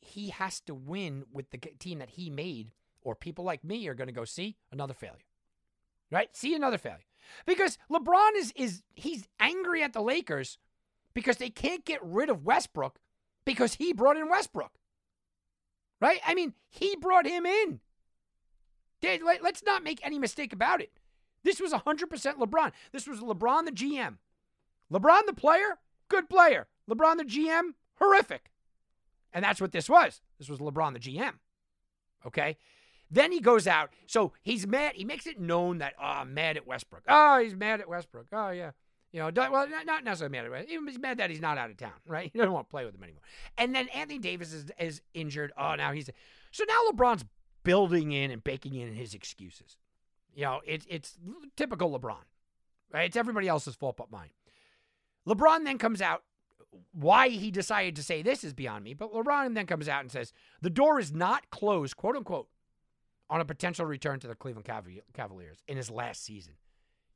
he 0.00 0.30
has 0.30 0.60
to 0.62 0.74
win 0.74 1.24
with 1.32 1.50
the 1.50 1.58
team 1.58 1.98
that 1.98 2.10
he 2.10 2.30
made, 2.30 2.70
or 3.02 3.14
people 3.14 3.44
like 3.44 3.62
me 3.62 3.86
are 3.88 3.94
going 3.94 4.08
to 4.08 4.12
go 4.12 4.24
see 4.24 4.56
another 4.70 4.94
failure. 4.94 5.26
Right? 6.10 6.34
See 6.36 6.54
another 6.54 6.78
failure. 6.78 7.06
Because 7.46 7.78
LeBron 7.90 8.36
is 8.36 8.52
is 8.56 8.82
he's 8.94 9.28
angry 9.38 9.82
at 9.82 9.92
the 9.92 10.02
Lakers 10.02 10.58
because 11.14 11.36
they 11.36 11.50
can't 11.50 11.84
get 11.84 12.02
rid 12.02 12.28
of 12.28 12.44
Westbrook 12.44 12.98
because 13.44 13.74
he 13.74 13.92
brought 13.92 14.16
in 14.16 14.28
Westbrook. 14.28 14.72
Right? 16.00 16.20
I 16.26 16.34
mean, 16.34 16.54
he 16.68 16.96
brought 16.96 17.26
him 17.26 17.46
in. 17.46 17.80
Let's 19.02 19.62
not 19.64 19.84
make 19.84 20.00
any 20.02 20.18
mistake 20.18 20.52
about 20.52 20.80
it. 20.80 20.92
This 21.44 21.60
was 21.60 21.72
100% 21.72 22.08
LeBron. 22.08 22.72
This 22.92 23.06
was 23.06 23.20
LeBron 23.20 23.64
the 23.64 23.72
GM. 23.72 24.18
LeBron 24.92 25.26
the 25.26 25.32
player, 25.32 25.78
good 26.08 26.28
player. 26.28 26.68
LeBron 26.90 27.16
the 27.16 27.24
GM, 27.24 27.70
horrific. 27.98 28.50
And 29.32 29.44
that's 29.44 29.60
what 29.60 29.72
this 29.72 29.88
was. 29.88 30.20
This 30.38 30.48
was 30.48 30.58
LeBron, 30.58 30.92
the 30.92 30.98
GM. 30.98 31.34
Okay. 32.26 32.56
Then 33.10 33.32
he 33.32 33.40
goes 33.40 33.66
out. 33.66 33.90
So 34.06 34.32
he's 34.42 34.66
mad. 34.66 34.92
He 34.94 35.04
makes 35.04 35.26
it 35.26 35.40
known 35.40 35.78
that, 35.78 35.94
oh, 35.98 36.04
I'm 36.04 36.34
mad 36.34 36.56
at 36.56 36.66
Westbrook. 36.66 37.04
Oh, 37.08 37.38
he's 37.38 37.54
mad 37.54 37.80
at 37.80 37.88
Westbrook. 37.88 38.26
Oh, 38.32 38.50
yeah. 38.50 38.72
You 39.12 39.20
know, 39.20 39.30
well, 39.34 39.68
not 39.68 39.84
not 39.84 40.04
necessarily 40.04 40.32
mad 40.32 40.46
at 40.46 40.50
Westbrook. 40.50 40.88
He's 40.88 40.98
mad 40.98 41.18
that 41.18 41.28
he's 41.28 41.40
not 41.40 41.58
out 41.58 41.70
of 41.70 41.76
town, 41.76 41.92
right? 42.06 42.30
He 42.32 42.38
doesn't 42.38 42.52
want 42.52 42.68
to 42.68 42.70
play 42.70 42.86
with 42.86 42.94
him 42.94 43.02
anymore. 43.02 43.20
And 43.58 43.74
then 43.74 43.88
Anthony 43.88 44.18
Davis 44.18 44.52
is, 44.54 44.66
is 44.78 45.02
injured. 45.12 45.52
Oh, 45.56 45.74
now 45.74 45.92
he's. 45.92 46.08
So 46.50 46.64
now 46.66 46.80
LeBron's 46.90 47.24
building 47.62 48.12
in 48.12 48.30
and 48.30 48.42
baking 48.42 48.74
in 48.74 48.94
his 48.94 49.12
excuses. 49.12 49.76
You 50.34 50.44
know, 50.44 50.60
it's 50.66 50.86
it's 50.88 51.18
typical 51.56 51.98
LeBron, 51.98 52.16
right? 52.90 53.04
It's 53.04 53.16
everybody 53.16 53.48
else's 53.48 53.74
fault 53.74 53.98
but 53.98 54.10
mine. 54.10 54.30
LeBron 55.26 55.64
then 55.64 55.78
comes 55.78 56.00
out 56.00 56.22
why 56.92 57.28
he 57.28 57.50
decided 57.50 57.96
to 57.96 58.02
say 58.02 58.22
this 58.22 58.44
is 58.44 58.52
beyond 58.52 58.84
me. 58.84 58.94
But 58.94 59.12
LeBron 59.12 59.54
then 59.54 59.66
comes 59.66 59.88
out 59.88 60.00
and 60.00 60.10
says 60.10 60.32
the 60.60 60.70
door 60.70 60.98
is 60.98 61.12
not 61.12 61.50
closed, 61.50 61.96
quote 61.96 62.16
unquote, 62.16 62.48
on 63.30 63.40
a 63.40 63.44
potential 63.44 63.86
return 63.86 64.20
to 64.20 64.28
the 64.28 64.34
Cleveland 64.34 64.68
Cavaliers 65.14 65.62
in 65.66 65.76
his 65.76 65.90
last 65.90 66.24
season. 66.24 66.54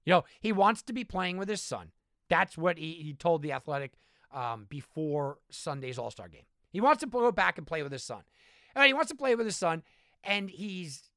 You 0.04 0.12
know, 0.12 0.24
he 0.40 0.52
wants 0.52 0.82
to 0.82 0.92
be 0.92 1.04
playing 1.04 1.36
with 1.36 1.48
his 1.48 1.60
son. 1.60 1.90
That's 2.28 2.56
what 2.56 2.78
he, 2.78 2.92
he 2.92 3.14
told 3.14 3.42
the 3.42 3.52
Athletic 3.52 3.92
um, 4.32 4.66
before 4.68 5.38
Sunday's 5.50 5.98
All 5.98 6.10
Star 6.10 6.28
game. 6.28 6.44
He 6.70 6.80
wants 6.80 7.00
to 7.00 7.06
go 7.06 7.32
back 7.32 7.58
and 7.58 7.66
play 7.66 7.82
with 7.82 7.92
his 7.92 8.02
son. 8.04 8.22
Right, 8.74 8.88
he 8.88 8.94
wants 8.94 9.10
to 9.10 9.16
play 9.16 9.34
with 9.34 9.46
his 9.46 9.56
son, 9.56 9.82
and 10.22 10.50
he's 10.50 11.10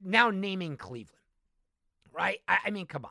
now 0.00 0.30
naming 0.30 0.76
Cleveland. 0.76 1.18
Right? 2.12 2.40
I, 2.46 2.58
I 2.66 2.70
mean, 2.70 2.86
come 2.86 3.04
on. 3.04 3.10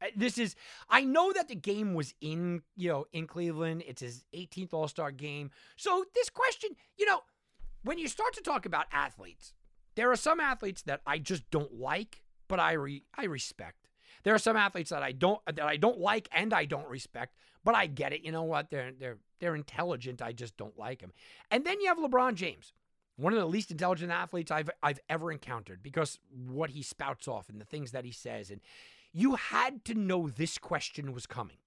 Uh, 0.00 0.06
This 0.16 0.38
is 0.38 0.56
I 0.88 1.04
know 1.04 1.32
that 1.32 1.48
the 1.48 1.54
game 1.54 1.94
was 1.94 2.14
in, 2.20 2.62
you 2.76 2.88
know, 2.88 3.06
in 3.12 3.26
Cleveland. 3.26 3.84
It's 3.86 4.02
his 4.02 4.24
18th 4.34 4.72
All-Star 4.72 5.10
game. 5.10 5.50
So 5.76 6.04
this 6.14 6.30
question, 6.30 6.70
you 6.96 7.06
know, 7.06 7.20
when 7.82 7.98
you 7.98 8.08
start 8.08 8.34
to 8.34 8.42
talk 8.42 8.66
about 8.66 8.86
athletes, 8.92 9.54
there 9.94 10.10
are 10.10 10.16
some 10.16 10.40
athletes 10.40 10.82
that 10.82 11.00
I 11.06 11.18
just 11.18 11.50
don't 11.50 11.74
like, 11.74 12.22
but 12.48 12.60
I 12.60 12.72
re, 12.72 13.04
I 13.16 13.24
respect. 13.24 13.88
There 14.22 14.34
are 14.34 14.38
some 14.38 14.56
athletes 14.56 14.90
that 14.90 15.02
I 15.02 15.12
don't 15.12 15.40
that 15.46 15.60
I 15.60 15.76
don't 15.76 15.98
like 15.98 16.28
and 16.32 16.52
I 16.52 16.64
don't 16.66 16.88
respect, 16.88 17.36
but 17.64 17.74
I 17.74 17.86
get 17.86 18.12
it. 18.12 18.22
You 18.24 18.32
know 18.32 18.42
what? 18.42 18.70
They're 18.70 18.92
they're 18.92 19.18
they're 19.40 19.54
intelligent. 19.54 20.20
I 20.20 20.32
just 20.32 20.56
don't 20.56 20.78
like 20.78 21.00
them. 21.00 21.12
And 21.50 21.64
then 21.64 21.80
you 21.80 21.88
have 21.88 21.98
LeBron 21.98 22.34
James, 22.34 22.74
one 23.16 23.32
of 23.32 23.38
the 23.38 23.46
least 23.46 23.70
intelligent 23.70 24.12
athletes 24.12 24.50
I've 24.50 24.70
I've 24.82 25.00
ever 25.08 25.32
encountered 25.32 25.82
because 25.82 26.18
what 26.30 26.70
he 26.70 26.82
spouts 26.82 27.28
off 27.28 27.48
and 27.48 27.60
the 27.60 27.64
things 27.64 27.92
that 27.92 28.04
he 28.04 28.12
says 28.12 28.50
and 28.50 28.60
you 29.12 29.36
had 29.36 29.84
to 29.86 29.94
know 29.94 30.28
this 30.28 30.58
question 30.58 31.12
was 31.12 31.26
coming. 31.26 31.58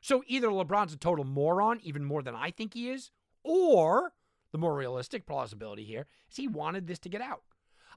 So 0.00 0.22
either 0.26 0.48
LeBron's 0.48 0.94
a 0.94 0.96
total 0.96 1.24
moron, 1.24 1.80
even 1.82 2.04
more 2.04 2.22
than 2.22 2.34
I 2.34 2.50
think 2.50 2.74
he 2.74 2.90
is, 2.90 3.10
or 3.42 4.12
the 4.52 4.58
more 4.58 4.74
realistic 4.74 5.26
plausibility 5.26 5.84
here 5.84 6.06
is 6.30 6.36
he 6.36 6.48
wanted 6.48 6.86
this 6.86 6.98
to 7.00 7.08
get 7.08 7.20
out. 7.20 7.42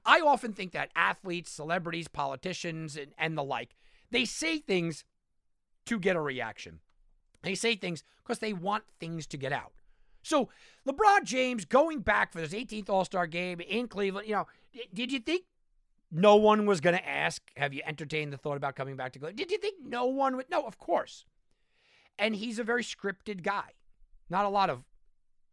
I 0.04 0.20
often 0.20 0.52
think 0.52 0.72
that 0.72 0.90
athletes, 0.96 1.50
celebrities, 1.50 2.08
politicians, 2.08 2.96
and, 2.96 3.12
and 3.16 3.38
the 3.38 3.44
like, 3.44 3.76
they 4.10 4.24
say 4.24 4.58
things 4.58 5.04
to 5.86 5.98
get 5.98 6.16
a 6.16 6.20
reaction. 6.20 6.80
They 7.42 7.54
say 7.54 7.76
things 7.76 8.04
because 8.22 8.40
they 8.40 8.52
want 8.52 8.84
things 9.00 9.26
to 9.28 9.36
get 9.36 9.52
out. 9.52 9.72
So 10.22 10.48
LeBron 10.86 11.24
James 11.24 11.64
going 11.64 12.00
back 12.00 12.32
for 12.32 12.40
this 12.40 12.52
18th 12.52 12.88
All 12.88 13.04
Star 13.04 13.26
game 13.26 13.60
in 13.60 13.88
Cleveland, 13.88 14.28
you 14.28 14.34
know, 14.34 14.46
did 14.92 15.10
you 15.10 15.18
think 15.18 15.44
no 16.12 16.36
one 16.36 16.66
was 16.66 16.80
going 16.80 16.96
to 16.96 17.08
ask, 17.08 17.42
have 17.56 17.72
you 17.72 17.80
entertained 17.86 18.32
the 18.32 18.36
thought 18.36 18.58
about 18.58 18.76
coming 18.76 18.96
back 18.96 19.12
to 19.12 19.18
Cleveland? 19.18 19.38
Did 19.38 19.50
you 19.50 19.58
think 19.58 19.76
no 19.82 20.04
one 20.04 20.36
would? 20.36 20.50
No, 20.50 20.66
of 20.66 20.78
course. 20.78 21.24
And 22.18 22.36
he's 22.36 22.58
a 22.58 22.64
very 22.64 22.84
scripted 22.84 23.42
guy. 23.42 23.72
Not 24.28 24.44
a 24.44 24.50
lot 24.50 24.68
of, 24.68 24.84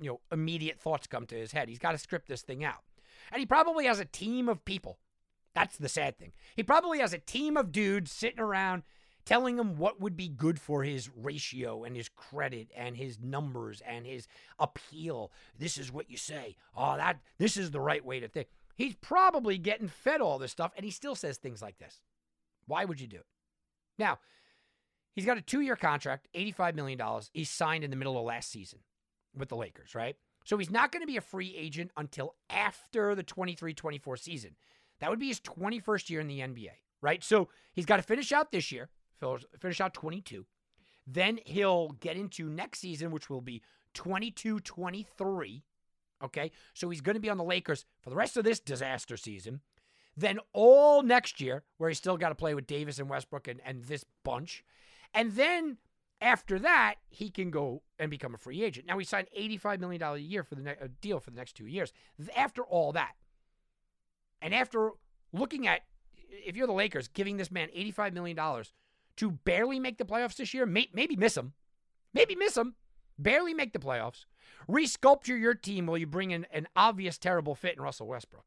you 0.02 0.10
know, 0.10 0.20
immediate 0.32 0.80
thoughts 0.80 1.08
come 1.08 1.26
to 1.28 1.36
his 1.36 1.54
head. 1.54 1.70
He's 1.70 1.80
got 1.80 1.94
to 1.94 1.98
script 1.98 2.28
this 2.28 2.42
thing 2.42 2.64
out. 2.64 2.84
And 3.32 3.40
he 3.40 3.46
probably 3.46 3.86
has 3.86 4.00
a 4.00 4.06
team 4.06 4.50
of 4.50 4.66
people. 4.66 5.00
That's 5.56 5.78
the 5.78 5.90
sad 5.90 6.18
thing. 6.18 6.34
He 6.56 6.64
probably 6.64 7.00
has 7.00 7.14
a 7.14 7.20
team 7.20 7.56
of 7.56 7.72
dudes 7.72 8.12
sitting 8.12 8.40
around 8.40 8.84
telling 9.26 9.60
him 9.60 9.78
what 9.78 10.02
would 10.02 10.18
be 10.18 10.28
good 10.28 10.60
for 10.60 10.84
his 10.84 11.10
ratio 11.16 11.84
and 11.84 11.96
his 11.96 12.10
credit 12.10 12.72
and 12.76 12.98
his 12.98 13.20
numbers 13.20 13.82
and 13.86 14.06
his 14.06 14.28
appeal. 14.58 15.32
This 15.58 15.78
is 15.78 15.92
what 15.92 16.10
you 16.10 16.18
say. 16.18 16.56
Oh, 16.76 16.98
that 16.98 17.20
this 17.38 17.56
is 17.56 17.72
the 17.72 17.80
right 17.80 18.04
way 18.04 18.20
to 18.20 18.28
think. 18.28 18.48
He's 18.80 18.96
probably 18.96 19.58
getting 19.58 19.90
fed 19.90 20.22
all 20.22 20.40
this 20.40 20.54
stuff 20.54 20.72
and 20.78 20.86
he 20.86 20.90
still 20.90 21.14
says 21.14 21.36
things 21.36 21.62
like 21.62 21.78
this. 21.80 22.00
Why 22.66 22.86
would 22.86 23.02
you 23.02 23.08
do 23.08 23.18
it? 23.18 23.26
Now, 23.98 24.20
he's 25.14 25.26
got 25.26 25.38
a 25.38 25.42
two-year 25.42 25.76
contract, 25.76 26.30
$85 26.34 26.76
million. 26.76 27.02
He 27.34 27.44
signed 27.44 27.84
in 27.84 27.90
the 27.90 27.98
middle 27.98 28.18
of 28.18 28.24
last 28.24 28.50
season 28.50 28.80
with 29.36 29.50
the 29.50 29.58
Lakers, 29.58 29.96
right? 29.96 30.16
So 30.46 30.58
he's 30.58 30.72
not 30.72 30.94
going 30.94 31.02
to 31.02 31.08
be 31.08 31.18
a 31.18 31.22
free 31.22 31.54
agent 31.58 31.92
until 31.98 32.36
after 32.50 33.16
the 33.16 33.24
23-24 33.24 34.18
season. 34.18 34.56
That 35.02 35.10
would 35.10 35.20
be 35.20 35.28
his 35.28 35.42
21st 35.42 36.10
year 36.10 36.22
in 36.22 36.28
the 36.28 36.40
NBA, 36.40 36.72
right? 37.02 37.22
So 37.22 37.50
he's 37.74 37.86
got 37.86 37.98
to 37.98 38.04
finish 38.04 38.32
out 38.32 38.54
this 38.54 38.72
year, 38.72 38.88
finish 39.60 39.82
out 39.82 39.94
22. 39.94 40.46
Then 41.06 41.42
he'll 41.46 41.90
get 42.00 42.16
into 42.16 42.48
next 42.48 42.80
season, 42.80 43.12
which 43.12 43.30
will 43.30 43.42
be 43.42 43.62
22 43.94 44.62
23. 44.62 45.64
Okay. 46.24 46.52
So 46.74 46.90
he's 46.90 47.02
going 47.02 47.16
to 47.16 47.22
be 47.22 47.30
on 47.30 47.38
the 47.38 47.44
Lakers 47.44 47.86
for 48.02 48.10
the 48.10 48.16
rest 48.16 48.38
of 48.38 48.44
this 48.44 48.60
disaster 48.60 49.18
season. 49.18 49.62
Then 50.18 50.40
all 50.54 51.02
next 51.02 51.40
year, 51.40 51.64
where 51.78 51.90
he's 51.90 51.98
still 51.98 52.18
got 52.18 52.30
to 52.30 52.36
play 52.36 52.54
with 52.54 52.68
Davis 52.68 53.00
and 53.00 53.10
Westbrook 53.10 53.48
and, 53.48 53.62
and 53.66 53.86
this 53.86 54.04
bunch. 54.24 54.66
And 55.14 55.34
then 55.34 55.78
after 56.22 56.60
that, 56.60 56.96
he 57.10 57.30
can 57.30 57.50
go 57.50 57.84
and 57.98 58.12
become 58.12 58.34
a 58.34 58.38
free 58.38 58.64
agent. 58.64 58.86
Now 58.86 58.98
he 58.98 59.06
signed 59.06 59.28
$85 59.38 59.80
million 59.80 60.02
a 60.02 60.18
year 60.18 60.44
for 60.44 60.56
the 60.56 60.62
ne- 60.62 60.76
deal 61.02 61.20
for 61.20 61.32
the 61.32 61.38
next 61.38 61.54
two 61.54 61.68
years. 61.68 61.94
After 62.36 62.64
all 62.64 62.92
that, 62.94 63.14
and 64.42 64.54
after 64.54 64.92
looking 65.32 65.68
at, 65.68 65.82
if 66.30 66.56
you're 66.56 66.68
the 66.68 66.74
Lakers, 66.74 67.08
giving 67.08 67.38
this 67.38 67.52
man 67.52 67.70
$85 67.76 68.14
million 68.14 68.38
to 69.18 69.32
barely 69.32 69.80
make 69.80 69.98
the 69.98 70.06
playoffs 70.06 70.36
this 70.36 70.54
year, 70.54 70.66
may, 70.66 70.90
maybe 70.94 71.16
miss 71.16 71.38
him, 71.38 71.54
maybe 72.14 72.36
miss 72.36 72.56
them, 72.56 72.76
barely 73.20 73.54
make 73.54 73.74
the 73.74 73.80
playoffs, 73.80 74.26
resculpture 74.68 75.40
your 75.40 75.54
team 75.54 75.86
while 75.86 75.98
you 75.98 76.08
bring 76.08 76.32
in 76.32 76.48
an 76.52 76.68
obvious 76.76 77.18
terrible 77.18 77.56
fit 77.56 77.76
in 77.76 77.82
Russell 77.82 78.08
Westbrook. 78.08 78.46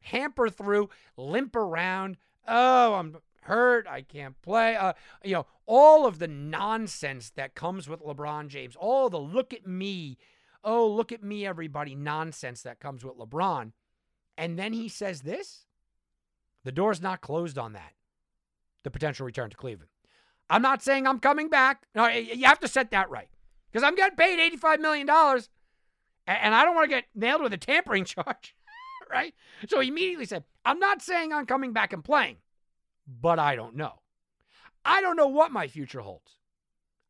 Hamper 0.00 0.48
through, 0.48 0.88
limp 1.16 1.56
around. 1.56 2.16
Oh, 2.46 2.94
I'm 2.94 3.16
hurt. 3.42 3.86
I 3.88 4.02
can't 4.02 4.40
play. 4.42 4.76
Uh, 4.76 4.92
you 5.24 5.34
know, 5.34 5.46
all 5.66 6.06
of 6.06 6.18
the 6.18 6.28
nonsense 6.28 7.30
that 7.30 7.54
comes 7.54 7.88
with 7.88 8.02
LeBron 8.02 8.48
James, 8.48 8.76
all 8.76 9.10
the 9.10 9.18
look 9.18 9.52
at 9.52 9.66
me, 9.66 10.16
oh, 10.62 10.86
look 10.86 11.12
at 11.12 11.22
me, 11.22 11.46
everybody 11.46 11.94
nonsense 11.94 12.62
that 12.62 12.80
comes 12.80 13.04
with 13.04 13.16
LeBron. 13.16 13.72
And 14.38 14.58
then 14.58 14.72
he 14.72 14.88
says 14.88 15.22
this 15.22 15.66
the 16.64 16.72
door's 16.72 17.00
not 17.00 17.20
closed 17.20 17.58
on 17.58 17.72
that, 17.72 17.94
the 18.82 18.90
potential 18.90 19.26
return 19.26 19.50
to 19.50 19.56
Cleveland. 19.56 19.90
I'm 20.48 20.62
not 20.62 20.82
saying 20.82 21.06
I'm 21.06 21.18
coming 21.18 21.48
back. 21.48 21.86
No, 21.94 22.06
you 22.08 22.46
have 22.46 22.60
to 22.60 22.68
set 22.68 22.90
that 22.92 23.10
right 23.10 23.28
because 23.70 23.82
I'm 23.82 23.96
getting 23.96 24.16
paid 24.16 24.52
$85 24.60 24.80
million 24.80 25.08
and 26.26 26.54
I 26.54 26.64
don't 26.64 26.74
want 26.74 26.88
to 26.90 26.96
get 26.96 27.04
nailed 27.14 27.42
with 27.42 27.52
a 27.52 27.58
tampering 27.58 28.04
charge, 28.06 28.54
right? 29.10 29.34
So 29.68 29.80
he 29.80 29.88
immediately 29.88 30.26
said, 30.26 30.44
I'm 30.64 30.78
not 30.78 31.02
saying 31.02 31.32
I'm 31.32 31.46
coming 31.46 31.72
back 31.72 31.92
and 31.92 32.04
playing, 32.04 32.36
but 33.06 33.38
I 33.38 33.56
don't 33.56 33.76
know. 33.76 34.00
I 34.84 35.00
don't 35.00 35.16
know 35.16 35.28
what 35.28 35.50
my 35.50 35.66
future 35.66 36.00
holds. 36.00 36.32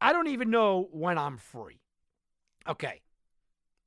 I 0.01 0.13
don't 0.13 0.29
even 0.29 0.51
know 0.51 0.89
when 0.93 1.19
I'm 1.19 1.37
free. 1.37 1.81
Okay. 2.69 3.03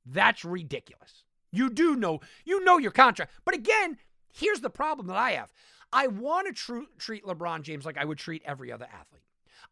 That's 0.06 0.44
ridiculous. 0.44 1.24
You 1.52 1.70
do 1.70 1.96
know, 1.96 2.20
you 2.44 2.64
know 2.64 2.78
your 2.78 2.92
contract. 2.92 3.32
But 3.44 3.54
again, 3.54 3.98
here's 4.32 4.60
the 4.60 4.70
problem 4.70 5.08
that 5.08 5.16
I 5.16 5.32
have. 5.32 5.52
I 5.92 6.06
want 6.06 6.46
to 6.46 6.52
tr- 6.52 6.88
treat 6.98 7.24
LeBron 7.24 7.62
James 7.62 7.84
like 7.84 7.98
I 7.98 8.04
would 8.04 8.18
treat 8.18 8.42
every 8.44 8.70
other 8.70 8.86
athlete. 8.86 9.22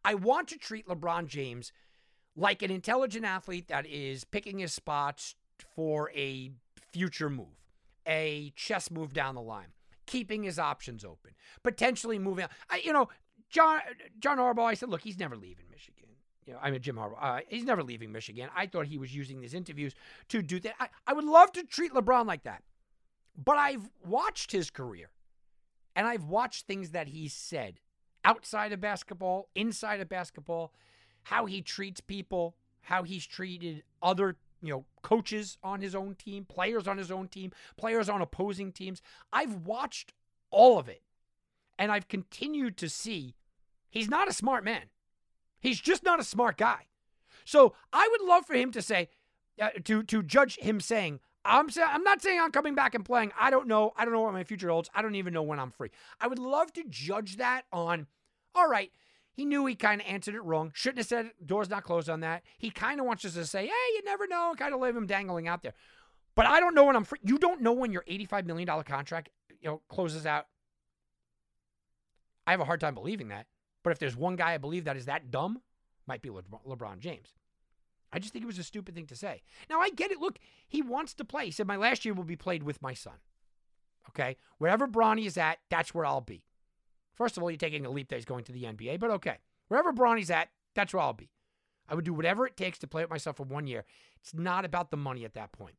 I 0.03 0.15
want 0.15 0.47
to 0.49 0.57
treat 0.57 0.87
LeBron 0.87 1.27
James 1.27 1.71
like 2.35 2.61
an 2.61 2.71
intelligent 2.71 3.25
athlete 3.25 3.67
that 3.67 3.85
is 3.85 4.23
picking 4.23 4.59
his 4.59 4.73
spots 4.73 5.35
for 5.75 6.11
a 6.15 6.51
future 6.91 7.29
move, 7.29 7.65
a 8.07 8.53
chess 8.55 8.89
move 8.89 9.13
down 9.13 9.35
the 9.35 9.41
line, 9.41 9.67
keeping 10.05 10.43
his 10.43 10.57
options 10.57 11.03
open, 11.03 11.31
potentially 11.63 12.17
moving. 12.17 12.45
I, 12.69 12.77
you 12.77 12.93
know, 12.93 13.09
John 13.49 13.81
John 14.19 14.37
Harbaugh. 14.37 14.65
I 14.65 14.73
said, 14.73 14.89
look, 14.89 15.01
he's 15.01 15.19
never 15.19 15.35
leaving 15.35 15.65
Michigan. 15.71 16.09
You 16.45 16.53
know, 16.53 16.59
I 16.61 16.71
mean 16.71 16.81
Jim 16.81 16.95
Harbaugh. 16.95 17.17
Uh, 17.21 17.39
he's 17.47 17.65
never 17.65 17.83
leaving 17.83 18.11
Michigan. 18.11 18.49
I 18.55 18.67
thought 18.67 18.87
he 18.87 18.97
was 18.97 19.13
using 19.13 19.41
these 19.41 19.53
interviews 19.53 19.93
to 20.29 20.41
do 20.41 20.59
that. 20.61 20.75
I, 20.79 20.87
I 21.07 21.13
would 21.13 21.25
love 21.25 21.51
to 21.53 21.63
treat 21.63 21.93
LeBron 21.93 22.25
like 22.25 22.43
that, 22.43 22.63
but 23.37 23.57
I've 23.57 23.89
watched 24.05 24.51
his 24.51 24.69
career, 24.69 25.09
and 25.95 26.07
I've 26.07 26.23
watched 26.23 26.65
things 26.65 26.91
that 26.91 27.09
he 27.09 27.27
said 27.27 27.79
outside 28.23 28.71
of 28.71 28.81
basketball, 28.81 29.49
inside 29.55 29.99
of 29.99 30.09
basketball, 30.09 30.73
how 31.23 31.45
he 31.45 31.61
treats 31.61 32.01
people, 32.01 32.55
how 32.81 33.03
he's 33.03 33.25
treated 33.25 33.83
other, 34.01 34.37
you 34.61 34.71
know, 34.71 34.85
coaches 35.01 35.57
on 35.63 35.81
his 35.81 35.95
own 35.95 36.15
team, 36.15 36.45
players 36.45 36.87
on 36.87 36.97
his 36.97 37.11
own 37.11 37.27
team, 37.27 37.51
players 37.77 38.09
on 38.09 38.21
opposing 38.21 38.71
teams. 38.71 39.01
I've 39.31 39.55
watched 39.55 40.13
all 40.51 40.79
of 40.79 40.89
it. 40.89 41.01
And 41.77 41.91
I've 41.91 42.09
continued 42.09 42.75
to 42.77 42.89
see 42.89 43.35
he's 43.89 44.09
not 44.09 44.27
a 44.27 44.33
smart 44.33 44.65
man. 44.65 44.89
He's 45.59 45.79
just 45.79 46.03
not 46.03 46.19
a 46.19 46.25
smart 46.25 46.57
guy. 46.57 46.87
So 47.45 47.73
I 47.93 48.07
would 48.11 48.21
love 48.27 48.45
for 48.45 48.53
him 48.53 48.71
to 48.71 48.81
say, 48.81 49.09
uh, 49.61 49.69
to 49.85 50.03
to 50.03 50.23
judge 50.23 50.57
him 50.57 50.79
saying, 50.81 51.19
I'm 51.45 51.69
saying 51.69 51.87
I'm 51.89 52.03
not 52.03 52.21
saying 52.21 52.39
I'm 52.39 52.51
coming 52.51 52.75
back 52.75 52.95
and 52.95 53.05
playing. 53.05 53.31
I 53.39 53.49
don't 53.49 53.67
know. 53.67 53.93
I 53.97 54.05
don't 54.05 54.13
know 54.13 54.21
what 54.21 54.33
my 54.33 54.43
future 54.43 54.69
holds. 54.69 54.89
I 54.93 55.01
don't 55.01 55.15
even 55.15 55.33
know 55.33 55.43
when 55.43 55.59
I'm 55.59 55.71
free. 55.71 55.89
I 56.19 56.27
would 56.27 56.39
love 56.39 56.73
to 56.73 56.83
judge 56.89 57.37
that 57.37 57.63
on. 57.71 58.07
All 58.55 58.67
right, 58.67 58.91
he 59.39 59.45
knew 59.45 59.65
he 59.65 59.75
kind 59.75 60.01
of 60.01 60.07
answered 60.07 60.35
it 60.35 60.43
wrong. 60.43 60.71
Shouldn't 60.73 60.97
have 60.97 61.07
said 61.07 61.31
doors 61.45 61.69
not 61.69 61.85
closed 61.85 62.09
on 62.09 62.19
that. 62.19 62.43
He 62.57 62.69
kind 62.69 62.99
of 62.99 63.05
wants 63.05 63.23
us 63.23 63.35
to 63.35 63.45
say, 63.45 63.67
hey, 63.67 63.93
you 63.95 64.03
never 64.03 64.27
know, 64.27 64.53
kind 64.57 64.73
of 64.73 64.81
leave 64.81 64.97
him 64.97 65.07
dangling 65.07 65.47
out 65.47 65.61
there. 65.61 65.73
But 66.35 66.45
I 66.45 66.59
don't 66.59 66.75
know 66.75 66.83
when 66.83 66.97
I'm 66.97 67.05
free. 67.05 67.19
You 67.23 67.37
don't 67.37 67.61
know 67.61 67.71
when 67.71 67.93
your 67.93 68.03
$85 68.03 68.45
million 68.45 68.67
contract, 68.83 69.29
you 69.61 69.69
know, 69.69 69.81
closes 69.87 70.25
out. 70.25 70.47
I 72.45 72.51
have 72.51 72.59
a 72.59 72.65
hard 72.65 72.81
time 72.81 72.95
believing 72.95 73.29
that. 73.29 73.45
But 73.83 73.91
if 73.91 73.99
there's 73.99 74.15
one 74.15 74.35
guy 74.35 74.53
I 74.53 74.57
believe 74.57 74.83
that 74.85 74.97
is 74.97 75.05
that 75.05 75.31
dumb, 75.31 75.61
might 76.05 76.21
be 76.21 76.29
Le- 76.29 76.43
LeBron 76.67 76.99
James. 76.99 77.33
I 78.11 78.19
just 78.19 78.33
think 78.33 78.43
it 78.43 78.47
was 78.47 78.59
a 78.59 78.63
stupid 78.63 78.95
thing 78.95 79.07
to 79.07 79.15
say. 79.15 79.41
Now 79.69 79.79
I 79.79 79.89
get 79.89 80.11
it. 80.11 80.19
Look, 80.19 80.39
he 80.67 80.81
wants 80.81 81.13
to 81.15 81.25
play. 81.25 81.45
He 81.45 81.51
said 81.51 81.67
my 81.67 81.75
last 81.75 82.05
year 82.05 82.13
will 82.13 82.23
be 82.23 82.35
played 82.35 82.63
with 82.63 82.81
my 82.81 82.93
son. 82.93 83.15
Okay, 84.09 84.37
wherever 84.57 84.87
Bronny 84.87 85.25
is 85.25 85.37
at, 85.37 85.59
that's 85.69 85.93
where 85.93 86.05
I'll 86.05 86.21
be. 86.21 86.43
First 87.13 87.37
of 87.37 87.43
all, 87.43 87.51
you're 87.51 87.57
taking 87.57 87.85
a 87.85 87.91
leap 87.91 88.09
that 88.09 88.15
he's 88.15 88.25
going 88.25 88.43
to 88.45 88.51
the 88.51 88.63
NBA, 88.63 88.99
but 88.99 89.11
okay, 89.11 89.37
wherever 89.67 89.93
Bronny's 89.93 90.31
at, 90.31 90.49
that's 90.73 90.93
where 90.93 91.03
I'll 91.03 91.13
be. 91.13 91.29
I 91.87 91.95
would 91.95 92.05
do 92.05 92.13
whatever 92.13 92.47
it 92.47 92.55
takes 92.55 92.79
to 92.79 92.87
play 92.87 93.03
with 93.03 93.09
myself 93.09 93.37
for 93.37 93.43
one 93.43 93.67
year. 93.67 93.83
It's 94.21 94.33
not 94.33 94.65
about 94.65 94.91
the 94.91 94.97
money 94.97 95.25
at 95.25 95.33
that 95.33 95.51
point. 95.51 95.75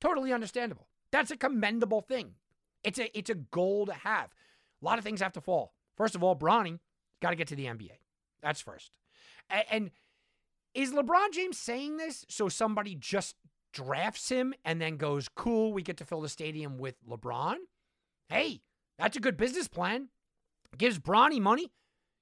Totally 0.00 0.32
understandable. 0.32 0.88
That's 1.10 1.30
a 1.30 1.36
commendable 1.36 2.00
thing. 2.00 2.34
It's 2.82 2.98
a 2.98 3.16
it's 3.16 3.30
a 3.30 3.34
goal 3.34 3.86
to 3.86 3.92
have. 3.92 4.30
A 4.80 4.84
lot 4.84 4.98
of 4.98 5.04
things 5.04 5.20
have 5.20 5.32
to 5.34 5.40
fall. 5.40 5.74
First 5.96 6.14
of 6.14 6.22
all, 6.22 6.34
Bronny 6.36 6.78
got 7.20 7.30
to 7.30 7.36
get 7.36 7.48
to 7.48 7.56
the 7.56 7.66
NBA. 7.66 7.98
That's 8.42 8.60
first. 8.60 8.92
And, 9.50 9.64
and 9.70 9.90
is 10.74 10.92
LeBron 10.92 11.32
James 11.32 11.58
saying 11.58 11.96
this 11.96 12.24
so 12.28 12.48
somebody 12.48 12.94
just 12.94 13.36
drafts 13.72 14.28
him 14.28 14.54
and 14.64 14.80
then 14.80 14.96
goes, 14.96 15.28
"Cool, 15.28 15.72
we 15.72 15.82
get 15.82 15.96
to 15.98 16.04
fill 16.04 16.20
the 16.20 16.28
stadium 16.28 16.78
with 16.78 16.96
LeBron"? 17.08 17.56
Hey, 18.28 18.62
that's 18.98 19.16
a 19.16 19.20
good 19.20 19.36
business 19.36 19.68
plan. 19.68 20.08
Gives 20.76 20.98
Bronny 20.98 21.40
money. 21.40 21.72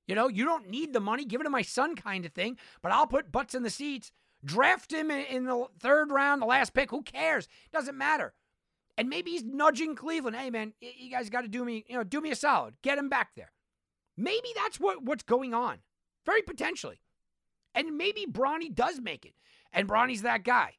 You 0.06 0.14
know, 0.14 0.28
you 0.28 0.44
don't 0.44 0.70
need 0.70 0.94
the 0.94 1.00
money. 1.00 1.24
Give 1.24 1.40
it 1.40 1.44
to 1.44 1.50
my 1.50 1.62
son, 1.62 1.94
kind 1.94 2.24
of 2.24 2.32
thing. 2.32 2.56
But 2.82 2.92
I'll 2.92 3.06
put 3.06 3.30
butts 3.30 3.54
in 3.54 3.62
the 3.62 3.70
seats. 3.70 4.10
Draft 4.44 4.92
him 4.92 5.10
in, 5.10 5.44
the 5.44 5.66
third 5.78 6.10
round, 6.10 6.40
the 6.40 6.46
last 6.46 6.72
pick. 6.72 6.90
Who 6.90 7.02
cares? 7.02 7.48
Doesn't 7.72 7.98
matter. 7.98 8.32
And 8.96 9.08
maybe 9.08 9.32
he's 9.32 9.44
nudging 9.44 9.94
Cleveland. 9.94 10.36
Hey, 10.36 10.50
man, 10.50 10.72
you 10.80 11.10
guys 11.10 11.28
got 11.28 11.42
to 11.42 11.48
do 11.48 11.64
me, 11.64 11.84
you 11.88 11.96
know, 11.96 12.04
do 12.04 12.20
me 12.20 12.30
a 12.30 12.36
solid. 12.36 12.74
Get 12.82 12.98
him 12.98 13.08
back 13.08 13.30
there. 13.36 13.52
Maybe 14.16 14.48
that's 14.56 14.80
what, 14.80 15.02
what's 15.02 15.22
going 15.22 15.54
on. 15.54 15.78
Very 16.24 16.42
potentially. 16.42 17.00
And 17.78 17.96
maybe 17.96 18.26
Bronny 18.26 18.74
does 18.74 19.00
make 19.00 19.24
it. 19.24 19.34
And 19.72 19.88
Bronny's 19.88 20.22
that 20.22 20.42
guy. 20.42 20.74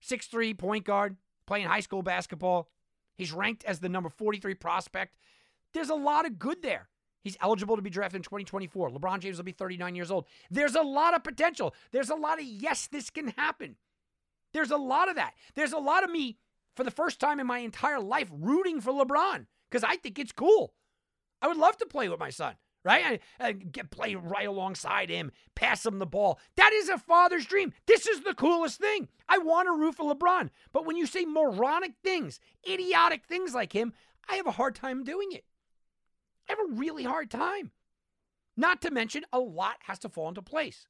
Six-three 0.00 0.54
point 0.54 0.84
guard, 0.84 1.16
playing 1.48 1.66
high 1.66 1.80
school 1.80 2.02
basketball. 2.02 2.70
He's 3.16 3.32
ranked 3.32 3.64
as 3.64 3.80
the 3.80 3.88
number 3.88 4.08
43 4.08 4.54
prospect. 4.54 5.16
There's 5.72 5.88
a 5.88 5.96
lot 5.96 6.26
of 6.26 6.38
good 6.38 6.62
there. 6.62 6.90
He's 7.24 7.36
eligible 7.40 7.74
to 7.74 7.82
be 7.82 7.90
drafted 7.90 8.18
in 8.18 8.22
2024. 8.22 8.90
LeBron 8.90 9.18
James 9.18 9.38
will 9.38 9.44
be 9.44 9.50
39 9.50 9.96
years 9.96 10.12
old. 10.12 10.26
There's 10.48 10.76
a 10.76 10.82
lot 10.82 11.12
of 11.12 11.24
potential. 11.24 11.74
There's 11.90 12.10
a 12.10 12.14
lot 12.14 12.38
of 12.38 12.44
yes, 12.44 12.86
this 12.86 13.10
can 13.10 13.28
happen. 13.28 13.74
There's 14.52 14.70
a 14.70 14.76
lot 14.76 15.08
of 15.08 15.16
that. 15.16 15.34
There's 15.56 15.72
a 15.72 15.78
lot 15.78 16.04
of 16.04 16.10
me 16.10 16.38
for 16.76 16.84
the 16.84 16.90
first 16.92 17.18
time 17.18 17.40
in 17.40 17.48
my 17.48 17.58
entire 17.58 17.98
life 17.98 18.30
rooting 18.32 18.80
for 18.80 18.92
LeBron 18.92 19.46
because 19.68 19.82
I 19.82 19.96
think 19.96 20.20
it's 20.20 20.30
cool. 20.30 20.74
I 21.42 21.48
would 21.48 21.56
love 21.56 21.76
to 21.78 21.86
play 21.86 22.08
with 22.08 22.20
my 22.20 22.30
son, 22.30 22.54
right? 22.84 23.20
I, 23.40 23.48
I 23.48 23.52
get 23.52 23.90
play 23.90 24.14
right 24.14 24.46
alongside 24.46 25.10
him, 25.10 25.32
pass 25.54 25.84
him 25.84 25.98
the 25.98 26.06
ball. 26.06 26.38
That 26.56 26.72
is 26.72 26.88
a 26.88 26.98
father's 26.98 27.46
dream. 27.46 27.72
This 27.86 28.06
is 28.06 28.20
the 28.20 28.34
coolest 28.34 28.78
thing. 28.78 29.08
I 29.28 29.38
want 29.38 29.66
to 29.66 29.72
root 29.72 29.96
for 29.96 30.14
LeBron. 30.14 30.50
But 30.72 30.86
when 30.86 30.96
you 30.96 31.06
say 31.06 31.24
moronic 31.24 31.92
things, 32.02 32.38
idiotic 32.68 33.24
things 33.24 33.54
like 33.54 33.72
him, 33.72 33.94
I 34.28 34.36
have 34.36 34.46
a 34.46 34.52
hard 34.52 34.74
time 34.74 35.02
doing 35.04 35.32
it. 35.32 35.44
I 36.48 36.52
have 36.52 36.70
a 36.70 36.74
really 36.74 37.04
hard 37.04 37.30
time. 37.30 37.72
Not 38.56 38.82
to 38.82 38.90
mention, 38.90 39.24
a 39.32 39.40
lot 39.40 39.76
has 39.84 39.98
to 40.00 40.08
fall 40.08 40.28
into 40.28 40.42
place. 40.42 40.86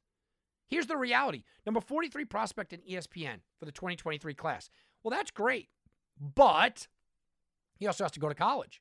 Here's 0.66 0.86
the 0.86 0.96
reality 0.96 1.44
number 1.64 1.80
43 1.80 2.24
prospect 2.24 2.72
in 2.72 2.80
ESPN 2.80 3.40
for 3.58 3.64
the 3.64 3.72
2023 3.72 4.34
class. 4.34 4.68
Well, 5.02 5.10
that's 5.10 5.30
great, 5.30 5.68
but 6.18 6.88
he 7.76 7.86
also 7.86 8.04
has 8.04 8.12
to 8.12 8.20
go 8.20 8.28
to 8.28 8.34
college. 8.34 8.80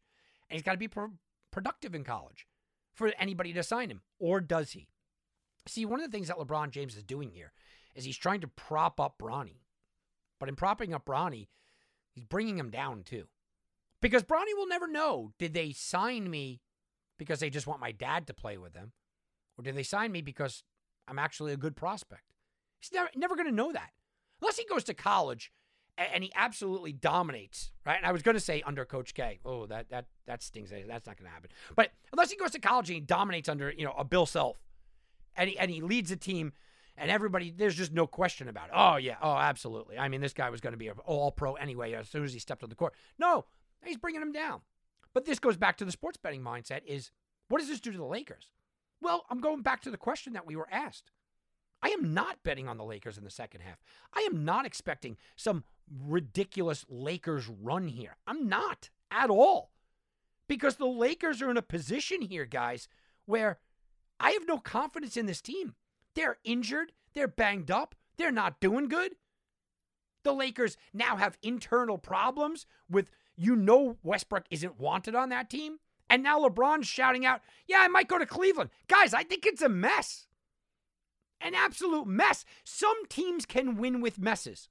And 0.49 0.55
he's 0.55 0.63
got 0.63 0.71
to 0.71 0.77
be 0.77 0.87
pro- 0.87 1.11
productive 1.51 1.93
in 1.93 2.03
college 2.03 2.47
for 2.93 3.11
anybody 3.19 3.53
to 3.53 3.63
sign 3.63 3.89
him. 3.89 4.01
Or 4.19 4.39
does 4.39 4.71
he? 4.71 4.87
See, 5.67 5.85
one 5.85 5.99
of 5.99 6.05
the 6.05 6.15
things 6.15 6.27
that 6.27 6.37
LeBron 6.37 6.71
James 6.71 6.95
is 6.95 7.03
doing 7.03 7.31
here 7.31 7.53
is 7.95 8.05
he's 8.05 8.17
trying 8.17 8.41
to 8.41 8.47
prop 8.47 8.99
up 8.99 9.15
Bronny. 9.19 9.61
But 10.39 10.49
in 10.49 10.55
propping 10.55 10.93
up 10.93 11.05
Bronny, 11.05 11.47
he's 12.11 12.25
bringing 12.25 12.57
him 12.57 12.69
down 12.69 13.03
too. 13.03 13.27
Because 14.01 14.23
Bronny 14.23 14.53
will 14.55 14.67
never 14.67 14.87
know 14.87 15.31
did 15.37 15.53
they 15.53 15.71
sign 15.71 16.29
me 16.29 16.61
because 17.17 17.39
they 17.39 17.49
just 17.49 17.67
want 17.67 17.79
my 17.79 17.91
dad 17.91 18.27
to 18.27 18.33
play 18.33 18.57
with 18.57 18.73
them? 18.73 18.91
Or 19.57 19.63
did 19.63 19.75
they 19.75 19.83
sign 19.83 20.11
me 20.11 20.21
because 20.21 20.63
I'm 21.07 21.19
actually 21.19 21.53
a 21.53 21.57
good 21.57 21.75
prospect? 21.75 22.33
He's 22.79 22.91
never, 22.91 23.09
never 23.15 23.35
going 23.35 23.47
to 23.47 23.55
know 23.55 23.71
that. 23.71 23.91
Unless 24.41 24.57
he 24.57 24.65
goes 24.65 24.83
to 24.85 24.93
college 24.93 25.51
and 25.97 26.23
he 26.23 26.31
absolutely 26.35 26.91
dominates, 26.91 27.71
right? 27.85 27.97
And 27.97 28.05
I 28.05 28.11
was 28.11 28.21
going 28.21 28.35
to 28.35 28.41
say 28.41 28.63
under 28.65 28.85
Coach 28.85 29.13
K. 29.13 29.39
Oh, 29.45 29.65
that 29.67 29.89
that 29.89 30.05
that 30.25 30.41
stings. 30.41 30.71
That's 30.71 31.05
not 31.05 31.17
going 31.17 31.27
to 31.27 31.33
happen. 31.33 31.49
But 31.75 31.91
unless 32.11 32.31
he 32.31 32.37
goes 32.37 32.51
to 32.51 32.59
college 32.59 32.89
and 32.89 32.95
he 32.95 33.01
dominates 33.01 33.47
under 33.49 33.71
you 33.71 33.85
know 33.85 33.93
a 33.97 34.03
Bill 34.03 34.25
Self, 34.25 34.57
and 35.35 35.49
he 35.49 35.57
and 35.57 35.69
he 35.69 35.81
leads 35.81 36.11
a 36.11 36.15
team, 36.15 36.53
and 36.97 37.11
everybody, 37.11 37.51
there's 37.51 37.75
just 37.75 37.91
no 37.91 38.07
question 38.07 38.47
about 38.47 38.69
it. 38.69 38.73
Oh 38.75 38.95
yeah, 38.95 39.17
oh 39.21 39.35
absolutely. 39.35 39.97
I 39.97 40.07
mean, 40.07 40.21
this 40.21 40.33
guy 40.33 40.49
was 40.49 40.61
going 40.61 40.73
to 40.73 40.77
be 40.77 40.87
an 40.87 40.95
All 41.05 41.31
Pro 41.31 41.53
anyway 41.53 41.93
as 41.93 42.09
soon 42.09 42.23
as 42.23 42.33
he 42.33 42.39
stepped 42.39 42.63
on 42.63 42.69
the 42.69 42.75
court. 42.75 42.93
No, 43.19 43.45
he's 43.85 43.97
bringing 43.97 44.21
him 44.21 44.31
down. 44.31 44.61
But 45.13 45.25
this 45.25 45.39
goes 45.39 45.57
back 45.57 45.77
to 45.77 45.85
the 45.85 45.91
sports 45.91 46.17
betting 46.17 46.41
mindset: 46.41 46.81
is 46.87 47.11
what 47.49 47.59
does 47.59 47.69
this 47.69 47.79
do 47.79 47.91
to 47.91 47.97
the 47.97 48.05
Lakers? 48.05 48.49
Well, 49.01 49.25
I'm 49.29 49.41
going 49.41 49.61
back 49.61 49.81
to 49.81 49.91
the 49.91 49.97
question 49.97 50.33
that 50.33 50.47
we 50.47 50.55
were 50.55 50.67
asked. 50.71 51.11
I 51.83 51.89
am 51.89 52.13
not 52.13 52.43
betting 52.43 52.69
on 52.69 52.77
the 52.77 52.85
Lakers 52.85 53.17
in 53.17 53.25
the 53.25 53.29
second 53.29 53.59
half. 53.59 53.83
I 54.13 54.21
am 54.21 54.45
not 54.45 54.65
expecting 54.65 55.17
some 55.35 55.65
ridiculous 56.07 56.85
Lakers 56.87 57.49
run 57.49 57.89
here. 57.89 58.15
I'm 58.25 58.47
not 58.47 58.89
at 59.11 59.29
all. 59.29 59.71
Because 60.47 60.77
the 60.77 60.87
Lakers 60.87 61.41
are 61.41 61.51
in 61.51 61.57
a 61.57 61.61
position 61.61 62.21
here, 62.21 62.45
guys, 62.45 62.87
where 63.25 63.59
I 64.17 64.31
have 64.31 64.47
no 64.47 64.59
confidence 64.59 65.17
in 65.17 65.25
this 65.25 65.41
team. 65.41 65.75
They're 66.15 66.37
injured, 66.45 66.93
they're 67.13 67.27
banged 67.27 67.69
up, 67.69 67.95
they're 68.17 68.31
not 68.31 68.61
doing 68.61 68.87
good. 68.87 69.15
The 70.23 70.33
Lakers 70.33 70.77
now 70.93 71.17
have 71.17 71.37
internal 71.41 71.97
problems 71.97 72.65
with 72.89 73.09
you 73.35 73.57
know 73.57 73.97
Westbrook 74.03 74.45
isn't 74.49 74.79
wanted 74.79 75.15
on 75.15 75.29
that 75.29 75.49
team. 75.49 75.79
And 76.09 76.23
now 76.23 76.39
LeBron's 76.39 76.87
shouting 76.87 77.25
out, 77.25 77.41
Yeah, 77.67 77.79
I 77.81 77.89
might 77.89 78.07
go 78.07 78.17
to 78.17 78.25
Cleveland. 78.25 78.69
Guys, 78.87 79.13
I 79.13 79.23
think 79.23 79.45
it's 79.45 79.61
a 79.61 79.69
mess 79.69 80.27
an 81.43 81.53
absolute 81.53 82.07
mess. 82.07 82.45
Some 82.63 83.05
teams 83.07 83.45
can 83.45 83.75
win 83.75 84.01
with 84.01 84.19
messes. 84.19 84.69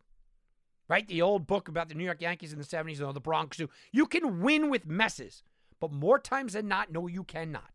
Right? 0.88 1.06
The 1.06 1.22
old 1.22 1.46
book 1.46 1.68
about 1.68 1.88
the 1.88 1.94
New 1.94 2.04
York 2.04 2.20
Yankees 2.20 2.52
in 2.52 2.58
the 2.58 2.64
70s 2.64 3.00
and 3.00 3.14
the 3.14 3.20
Bronx 3.20 3.56
Zoo. 3.56 3.70
You 3.92 4.06
can 4.06 4.40
win 4.40 4.68
with 4.68 4.86
messes. 4.86 5.42
But 5.80 5.92
more 5.92 6.18
times 6.18 6.52
than 6.52 6.68
not, 6.68 6.92
no, 6.92 7.06
you 7.06 7.24
cannot. 7.24 7.70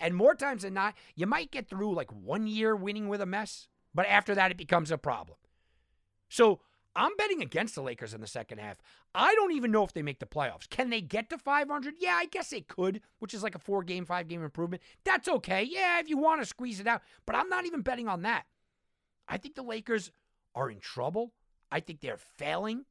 And 0.00 0.14
more 0.14 0.34
times 0.34 0.62
than 0.62 0.74
not, 0.74 0.94
you 1.14 1.26
might 1.26 1.50
get 1.50 1.68
through 1.68 1.94
like 1.94 2.10
one 2.12 2.46
year 2.46 2.74
winning 2.74 3.08
with 3.08 3.20
a 3.20 3.26
mess, 3.26 3.68
but 3.94 4.06
after 4.06 4.34
that, 4.34 4.50
it 4.50 4.56
becomes 4.56 4.90
a 4.90 4.98
problem. 4.98 5.38
So 6.28 6.60
I'm 6.94 7.16
betting 7.16 7.40
against 7.40 7.74
the 7.74 7.82
Lakers 7.82 8.12
in 8.12 8.20
the 8.20 8.26
second 8.26 8.58
half. 8.58 8.76
I 9.14 9.34
don't 9.34 9.52
even 9.52 9.70
know 9.70 9.84
if 9.84 9.92
they 9.94 10.02
make 10.02 10.18
the 10.18 10.26
playoffs. 10.26 10.68
Can 10.68 10.90
they 10.90 11.00
get 11.00 11.30
to 11.30 11.38
500? 11.38 11.94
Yeah, 11.98 12.14
I 12.14 12.26
guess 12.26 12.50
they 12.50 12.60
could, 12.60 13.00
which 13.18 13.32
is 13.32 13.42
like 13.42 13.54
a 13.54 13.58
four 13.58 13.82
game, 13.82 14.04
five 14.04 14.28
game 14.28 14.42
improvement. 14.42 14.82
That's 15.04 15.28
okay. 15.28 15.62
Yeah, 15.62 16.00
if 16.00 16.08
you 16.08 16.18
want 16.18 16.42
to 16.42 16.46
squeeze 16.46 16.80
it 16.80 16.86
out. 16.86 17.02
But 17.24 17.36
I'm 17.36 17.48
not 17.48 17.64
even 17.66 17.80
betting 17.80 18.08
on 18.08 18.22
that. 18.22 18.44
I 19.28 19.38
think 19.38 19.54
the 19.54 19.62
Lakers 19.62 20.10
are 20.54 20.70
in 20.70 20.80
trouble. 20.80 21.32
I 21.70 21.80
think 21.80 22.00
they're 22.00 22.18
failing. 22.18 22.84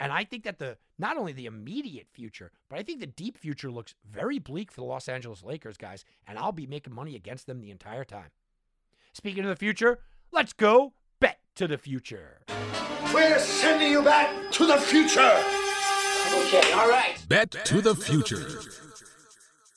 And 0.00 0.10
I 0.12 0.24
think 0.24 0.44
that 0.44 0.58
the 0.58 0.78
not 0.98 1.16
only 1.16 1.32
the 1.32 1.46
immediate 1.46 2.08
future, 2.10 2.50
but 2.68 2.78
I 2.78 2.82
think 2.82 3.00
the 3.00 3.06
deep 3.06 3.36
future 3.36 3.70
looks 3.70 3.94
very 4.10 4.38
bleak 4.38 4.72
for 4.72 4.80
the 4.80 4.86
Los 4.86 5.08
Angeles 5.08 5.42
Lakers, 5.44 5.76
guys. 5.76 6.04
And 6.26 6.38
I'll 6.38 6.52
be 6.52 6.66
making 6.66 6.94
money 6.94 7.14
against 7.14 7.46
them 7.46 7.60
the 7.60 7.70
entire 7.70 8.04
time. 8.04 8.30
Speaking 9.12 9.44
of 9.44 9.50
the 9.50 9.56
future, 9.56 10.00
let's 10.32 10.52
go 10.52 10.94
bet 11.20 11.38
to 11.56 11.68
the 11.68 11.78
future. 11.78 12.40
We're 13.14 13.38
sending 13.38 13.92
you 13.92 14.02
back 14.02 14.50
to 14.50 14.66
the 14.66 14.76
future. 14.76 15.20
Okay, 15.20 16.72
all 16.72 16.88
right. 16.88 17.16
Bet 17.28 17.52
to 17.52 17.80
the 17.80 17.94
future. 17.94 18.44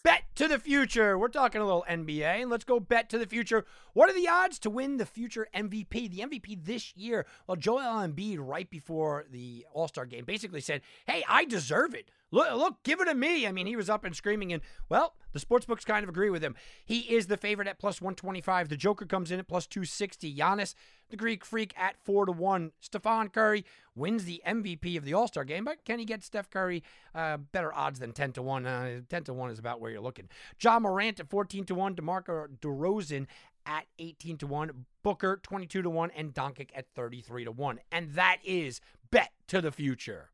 Bet 0.04 0.24
to 0.36 0.48
the 0.48 0.58
future. 0.58 1.20
We're 1.20 1.28
talking 1.28 1.62
a 1.62 1.66
little 1.66 1.86
NBA, 1.88 2.42
and 2.42 2.50
let's 2.50 2.64
go 2.64 2.80
bet 2.80 3.12
to 3.12 3.20
the 3.20 3.28
future. 3.28 3.64
What 3.94 4.10
are 4.10 4.14
the 4.14 4.28
odds 4.28 4.58
to 4.60 4.72
win 4.72 4.98
the 4.98 5.06
future 5.06 5.48
MVP? 5.54 6.10
The 6.10 6.20
MVP 6.22 6.66
this 6.66 6.96
year. 6.98 7.28
Well, 7.46 7.58
Joel 7.58 8.08
Embiid, 8.08 8.38
right 8.40 8.68
before 8.70 9.26
the 9.30 9.68
All 9.72 9.88
Star 9.88 10.08
game, 10.08 10.26
basically 10.26 10.62
said, 10.62 10.82
"Hey, 11.06 11.24
I 11.30 11.46
deserve 11.46 11.94
it. 11.94 12.10
Look, 12.32 12.52
look, 12.56 12.84
give 12.84 13.02
it 13.02 13.06
to 13.06 13.14
me." 13.14 13.46
I 13.46 13.52
mean, 13.52 13.68
he 13.68 13.76
was 13.76 13.90
up 13.90 14.04
and 14.04 14.16
screaming, 14.16 14.52
and 14.52 14.64
well, 14.90 15.14
the 15.34 15.40
sports 15.40 15.66
books 15.68 15.86
kind 15.86 16.04
of 16.04 16.10
agree 16.10 16.32
with 16.32 16.44
him. 16.44 16.56
He 16.86 17.02
is 17.02 17.28
the 17.28 17.38
favorite 17.38 17.68
at 17.68 17.78
plus 17.78 18.02
one 18.02 18.16
twenty 18.16 18.42
five. 18.42 18.70
The 18.70 18.78
Joker 18.78 19.06
comes 19.06 19.30
in 19.30 19.40
at 19.40 19.48
plus 19.48 19.68
two 19.68 19.86
sixty. 19.86 20.34
Giannis, 20.36 20.74
the 21.10 21.18
Greek 21.18 21.46
Freak, 21.46 21.74
at 21.78 21.96
four 22.04 22.26
to 22.26 22.32
one. 22.32 22.72
Stephen 22.80 23.30
Curry 23.30 23.66
wins 23.96 24.26
the 24.26 24.42
MVP 24.46 24.98
of 24.98 25.06
the 25.06 25.14
All 25.14 25.28
Star 25.28 25.44
game, 25.44 25.66
but 25.66 25.84
can 25.86 26.00
he 26.00 26.06
get 26.06 26.24
Steph 26.24 26.50
Curry 26.50 26.84
uh, 27.16 27.38
better 27.38 27.74
odds 27.74 28.00
than 28.00 28.12
ten 28.12 28.32
to 28.34 28.42
one? 28.42 28.66
Uh, 28.66 29.02
ten 29.10 29.24
to 29.26 29.34
one 29.34 29.50
is 29.50 29.60
about 29.60 29.80
where 29.80 29.92
you're 29.92 30.02
looking. 30.02 30.30
Ja 30.62 30.80
Morant 30.80 31.20
at 31.20 31.30
fourteen 31.30 31.66
to 31.66 31.76
one. 31.76 31.96
DeMar 31.96 32.24
DeRozan 32.62 33.28
at 33.68 33.86
18 34.00 34.38
to 34.38 34.48
1, 34.48 34.86
Booker 35.04 35.40
22 35.44 35.82
to 35.82 35.90
1, 35.90 36.12
and 36.16 36.34
Doncic 36.34 36.70
at 36.74 36.88
33 36.96 37.44
to 37.44 37.52
1. 37.52 37.80
And 37.92 38.14
that 38.14 38.38
is 38.44 38.80
bet 39.12 39.32
to 39.48 39.62
the 39.62 39.72
future. 39.72 40.30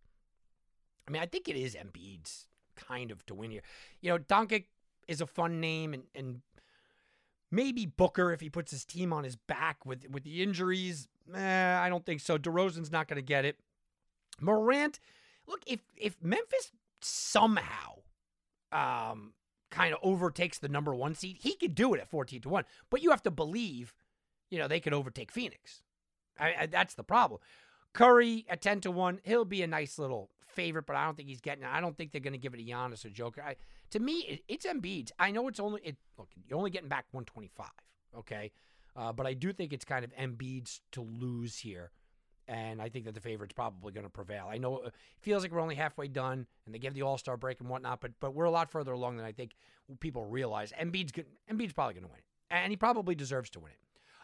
I 1.08 1.12
mean, 1.12 1.22
I 1.22 1.26
think 1.26 1.50
it 1.50 1.56
is 1.56 1.76
Embiid's 1.76 2.48
kind 2.76 3.12
of 3.12 3.26
to 3.26 3.34
win 3.34 3.52
here. 3.52 3.64
You 4.02 4.12
know, 4.12 4.20
Doncic 4.20 4.66
is 5.08 5.20
a 5.20 5.28
fun 5.28 5.60
name, 5.60 5.94
and, 5.94 6.04
and 6.16 6.42
maybe 7.54 7.86
Booker 7.86 8.34
if 8.34 8.42
he 8.42 8.50
puts 8.50 8.72
his 8.72 8.84
team 8.84 9.14
on 9.14 9.24
his 9.24 9.36
back 9.36 9.86
with, 9.86 10.10
with 10.10 10.24
the 10.24 10.42
injuries. 10.42 11.08
Eh, 11.34 11.78
I 11.80 11.88
don't 11.88 12.06
think 12.06 12.20
so. 12.20 12.38
DeRozan's 12.38 12.92
not 12.92 13.08
going 13.08 13.18
to 13.18 13.22
get 13.22 13.46
it. 13.46 13.60
Morant, 14.42 15.00
look, 15.48 15.62
if 15.68 15.80
if 15.96 16.16
Memphis 16.22 16.72
somehow 17.02 18.00
um, 18.72 19.34
kind 19.70 19.94
of 19.94 20.00
overtakes 20.02 20.58
the 20.58 20.68
number 20.68 20.96
one 20.96 21.14
seed, 21.14 21.38
he 21.40 21.56
could 21.56 21.76
do 21.76 21.94
it 21.94 22.02
at 22.02 22.10
14 22.10 22.42
to 22.42 22.50
1. 22.50 22.66
But 22.90 23.04
you 23.04 23.12
have 23.12 23.24
to 23.24 23.32
believe, 23.32 23.94
you 24.50 24.58
know, 24.58 24.68
they 24.68 24.80
could 24.80 24.94
overtake 24.94 25.32
Phoenix. 25.32 25.84
I, 26.40 26.54
I, 26.62 26.66
that's 26.66 26.96
the 26.96 27.04
problem. 27.04 27.40
Curry 27.94 28.46
at 28.50 28.62
10 28.62 28.82
to 28.82 28.92
1, 28.92 29.22
he'll 29.24 29.46
be 29.46 29.62
a 29.62 29.68
nice 29.68 30.00
little 30.00 30.32
favorite, 30.48 30.88
but 30.88 30.96
I 30.96 31.06
don't 31.06 31.16
think 31.16 31.30
he's 31.30 31.42
getting 31.42 31.64
it. 31.64 31.70
I 31.72 31.80
don't 31.80 31.96
think 31.96 32.12
they're 32.12 32.22
going 32.22 32.34
to 32.34 32.40
give 32.40 32.56
it 32.56 32.58
to 32.58 32.64
Giannis 32.64 33.06
or 33.06 33.10
Joker. 33.10 33.44
I, 33.44 33.56
to 33.94 34.00
me, 34.00 34.26
it, 34.28 34.44
it's 34.48 34.66
Embiid's. 34.66 35.12
I 35.20 35.30
know 35.30 35.48
it's 35.48 35.60
only, 35.60 35.80
it, 35.84 35.98
look, 36.18 36.30
you're 36.48 36.58
only 36.58 36.72
getting 36.72 36.90
back 36.90 37.06
125, 37.12 37.68
okay? 38.18 38.52
Uh, 38.96 39.14
but 39.14 39.28
I 39.28 39.36
do 39.36 39.54
think 39.54 39.72
it's 39.72 39.86
kind 39.86 40.04
of 40.04 40.12
Embiid's 40.16 40.82
to 40.94 41.02
lose 41.02 41.58
here. 41.58 41.92
And 42.48 42.82
I 42.82 42.90
think 42.90 43.06
that 43.06 43.14
the 43.14 43.22
favorite's 43.22 43.54
probably 43.54 43.94
going 43.94 44.06
to 44.06 44.10
prevail. 44.10 44.48
I 44.50 44.58
know 44.58 44.82
it 44.82 44.94
feels 45.22 45.44
like 45.44 45.52
we're 45.52 45.62
only 45.62 45.76
halfway 45.76 46.08
done, 46.08 46.48
and 46.66 46.74
they 46.74 46.80
give 46.80 46.94
the 46.96 47.04
All 47.04 47.18
Star 47.18 47.38
break 47.38 47.62
and 47.62 47.70
whatnot, 47.70 48.02
but 48.02 48.12
but 48.20 48.34
we're 48.34 48.44
a 48.44 48.52
lot 48.52 48.70
further 48.70 48.92
along 48.92 49.16
than 49.16 49.26
I 49.26 49.32
think 49.32 49.52
people 50.02 50.26
realize. 50.26 50.74
Embiid's 50.74 51.14
good, 51.14 51.26
Embiid's 51.50 51.72
probably 51.72 51.94
going 51.94 52.04
to 52.04 52.10
win 52.10 52.18
it, 52.18 52.26
and 52.52 52.70
he 52.70 52.76
probably 52.76 53.16
deserves 53.16 53.50
to 53.52 53.62
win 53.62 53.72
it. 53.72 53.78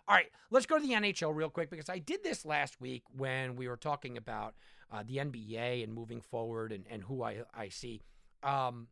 All 0.06 0.16
right, 0.16 0.26
let's 0.52 0.66
go 0.66 0.78
to 0.78 0.86
the 0.86 0.94
NHL 0.96 1.34
real 1.34 1.50
quick 1.50 1.70
because 1.70 1.88
I 1.88 2.00
did 2.00 2.22
this 2.22 2.44
last 2.44 2.82
week 2.82 3.04
when 3.16 3.56
we 3.56 3.70
were 3.70 3.78
talking 3.78 4.18
about 4.18 4.54
uh, 4.92 5.02
the 5.08 5.18
NBA 5.18 5.82
and 5.82 5.94
moving 5.94 6.20
forward 6.20 6.74
and, 6.74 6.84
and 6.90 7.04
who 7.04 7.24
I, 7.24 7.44
I 7.54 7.70
see. 7.70 8.02
Um, 8.44 8.88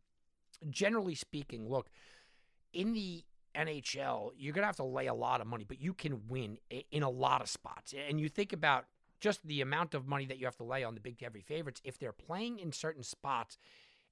generally 0.70 1.14
speaking, 1.14 1.68
look, 1.68 1.88
in 2.72 2.92
the 2.92 3.24
NHL, 3.56 4.30
you're 4.36 4.52
going 4.52 4.62
to 4.62 4.66
have 4.66 4.76
to 4.76 4.84
lay 4.84 5.06
a 5.06 5.14
lot 5.14 5.40
of 5.40 5.46
money, 5.46 5.64
but 5.66 5.80
you 5.80 5.94
can 5.94 6.28
win 6.28 6.58
in 6.90 7.02
a 7.02 7.10
lot 7.10 7.40
of 7.40 7.48
spots. 7.48 7.94
And 8.08 8.20
you 8.20 8.28
think 8.28 8.52
about 8.52 8.86
just 9.20 9.46
the 9.46 9.60
amount 9.60 9.94
of 9.94 10.06
money 10.06 10.26
that 10.26 10.38
you 10.38 10.46
have 10.46 10.56
to 10.56 10.64
lay 10.64 10.84
on 10.84 10.94
the 10.94 11.00
big 11.00 11.20
heavy 11.20 11.40
favorites. 11.40 11.80
If 11.84 11.98
they're 11.98 12.12
playing 12.12 12.60
in 12.60 12.72
certain 12.72 13.02
spots, 13.02 13.58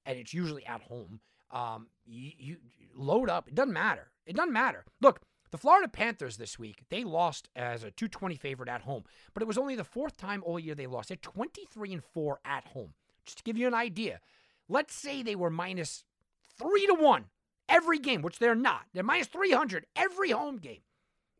and 0.05 0.17
it's 0.17 0.33
usually 0.33 0.65
at 0.65 0.81
home, 0.81 1.19
um, 1.51 1.87
you, 2.05 2.31
you 2.37 2.57
load 2.95 3.29
up. 3.29 3.47
It 3.47 3.55
doesn't 3.55 3.73
matter. 3.73 4.11
It 4.25 4.35
doesn't 4.35 4.53
matter. 4.53 4.85
Look, 5.01 5.21
the 5.51 5.57
Florida 5.57 5.87
Panthers 5.87 6.37
this 6.37 6.59
week, 6.59 6.83
they 6.89 7.03
lost 7.03 7.47
as 7.55 7.83
a 7.83 7.91
220 7.91 8.35
favorite 8.35 8.69
at 8.69 8.81
home, 8.81 9.03
but 9.33 9.41
it 9.41 9.47
was 9.47 9.57
only 9.57 9.75
the 9.75 9.83
fourth 9.83 10.17
time 10.17 10.43
all 10.45 10.59
year 10.59 10.75
they 10.75 10.87
lost. 10.87 11.09
They're 11.09 11.17
23 11.17 11.93
and 11.93 12.03
4 12.03 12.39
at 12.43 12.65
home. 12.65 12.93
Just 13.25 13.37
to 13.39 13.43
give 13.43 13.57
you 13.57 13.67
an 13.67 13.73
idea, 13.73 14.19
let's 14.67 14.93
say 14.93 15.21
they 15.21 15.35
were 15.35 15.49
minus 15.49 16.03
3 16.59 16.87
to 16.87 16.93
1 16.93 17.25
every 17.69 17.99
game, 17.99 18.21
which 18.21 18.39
they're 18.39 18.55
not. 18.55 18.83
They're 18.93 19.03
minus 19.03 19.27
300 19.27 19.85
every 19.95 20.31
home 20.31 20.57
game. 20.57 20.81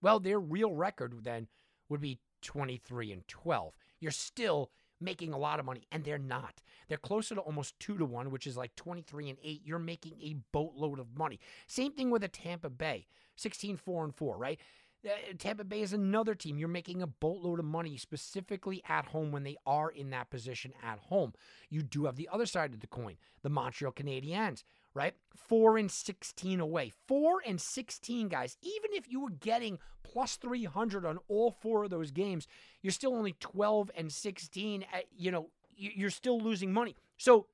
Well, 0.01 0.19
their 0.19 0.39
real 0.39 0.73
record 0.73 1.13
then 1.23 1.47
would 1.89 2.01
be 2.01 2.19
23 2.41 3.11
and 3.11 3.27
12. 3.27 3.73
You're 3.99 4.11
still 4.11 4.71
making 4.99 5.33
a 5.33 5.37
lot 5.37 5.59
of 5.59 5.65
money, 5.65 5.87
and 5.91 6.03
they're 6.03 6.17
not. 6.17 6.61
They're 6.87 6.97
closer 6.97 7.35
to 7.35 7.41
almost 7.41 7.79
two 7.79 7.97
to 7.97 8.05
one, 8.05 8.31
which 8.31 8.47
is 8.47 8.57
like 8.57 8.75
23 8.75 9.29
and 9.29 9.37
8. 9.43 9.61
You're 9.63 9.79
making 9.79 10.13
a 10.21 10.37
boatload 10.51 10.99
of 10.99 11.17
money. 11.17 11.39
Same 11.67 11.91
thing 11.93 12.09
with 12.09 12.23
a 12.23 12.27
Tampa 12.27 12.69
Bay. 12.69 13.07
16 13.35 13.77
4 13.77 14.03
and 14.05 14.15
4, 14.15 14.37
right? 14.37 14.59
Uh, 15.05 15.09
Tampa 15.37 15.63
Bay 15.63 15.81
is 15.81 15.93
another 15.93 16.33
team. 16.33 16.57
You're 16.57 16.67
making 16.67 17.01
a 17.01 17.07
boatload 17.07 17.59
of 17.59 17.65
money 17.65 17.97
specifically 17.97 18.81
at 18.89 19.05
home 19.05 19.31
when 19.31 19.43
they 19.43 19.55
are 19.65 19.91
in 19.91 20.09
that 20.09 20.31
position 20.31 20.73
at 20.83 20.99
home. 20.99 21.33
You 21.69 21.83
do 21.83 22.05
have 22.05 22.15
the 22.15 22.29
other 22.31 22.47
side 22.47 22.73
of 22.73 22.79
the 22.79 22.87
coin, 22.87 23.17
the 23.43 23.49
Montreal 23.49 23.93
Canadiens, 23.93 24.63
right? 24.97 25.13
4 25.35 25.77
and 25.77 25.91
16 25.91 26.59
away. 26.59 26.91
4 27.07 27.41
and 27.45 27.61
16 27.61 28.27
guys. 28.27 28.57
Even 28.61 28.91
if 28.93 29.09
you 29.09 29.21
were 29.21 29.29
getting 29.29 29.77
plus 30.03 30.35
300 30.35 31.05
on 31.05 31.19
all 31.27 31.51
four 31.51 31.83
of 31.83 31.91
those 31.91 32.11
games, 32.11 32.47
you're 32.81 32.91
still 32.91 33.13
only 33.13 33.35
12 33.39 33.91
and 33.95 34.11
16. 34.11 34.85
At, 34.91 35.05
you 35.15 35.31
know, 35.31 35.49
you're 35.75 36.09
still 36.09 36.39
losing 36.39 36.73
money. 36.73 36.95
So 37.17 37.47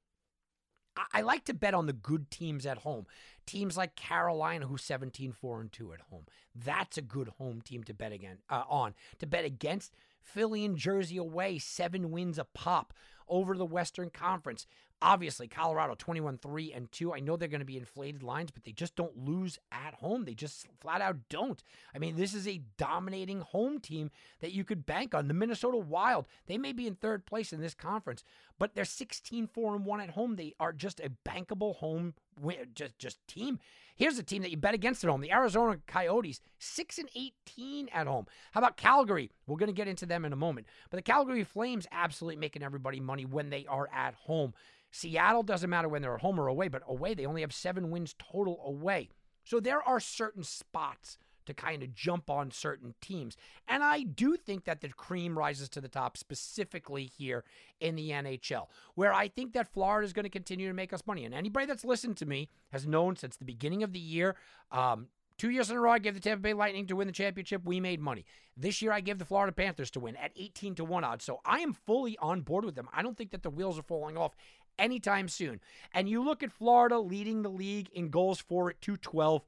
I 1.12 1.22
like 1.22 1.44
to 1.46 1.54
bet 1.54 1.74
on 1.74 1.88
the 1.88 1.94
good 1.94 2.32
teams 2.32 2.66
at 2.66 2.80
home. 2.80 3.06
Teams 3.46 3.76
like 3.76 3.96
Carolina, 3.96 4.68
who's 4.68 4.84
17 4.84 5.34
4 5.34 5.62
and 5.62 5.72
2 5.72 5.94
at 5.94 6.02
home. 6.10 6.26
That's 6.56 6.98
a 6.98 7.02
good 7.02 7.30
home 7.40 7.62
team 7.62 7.84
to 7.84 7.94
bet 7.94 8.14
again 8.14 8.38
uh, 8.50 8.64
on. 8.70 8.94
To 9.20 9.28
bet 9.28 9.44
against 9.44 9.96
Philly 10.22 10.64
and 10.64 10.78
Jersey 10.78 11.18
away, 11.18 11.58
seven 11.58 12.12
wins 12.12 12.40
a 12.40 12.46
pop 12.46 12.94
over 13.28 13.58
the 13.58 13.66
Western 13.66 14.10
Conference. 14.10 14.66
Obviously, 15.06 15.50
Colorado 15.50 15.96
21 15.98 16.38
3 16.38 16.72
and 16.72 16.90
2. 16.94 17.14
I 17.14 17.20
know 17.20 17.36
they're 17.36 17.50
going 17.50 17.60
to 17.60 17.66
be 17.66 17.76
inflated 17.76 18.24
lines, 18.24 18.52
but 18.52 18.64
they 18.64 18.72
just 18.72 18.96
don't 18.96 19.18
lose 19.18 19.60
at 19.70 19.96
home. 19.96 20.24
They 20.24 20.34
just 20.34 20.66
flat 20.80 21.02
out 21.02 21.18
don't. 21.30 21.62
I 21.94 22.00
mean, 22.00 22.16
this 22.16 22.34
is 22.34 22.48
a 22.48 22.62
dominating 22.78 23.42
home 23.42 23.80
team 23.80 24.12
that 24.40 24.54
you 24.54 24.64
could 24.64 24.86
bank 24.86 25.14
on. 25.14 25.28
The 25.28 25.34
Minnesota 25.34 25.76
Wild, 25.76 26.26
they 26.48 26.58
may 26.58 26.72
be 26.72 26.88
in 26.88 26.96
third 26.96 27.26
place 27.26 27.52
in 27.52 27.60
this 27.60 27.74
conference, 27.74 28.24
but 28.64 28.76
they're 28.76 28.86
16 28.86 29.48
4 29.48 29.76
and 29.76 29.86
1 29.86 30.00
at 30.00 30.12
home. 30.12 30.38
They 30.38 30.54
are 30.58 30.72
just 30.72 31.02
a 31.02 31.12
bankable 31.28 31.76
home 31.76 32.14
just 32.74 32.98
just 32.98 33.18
team. 33.28 33.60
Here's 33.98 34.18
a 34.18 34.24
team 34.24 34.42
that 34.42 34.52
you 34.52 34.56
bet 34.56 34.74
against 34.74 35.04
at 35.04 35.10
home. 35.10 35.20
The 35.20 35.34
Arizona 35.34 35.80
Coyotes, 35.86 36.40
6 36.60 36.98
and 36.98 37.10
18 37.14 37.90
at 37.90 38.08
home. 38.08 38.26
How 38.54 38.62
about 38.62 38.78
Calgary? 38.78 39.32
We're 39.48 39.58
going 39.58 39.68
to 39.68 39.76
get 39.76 39.90
into 39.90 40.06
them 40.06 40.24
in 40.24 40.32
a 40.32 40.38
moment. 40.38 40.68
But 40.90 40.96
the 40.96 41.02
Calgary 41.02 41.44
Flames 41.44 41.88
absolutely 41.92 42.38
making 42.38 42.64
everybody 42.64 43.02
money 43.02 43.26
when 43.26 43.50
they 43.50 43.66
are 43.68 43.90
at 43.94 44.14
home. 44.14 44.54
Seattle 44.92 45.44
doesn't 45.44 45.70
matter 45.70 45.90
when 45.90 46.02
they're 46.02 46.16
at 46.16 46.22
home 46.22 46.40
or 46.40 46.48
away, 46.48 46.70
but 46.70 46.84
away, 46.88 47.16
they 47.16 47.26
only 47.26 47.42
have 47.42 47.54
seven 47.54 47.92
wins 47.92 48.16
total 48.18 48.62
away. 48.66 49.10
So 49.44 49.60
there 49.60 49.84
are 49.84 50.00
certain 50.00 50.46
spots 50.46 51.18
to 51.46 51.54
kind 51.54 51.84
of 51.84 51.94
jump 51.94 52.30
on 52.30 52.52
certain 52.52 52.94
teams. 53.02 53.38
And 53.68 53.84
I 53.84 54.04
do 54.04 54.36
think 54.38 54.66
that 54.66 54.82
the 54.82 54.90
cream 54.90 55.38
rises 55.38 55.70
to 55.70 55.82
the 55.82 55.88
top, 55.88 56.18
specifically 56.18 57.06
here 57.18 57.44
in 57.80 57.96
the 57.96 58.12
NHL, 58.12 58.68
where 58.96 59.14
I 59.14 59.28
think 59.28 59.54
that 59.54 59.72
Florida 59.72 60.06
is 60.06 60.14
going 60.14 60.24
to 60.24 60.30
continue 60.30 60.68
to 60.68 60.74
make 60.74 60.94
us 60.94 61.06
money. 61.06 61.26
And 61.26 61.34
anybody 61.34 61.66
that's 61.66 61.86
listened 61.86 62.18
to 62.18 62.26
me 62.26 62.50
has 62.72 62.88
known 62.88 63.16
since 63.16 63.36
the 63.36 63.46
beginning 63.46 63.84
of 63.84 63.94
the 63.94 64.00
year. 64.00 64.36
Um, 64.72 65.08
Two 65.38 65.50
years 65.50 65.70
in 65.70 65.76
a 65.76 65.80
row, 65.80 65.92
I 65.92 66.00
gave 66.00 66.14
the 66.14 66.20
Tampa 66.20 66.42
Bay 66.42 66.54
Lightning 66.54 66.88
to 66.88 66.96
win 66.96 67.08
the 67.08 67.14
championship. 67.14 67.64
We 67.66 67.80
made 67.80 68.00
money. 68.00 68.24
This 68.56 68.82
year, 68.82 68.92
I 68.92 69.02
gave 69.02 69.18
the 69.18 69.26
Florida 69.26 69.52
Panthers 69.52 69.90
to 69.92 70.00
win 70.00 70.16
at 70.16 70.32
18 70.36 70.76
to 70.76 70.86
1 70.86 71.04
odds. 71.04 71.26
So 71.26 71.42
I 71.44 71.60
am 71.60 71.74
fully 71.74 72.18
on 72.20 72.42
board 72.42 72.66
with 72.66 72.76
them. 72.76 72.88
I 72.94 73.02
don't 73.02 73.18
think 73.18 73.32
that 73.32 73.42
the 73.42 73.50
wheels 73.50 73.80
are 73.80 73.84
falling 73.84 74.16
off 74.16 74.36
anytime 74.78 75.28
soon. 75.28 75.60
And 75.92 76.08
you 76.08 76.24
look 76.24 76.44
at 76.44 76.52
Florida 76.52 77.00
leading 77.00 77.42
the 77.42 77.50
league 77.50 77.90
in 77.94 78.10
goals 78.10 78.40
for 78.40 78.70
at 78.70 78.82
212. 78.82 79.42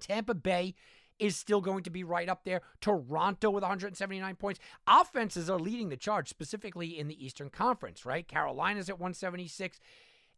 Tampa 0.00 0.34
Bay 0.34 0.74
is 1.18 1.36
still 1.36 1.60
going 1.60 1.82
to 1.84 1.90
be 1.90 2.04
right 2.04 2.28
up 2.28 2.44
there. 2.44 2.62
Toronto 2.80 3.50
with 3.50 3.62
179 3.62 4.36
points. 4.36 4.60
Offenses 4.86 5.50
are 5.50 5.58
leading 5.58 5.88
the 5.88 5.96
charge, 5.96 6.28
specifically 6.28 6.98
in 6.98 7.08
the 7.08 7.24
Eastern 7.24 7.50
Conference, 7.50 8.04
right? 8.04 8.26
Carolina's 8.26 8.88
at 8.88 8.98
176. 8.98 9.80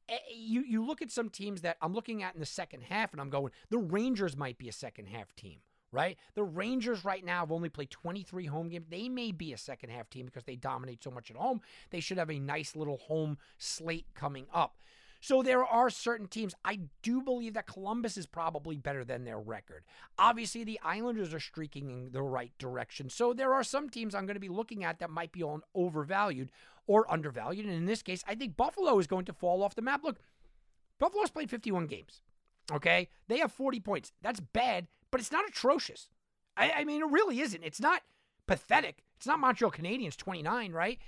Eh, 0.08 0.16
you 0.34 0.62
you 0.62 0.84
look 0.84 1.02
at 1.02 1.10
some 1.10 1.28
teams 1.28 1.62
that 1.62 1.76
I'm 1.80 1.94
looking 1.94 2.22
at 2.22 2.34
in 2.34 2.40
the 2.40 2.46
second 2.46 2.82
half, 2.84 3.12
and 3.12 3.20
I'm 3.20 3.30
going, 3.30 3.52
the 3.68 3.78
Rangers 3.78 4.36
might 4.36 4.58
be 4.58 4.68
a 4.68 4.72
second 4.72 5.06
half 5.06 5.34
team 5.36 5.58
right? 5.92 6.16
The 6.34 6.44
Rangers 6.44 7.04
right 7.04 7.24
now 7.24 7.40
have 7.40 7.52
only 7.52 7.68
played 7.68 7.90
23 7.90 8.46
home 8.46 8.68
games. 8.68 8.86
They 8.88 9.08
may 9.08 9.32
be 9.32 9.52
a 9.52 9.58
second 9.58 9.90
half 9.90 10.08
team 10.08 10.26
because 10.26 10.44
they 10.44 10.56
dominate 10.56 11.02
so 11.02 11.10
much 11.10 11.30
at 11.30 11.36
home. 11.36 11.60
They 11.90 12.00
should 12.00 12.18
have 12.18 12.30
a 12.30 12.38
nice 12.38 12.76
little 12.76 12.98
home 12.98 13.38
slate 13.58 14.06
coming 14.14 14.46
up. 14.52 14.76
So 15.20 15.42
there 15.42 15.64
are 15.64 15.90
certain 15.90 16.26
teams. 16.26 16.54
I 16.64 16.80
do 17.02 17.22
believe 17.22 17.54
that 17.54 17.66
Columbus 17.66 18.16
is 18.16 18.26
probably 18.26 18.76
better 18.76 19.04
than 19.04 19.24
their 19.24 19.38
record. 19.38 19.84
Obviously, 20.18 20.64
the 20.64 20.80
Islanders 20.82 21.34
are 21.34 21.40
streaking 21.40 21.90
in 21.90 22.12
the 22.12 22.22
right 22.22 22.52
direction. 22.58 23.10
So 23.10 23.32
there 23.32 23.52
are 23.52 23.64
some 23.64 23.90
teams 23.90 24.14
I'm 24.14 24.26
going 24.26 24.34
to 24.34 24.40
be 24.40 24.48
looking 24.48 24.82
at 24.82 24.98
that 25.00 25.10
might 25.10 25.32
be 25.32 25.42
on 25.42 25.62
overvalued 25.74 26.50
or 26.86 27.10
undervalued. 27.12 27.66
And 27.66 27.74
in 27.74 27.86
this 27.86 28.02
case, 28.02 28.24
I 28.26 28.34
think 28.34 28.56
Buffalo 28.56 28.98
is 28.98 29.06
going 29.06 29.26
to 29.26 29.32
fall 29.32 29.62
off 29.62 29.74
the 29.74 29.82
map. 29.82 30.02
Look, 30.02 30.18
Buffalo's 30.98 31.30
played 31.30 31.50
51 31.50 31.86
games. 31.86 32.22
Okay. 32.72 33.08
They 33.28 33.38
have 33.38 33.52
40 33.52 33.80
points. 33.80 34.12
That's 34.22 34.40
bad 34.40 34.86
but 35.10 35.20
it's 35.20 35.32
not 35.32 35.48
atrocious. 35.48 36.08
I, 36.56 36.70
I 36.78 36.84
mean, 36.84 37.02
it 37.02 37.10
really 37.10 37.40
isn't. 37.40 37.62
It's 37.62 37.80
not 37.80 38.02
pathetic. 38.46 39.02
It's 39.16 39.26
not 39.26 39.38
Montreal 39.38 39.72
Canadiens 39.72 40.16
29, 40.16 40.72
right? 40.72 40.98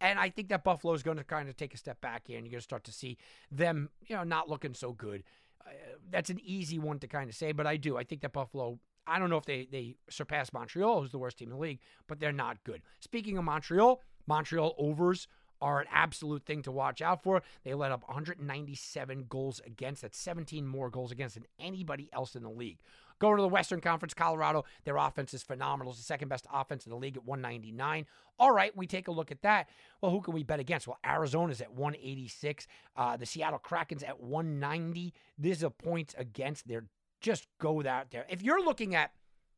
And 0.00 0.18
I 0.18 0.30
think 0.30 0.48
that 0.48 0.64
Buffalo 0.64 0.94
is 0.94 1.02
going 1.02 1.18
to 1.18 1.24
kind 1.24 1.48
of 1.48 1.56
take 1.56 1.74
a 1.74 1.76
step 1.76 2.00
back 2.00 2.26
here, 2.26 2.38
and 2.38 2.46
you're 2.46 2.52
going 2.52 2.60
to 2.60 2.64
start 2.64 2.84
to 2.84 2.92
see 2.92 3.18
them, 3.50 3.90
you 4.06 4.16
know, 4.16 4.24
not 4.24 4.48
looking 4.48 4.74
so 4.74 4.92
good. 4.92 5.22
Uh, 5.66 5.70
that's 6.10 6.30
an 6.30 6.40
easy 6.42 6.78
one 6.78 6.98
to 7.00 7.06
kind 7.06 7.28
of 7.28 7.36
say, 7.36 7.52
but 7.52 7.66
I 7.66 7.76
do. 7.76 7.96
I 7.96 8.04
think 8.04 8.22
that 8.22 8.32
Buffalo. 8.32 8.78
I 9.06 9.18
don't 9.18 9.30
know 9.30 9.38
if 9.38 9.44
they 9.44 9.66
they 9.70 9.96
surpass 10.08 10.52
Montreal, 10.52 11.00
who's 11.00 11.10
the 11.10 11.18
worst 11.18 11.38
team 11.38 11.48
in 11.48 11.54
the 11.54 11.60
league, 11.60 11.80
but 12.06 12.20
they're 12.20 12.32
not 12.32 12.62
good. 12.64 12.82
Speaking 13.00 13.36
of 13.38 13.44
Montreal, 13.44 14.02
Montreal 14.26 14.74
overs 14.78 15.26
are 15.60 15.80
an 15.80 15.86
absolute 15.92 16.44
thing 16.44 16.62
to 16.62 16.72
watch 16.72 17.02
out 17.02 17.22
for. 17.22 17.42
They 17.64 17.74
let 17.74 17.92
up 17.92 18.02
197 18.06 19.26
goals 19.28 19.60
against. 19.66 20.02
That's 20.02 20.18
17 20.18 20.66
more 20.66 20.90
goals 20.90 21.12
against 21.12 21.34
than 21.34 21.46
anybody 21.58 22.08
else 22.12 22.34
in 22.34 22.42
the 22.42 22.50
league. 22.50 22.78
Going 23.20 23.36
to 23.36 23.42
the 23.42 23.48
Western 23.48 23.80
Conference, 23.82 24.14
Colorado, 24.14 24.64
their 24.84 24.96
offense 24.96 25.34
is 25.34 25.42
phenomenal. 25.42 25.92
It's 25.92 26.00
the 26.00 26.06
second 26.06 26.28
best 26.28 26.46
offense 26.52 26.86
in 26.86 26.90
the 26.90 26.96
league 26.96 27.18
at 27.18 27.24
199. 27.24 28.06
All 28.38 28.50
right, 28.50 28.74
we 28.74 28.86
take 28.86 29.08
a 29.08 29.12
look 29.12 29.30
at 29.30 29.42
that. 29.42 29.68
Well, 30.00 30.10
who 30.10 30.22
can 30.22 30.32
we 30.32 30.42
bet 30.42 30.58
against? 30.58 30.88
Well, 30.88 30.98
Arizona's 31.06 31.60
at 31.60 31.72
186. 31.72 32.66
Uh, 32.96 33.18
the 33.18 33.26
Seattle 33.26 33.58
Kraken's 33.58 34.02
at 34.02 34.20
190. 34.20 35.12
These 35.38 35.62
are 35.62 35.68
points 35.70 36.14
against. 36.16 36.66
They're 36.66 36.86
just 37.20 37.46
go 37.58 37.82
that 37.82 38.10
there. 38.10 38.24
If 38.30 38.42
you're 38.42 38.64
looking 38.64 38.94
at, 38.94 39.12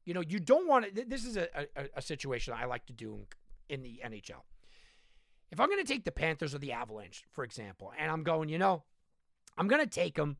you 0.04 0.12
know, 0.12 0.22
you 0.22 0.40
don't 0.40 0.66
want 0.66 0.94
to. 0.96 1.04
This 1.06 1.24
is 1.24 1.36
a, 1.36 1.46
a, 1.54 1.86
a 1.96 2.02
situation 2.02 2.54
I 2.56 2.64
like 2.64 2.86
to 2.86 2.92
do 2.92 3.26
in 3.68 3.82
the 3.82 4.00
NHL. 4.04 4.42
If 5.52 5.60
I'm 5.60 5.68
going 5.68 5.84
to 5.84 5.92
take 5.92 6.04
the 6.04 6.10
Panthers 6.10 6.52
or 6.52 6.58
the 6.58 6.72
Avalanche, 6.72 7.24
for 7.30 7.44
example, 7.44 7.92
and 7.96 8.10
I'm 8.10 8.24
going, 8.24 8.48
you 8.48 8.58
know, 8.58 8.82
I'm 9.56 9.68
going 9.68 9.84
to 9.84 9.90
take 9.90 10.16
them 10.16 10.38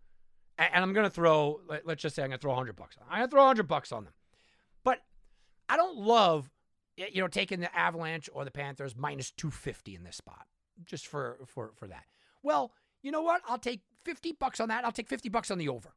and 0.58 0.84
I'm 0.84 0.92
going 0.92 1.04
to 1.04 1.10
throw, 1.10 1.60
let's 1.84 2.02
just 2.02 2.14
say 2.14 2.22
I'm 2.22 2.30
going 2.30 2.38
to 2.38 2.42
throw 2.42 2.52
100 2.52 2.76
bucks. 2.76 2.96
I'm 3.10 3.18
going 3.18 3.28
to 3.28 3.30
throw 3.30 3.42
100 3.42 3.66
bucks 3.66 3.92
on 3.92 4.04
them. 4.04 4.12
But 4.84 5.00
I 5.68 5.76
don't 5.76 5.96
love, 5.98 6.50
you 6.96 7.20
know, 7.20 7.28
taking 7.28 7.60
the 7.60 7.74
Avalanche 7.76 8.28
or 8.32 8.44
the 8.44 8.50
Panthers 8.50 8.94
minus 8.96 9.30
250 9.30 9.94
in 9.94 10.04
this 10.04 10.16
spot 10.16 10.46
just 10.84 11.06
for 11.06 11.38
for 11.46 11.72
for 11.74 11.86
that. 11.88 12.04
Well, 12.42 12.72
you 13.02 13.10
know 13.10 13.22
what? 13.22 13.42
I'll 13.48 13.58
take 13.58 13.82
50 14.04 14.32
bucks 14.32 14.60
on 14.60 14.68
that. 14.68 14.84
I'll 14.84 14.92
take 14.92 15.08
50 15.08 15.28
bucks 15.28 15.50
on 15.50 15.58
the 15.58 15.68
over. 15.68 15.94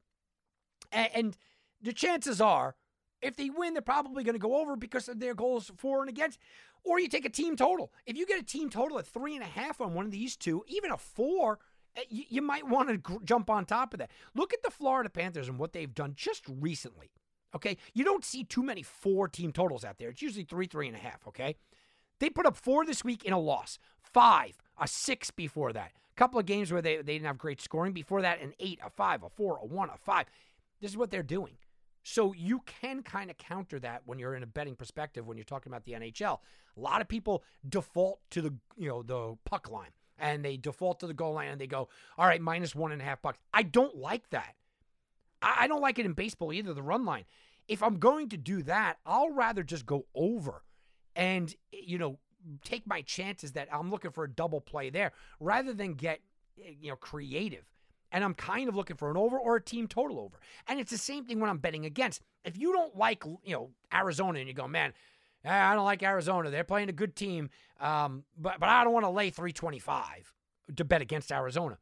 And, 0.91 1.09
and 1.13 1.37
the 1.81 1.93
chances 1.93 2.39
are, 2.39 2.75
if 3.21 3.35
they 3.35 3.49
win, 3.49 3.73
they're 3.73 3.81
probably 3.81 4.23
going 4.23 4.33
to 4.33 4.39
go 4.39 4.59
over 4.59 4.75
because 4.75 5.09
of 5.09 5.19
their 5.19 5.33
goals 5.33 5.71
for 5.77 6.01
and 6.01 6.09
against. 6.09 6.39
Or 6.83 6.99
you 6.99 7.07
take 7.07 7.25
a 7.25 7.29
team 7.29 7.55
total. 7.55 7.91
If 8.05 8.15
you 8.15 8.27
get 8.27 8.39
a 8.39 8.45
team 8.45 8.69
total 8.69 8.99
at 8.99 9.07
three 9.07 9.33
and 9.35 9.43
a 9.43 9.47
half 9.47 9.81
on 9.81 9.93
one 9.93 10.05
of 10.05 10.11
these 10.11 10.35
two, 10.35 10.63
even 10.67 10.91
a 10.91 10.97
four, 10.97 11.59
Eh, 11.95 12.01
you, 12.09 12.23
you 12.29 12.41
might 12.41 12.67
want 12.67 12.89
to 12.89 12.97
gr- 12.97 13.23
jump 13.23 13.49
on 13.49 13.65
top 13.65 13.93
of 13.93 13.99
that. 13.99 14.11
Look 14.33 14.53
at 14.53 14.63
the 14.63 14.71
Florida 14.71 15.09
Panthers 15.09 15.47
and 15.47 15.59
what 15.59 15.73
they've 15.73 15.93
done 15.93 16.13
just 16.15 16.43
recently. 16.47 17.11
Okay, 17.55 17.77
you 17.93 18.03
don't 18.03 18.25
see 18.25 18.43
too 18.43 18.63
many 18.63 18.83
four 18.83 19.29
team 19.29 19.51
totals 19.51 19.85
out 19.85 19.97
there. 19.97 20.09
It's 20.09 20.21
usually 20.21 20.43
three, 20.43 20.67
three 20.67 20.87
and 20.87 20.95
a 20.95 20.99
half. 20.99 21.25
Okay, 21.27 21.55
they 22.19 22.29
put 22.29 22.45
up 22.45 22.57
four 22.57 22.85
this 22.85 23.03
week 23.03 23.23
in 23.23 23.33
a 23.33 23.39
loss, 23.39 23.79
five, 24.01 24.57
a 24.79 24.87
six 24.87 25.31
before 25.31 25.71
that. 25.73 25.91
A 26.11 26.15
couple 26.15 26.39
of 26.39 26.45
games 26.45 26.71
where 26.71 26.81
they, 26.81 26.97
they 26.97 27.13
didn't 27.13 27.27
have 27.27 27.37
great 27.37 27.61
scoring. 27.61 27.93
Before 27.93 28.21
that, 28.21 28.41
an 28.41 28.53
eight, 28.59 28.79
a 28.85 28.89
five, 28.89 29.23
a 29.23 29.29
four, 29.29 29.57
a 29.61 29.65
one, 29.65 29.89
a 29.89 29.97
five. 29.97 30.25
This 30.81 30.91
is 30.91 30.97
what 30.97 31.11
they're 31.11 31.23
doing. 31.23 31.57
So 32.03 32.33
you 32.33 32.61
can 32.65 33.01
kind 33.01 33.31
of 33.31 33.37
counter 33.37 33.79
that 33.79 34.03
when 34.05 34.19
you're 34.19 34.35
in 34.35 34.43
a 34.43 34.47
betting 34.47 34.75
perspective 34.75 35.25
when 35.25 35.37
you're 35.37 35.43
talking 35.43 35.71
about 35.71 35.85
the 35.85 35.93
NHL. 35.93 36.39
A 36.77 36.79
lot 36.79 37.01
of 37.01 37.07
people 37.07 37.43
default 37.67 38.19
to 38.31 38.41
the 38.41 38.53
you 38.77 38.87
know 38.87 39.01
the 39.01 39.37
puck 39.45 39.71
line 39.71 39.89
and 40.17 40.43
they 40.43 40.57
default 40.57 40.99
to 40.99 41.07
the 41.07 41.13
goal 41.13 41.33
line 41.33 41.49
and 41.49 41.59
they 41.59 41.67
go, 41.67 41.89
all 42.17 42.27
right, 42.27 42.41
minus 42.41 42.75
one 42.75 42.91
and 42.91 43.01
a 43.01 43.05
half 43.05 43.21
bucks. 43.21 43.39
I 43.53 43.63
don't 43.63 43.95
like 43.95 44.29
that. 44.29 44.55
I 45.41 45.55
I 45.61 45.67
don't 45.67 45.81
like 45.81 45.99
it 45.99 46.05
in 46.05 46.13
baseball 46.13 46.53
either, 46.53 46.73
the 46.73 46.81
run 46.83 47.05
line. 47.05 47.25
If 47.67 47.81
I'm 47.81 47.97
going 47.97 48.29
to 48.29 48.37
do 48.37 48.61
that, 48.63 48.97
I'll 49.05 49.31
rather 49.31 49.63
just 49.63 49.85
go 49.85 50.05
over 50.13 50.63
and, 51.15 51.53
you 51.71 51.97
know, 51.97 52.19
take 52.63 52.85
my 52.85 53.01
chances 53.01 53.53
that 53.53 53.67
I'm 53.73 53.89
looking 53.89 54.11
for 54.11 54.23
a 54.23 54.29
double 54.29 54.61
play 54.61 54.89
there 54.89 55.13
rather 55.39 55.73
than 55.73 55.93
get, 55.93 56.19
eh, 56.63 56.73
you 56.79 56.89
know, 56.89 56.95
creative. 56.95 57.65
And 58.11 58.23
I'm 58.23 58.35
kind 58.35 58.69
of 58.69 58.75
looking 58.75 58.95
for 58.95 59.09
an 59.09 59.17
over 59.17 59.37
or 59.37 59.55
a 59.55 59.61
team 59.61 59.87
total 59.87 60.19
over. 60.19 60.39
And 60.67 60.79
it's 60.79 60.91
the 60.91 60.97
same 60.97 61.25
thing 61.25 61.39
when 61.39 61.49
I'm 61.49 61.57
betting 61.57 61.85
against. 61.85 62.21
If 62.43 62.57
you 62.57 62.71
don't 62.71 62.95
like, 62.95 63.23
you 63.43 63.53
know, 63.53 63.71
Arizona 63.93 64.39
and 64.39 64.47
you 64.47 64.53
go, 64.53 64.67
man, 64.67 64.93
I 65.45 65.75
don't 65.75 65.85
like 65.85 66.03
Arizona. 66.03 66.49
They're 66.49 66.63
playing 66.63 66.89
a 66.89 66.93
good 66.93 67.15
team, 67.15 67.49
um, 67.79 68.23
but 68.37 68.59
but 68.59 68.69
I 68.69 68.83
don't 68.83 68.93
want 68.93 69.05
to 69.05 69.09
lay 69.09 69.29
325 69.29 70.33
to 70.75 70.83
bet 70.83 71.01
against 71.01 71.31
Arizona. 71.31 71.77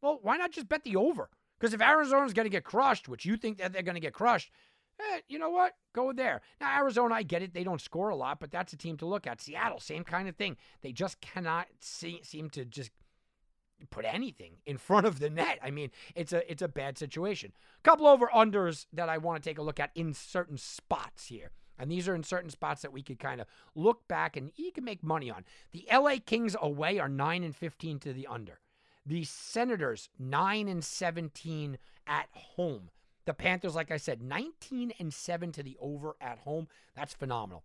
Well, 0.00 0.18
why 0.22 0.36
not 0.36 0.52
just 0.52 0.68
bet 0.68 0.84
the 0.84 0.96
over? 0.96 1.28
Because 1.58 1.74
if 1.74 1.82
Arizona's 1.82 2.32
going 2.32 2.46
to 2.46 2.50
get 2.50 2.64
crushed, 2.64 3.08
which 3.08 3.26
you 3.26 3.36
think 3.36 3.58
that 3.58 3.72
they're 3.72 3.82
going 3.82 3.94
to 3.96 4.00
get 4.00 4.14
crushed, 4.14 4.50
eh, 4.98 5.20
you 5.28 5.38
know 5.38 5.50
what? 5.50 5.74
Go 5.94 6.12
there. 6.12 6.40
Now, 6.60 6.78
Arizona, 6.78 7.16
I 7.16 7.22
get 7.22 7.42
it. 7.42 7.52
They 7.52 7.64
don't 7.64 7.80
score 7.80 8.08
a 8.08 8.16
lot, 8.16 8.40
but 8.40 8.50
that's 8.50 8.72
a 8.72 8.76
team 8.76 8.96
to 8.98 9.06
look 9.06 9.26
at. 9.26 9.40
Seattle, 9.42 9.80
same 9.80 10.04
kind 10.04 10.28
of 10.28 10.36
thing. 10.36 10.56
They 10.80 10.92
just 10.92 11.20
cannot 11.20 11.66
see, 11.78 12.20
seem 12.22 12.48
to 12.50 12.64
just 12.64 12.90
put 13.90 14.04
anything 14.04 14.52
in 14.64 14.78
front 14.78 15.06
of 15.06 15.18
the 15.18 15.30
net. 15.30 15.58
I 15.62 15.70
mean, 15.70 15.90
it's 16.14 16.32
a 16.32 16.50
it's 16.50 16.62
a 16.62 16.68
bad 16.68 16.96
situation. 16.96 17.52
Couple 17.82 18.06
over 18.06 18.30
unders 18.34 18.86
that 18.92 19.08
I 19.08 19.18
want 19.18 19.42
to 19.42 19.48
take 19.48 19.58
a 19.58 19.62
look 19.62 19.80
at 19.80 19.90
in 19.94 20.14
certain 20.14 20.56
spots 20.56 21.26
here. 21.26 21.50
And 21.80 21.90
these 21.90 22.06
are 22.08 22.14
in 22.14 22.22
certain 22.22 22.50
spots 22.50 22.82
that 22.82 22.92
we 22.92 23.02
could 23.02 23.18
kind 23.18 23.40
of 23.40 23.46
look 23.74 24.06
back 24.06 24.36
and 24.36 24.52
you 24.54 24.70
can 24.70 24.84
make 24.84 25.02
money 25.02 25.30
on. 25.30 25.44
The 25.72 25.86
LA 25.90 26.16
Kings 26.24 26.54
away 26.60 26.98
are 26.98 27.08
9 27.08 27.42
and 27.42 27.56
15 27.56 27.98
to 28.00 28.12
the 28.12 28.26
under. 28.26 28.60
The 29.06 29.24
Senators 29.24 30.10
9 30.18 30.68
and 30.68 30.84
17 30.84 31.78
at 32.06 32.28
home. 32.32 32.90
The 33.24 33.32
Panthers 33.32 33.74
like 33.74 33.90
I 33.90 33.96
said 33.96 34.22
19 34.22 34.92
and 34.98 35.12
7 35.12 35.52
to 35.52 35.62
the 35.62 35.76
over 35.80 36.16
at 36.20 36.40
home. 36.40 36.68
That's 36.94 37.14
phenomenal. 37.14 37.64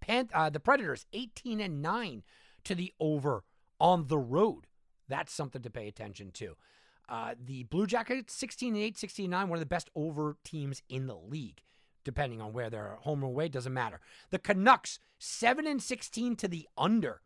Pan- 0.00 0.30
uh, 0.32 0.50
the 0.50 0.60
Predators 0.60 1.06
18 1.12 1.60
and 1.60 1.82
9 1.82 2.22
to 2.64 2.74
the 2.74 2.92
over 3.00 3.42
on 3.80 4.06
the 4.06 4.18
road. 4.18 4.66
That's 5.08 5.32
something 5.32 5.62
to 5.62 5.70
pay 5.70 5.88
attention 5.88 6.30
to. 6.32 6.56
Uh, 7.08 7.34
the 7.44 7.64
Blue 7.64 7.88
Jackets 7.88 8.32
16 8.34 8.74
and 8.74 8.82
8, 8.82 8.96
16 8.96 9.24
and 9.24 9.30
9, 9.32 9.48
one 9.48 9.56
of 9.56 9.60
the 9.60 9.66
best 9.66 9.90
over 9.96 10.36
teams 10.44 10.82
in 10.88 11.08
the 11.08 11.16
league. 11.16 11.60
Depending 12.04 12.40
on 12.40 12.52
where 12.52 12.70
they're 12.70 12.98
home 13.00 13.22
or 13.22 13.26
away, 13.26 13.48
doesn't 13.48 13.74
matter. 13.74 14.00
The 14.30 14.38
Canucks 14.38 14.98
7 15.18 15.66
and 15.66 15.82
16 15.82 16.36
to 16.36 16.48
the 16.48 16.68
under 16.76 17.20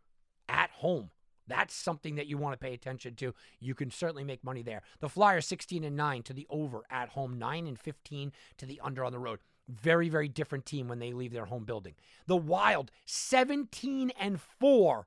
at 0.48 0.70
home. 0.70 1.10
That's 1.46 1.74
something 1.74 2.14
that 2.14 2.26
you 2.26 2.38
want 2.38 2.54
to 2.54 2.64
pay 2.64 2.72
attention 2.74 3.14
to. 3.16 3.34
You 3.60 3.74
can 3.74 3.90
certainly 3.90 4.24
make 4.24 4.42
money 4.42 4.62
there. 4.62 4.82
The 5.00 5.08
Flyers 5.08 5.46
16 5.46 5.84
and 5.84 5.96
9 5.96 6.22
to 6.24 6.32
the 6.32 6.46
over 6.48 6.82
at 6.90 7.10
home, 7.10 7.38
9 7.38 7.66
and 7.66 7.78
15 7.78 8.32
to 8.58 8.66
the 8.66 8.80
under 8.82 9.04
on 9.04 9.12
the 9.12 9.18
road. 9.18 9.40
Very, 9.68 10.08
very 10.08 10.28
different 10.28 10.66
team 10.66 10.88
when 10.88 10.98
they 10.98 11.12
leave 11.12 11.32
their 11.32 11.46
home 11.46 11.64
building. 11.64 11.94
The 12.26 12.36
Wild 12.36 12.90
17 13.04 14.10
and 14.18 14.40
4 14.40 15.06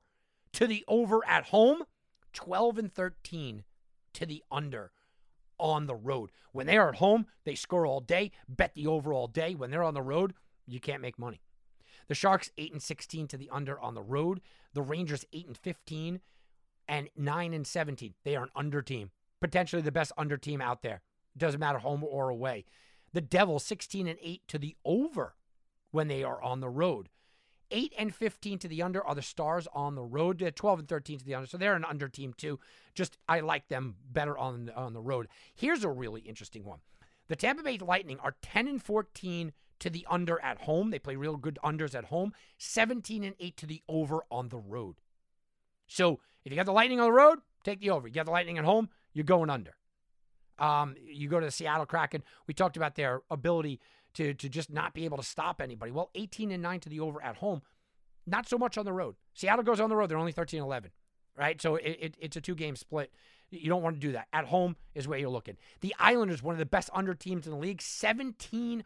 to 0.52 0.66
the 0.66 0.84
over 0.88 1.26
at 1.26 1.46
home, 1.46 1.84
12 2.32 2.78
and 2.78 2.92
13 2.92 3.64
to 4.14 4.26
the 4.26 4.42
under 4.50 4.92
on 5.58 5.86
the 5.86 5.94
road. 5.94 6.30
When 6.52 6.66
they 6.66 6.76
are 6.76 6.88
at 6.88 6.96
home, 6.96 7.26
they 7.44 7.54
score 7.54 7.86
all 7.86 8.00
day, 8.00 8.30
bet 8.48 8.74
the 8.74 8.86
over 8.86 9.12
all 9.12 9.26
day. 9.26 9.54
When 9.54 9.70
they're 9.70 9.82
on 9.82 9.94
the 9.94 10.02
road, 10.02 10.34
you 10.66 10.80
can't 10.80 11.02
make 11.02 11.18
money. 11.18 11.40
The 12.08 12.14
Sharks 12.14 12.50
8 12.56 12.72
and 12.72 12.82
16 12.82 13.28
to 13.28 13.36
the 13.36 13.50
under 13.50 13.78
on 13.78 13.94
the 13.94 14.02
road. 14.02 14.40
The 14.72 14.82
Rangers 14.82 15.24
8 15.32 15.46
and 15.46 15.56
15 15.56 16.20
and 16.88 17.08
9 17.16 17.52
and 17.52 17.66
17. 17.66 18.14
They 18.24 18.36
are 18.36 18.44
an 18.44 18.50
under 18.56 18.82
team, 18.82 19.10
potentially 19.40 19.82
the 19.82 19.92
best 19.92 20.12
under 20.16 20.36
team 20.36 20.60
out 20.60 20.82
there. 20.82 21.02
Doesn't 21.36 21.60
matter 21.60 21.78
home 21.78 22.02
or 22.02 22.30
away. 22.30 22.64
The 23.12 23.20
Devils 23.20 23.64
16 23.64 24.06
and 24.06 24.18
8 24.20 24.42
to 24.48 24.58
the 24.58 24.76
over 24.84 25.34
when 25.90 26.08
they 26.08 26.24
are 26.24 26.42
on 26.42 26.60
the 26.60 26.68
road. 26.68 27.08
8 27.70 27.94
and 27.98 28.14
15 28.14 28.58
to 28.60 28.68
the 28.68 28.82
under 28.82 29.04
are 29.04 29.14
the 29.14 29.22
Stars 29.22 29.68
on 29.72 29.94
the 29.94 30.04
road. 30.04 30.38
They're 30.38 30.50
12 30.50 30.80
and 30.80 30.88
13 30.88 31.18
to 31.18 31.24
the 31.24 31.34
under. 31.34 31.46
So 31.46 31.58
they're 31.58 31.74
an 31.74 31.84
under 31.84 32.08
team 32.08 32.34
too. 32.36 32.58
Just 32.94 33.18
I 33.28 33.40
like 33.40 33.68
them 33.68 33.96
better 34.10 34.36
on 34.36 34.70
on 34.74 34.92
the 34.92 35.00
road. 35.00 35.28
Here's 35.54 35.84
a 35.84 35.90
really 35.90 36.22
interesting 36.22 36.64
one. 36.64 36.80
The 37.28 37.36
Tampa 37.36 37.62
Bay 37.62 37.78
Lightning 37.78 38.18
are 38.20 38.36
10 38.42 38.68
and 38.68 38.82
14 38.82 39.52
to 39.80 39.90
the 39.90 40.06
under 40.10 40.40
at 40.42 40.62
home. 40.62 40.90
They 40.90 40.98
play 40.98 41.16
real 41.16 41.36
good 41.36 41.58
unders 41.62 41.94
at 41.94 42.06
home. 42.06 42.32
17 42.58 43.22
and 43.22 43.34
8 43.38 43.56
to 43.58 43.66
the 43.66 43.82
over 43.88 44.24
on 44.30 44.48
the 44.48 44.58
road. 44.58 44.96
So 45.86 46.20
if 46.44 46.52
you 46.52 46.56
got 46.56 46.66
the 46.66 46.72
Lightning 46.72 47.00
on 47.00 47.06
the 47.06 47.12
road, 47.12 47.38
take 47.64 47.80
the 47.80 47.90
over. 47.90 48.08
You 48.08 48.14
got 48.14 48.26
the 48.26 48.32
Lightning 48.32 48.58
at 48.58 48.64
home, 48.64 48.88
you're 49.12 49.24
going 49.24 49.50
under. 49.50 49.74
Um, 50.58 50.96
you 51.00 51.28
go 51.28 51.38
to 51.38 51.46
the 51.46 51.52
Seattle 51.52 51.86
Kraken. 51.86 52.24
We 52.46 52.54
talked 52.54 52.76
about 52.76 52.96
their 52.96 53.22
ability 53.30 53.80
to 54.18 54.34
to 54.34 54.48
just 54.48 54.70
not 54.70 54.94
be 54.94 55.04
able 55.04 55.16
to 55.16 55.22
stop 55.22 55.60
anybody. 55.60 55.92
Well, 55.92 56.10
18 56.14 56.50
and 56.50 56.62
9 56.62 56.80
to 56.80 56.88
the 56.88 57.00
over 57.00 57.22
at 57.22 57.36
home, 57.36 57.62
not 58.26 58.48
so 58.48 58.58
much 58.58 58.76
on 58.76 58.84
the 58.84 58.92
road. 58.92 59.14
Seattle 59.34 59.64
goes 59.64 59.80
on 59.80 59.88
the 59.88 59.96
road, 59.96 60.10
they're 60.10 60.18
only 60.18 60.32
13 60.32 60.60
11, 60.60 60.90
right? 61.36 61.60
So 61.62 61.76
it, 61.76 61.96
it, 62.00 62.16
it's 62.20 62.36
a 62.36 62.40
two 62.40 62.54
game 62.54 62.76
split. 62.76 63.12
You 63.50 63.70
don't 63.70 63.82
want 63.82 63.96
to 63.96 64.00
do 64.00 64.12
that. 64.12 64.26
At 64.32 64.46
home 64.46 64.76
is 64.94 65.08
where 65.08 65.18
you're 65.18 65.30
looking. 65.30 65.56
The 65.80 65.94
Islanders, 65.98 66.42
one 66.42 66.54
of 66.54 66.58
the 66.58 66.66
best 66.66 66.90
under 66.92 67.14
teams 67.14 67.46
in 67.46 67.52
the 67.52 67.58
league, 67.58 67.80
17 67.80 68.84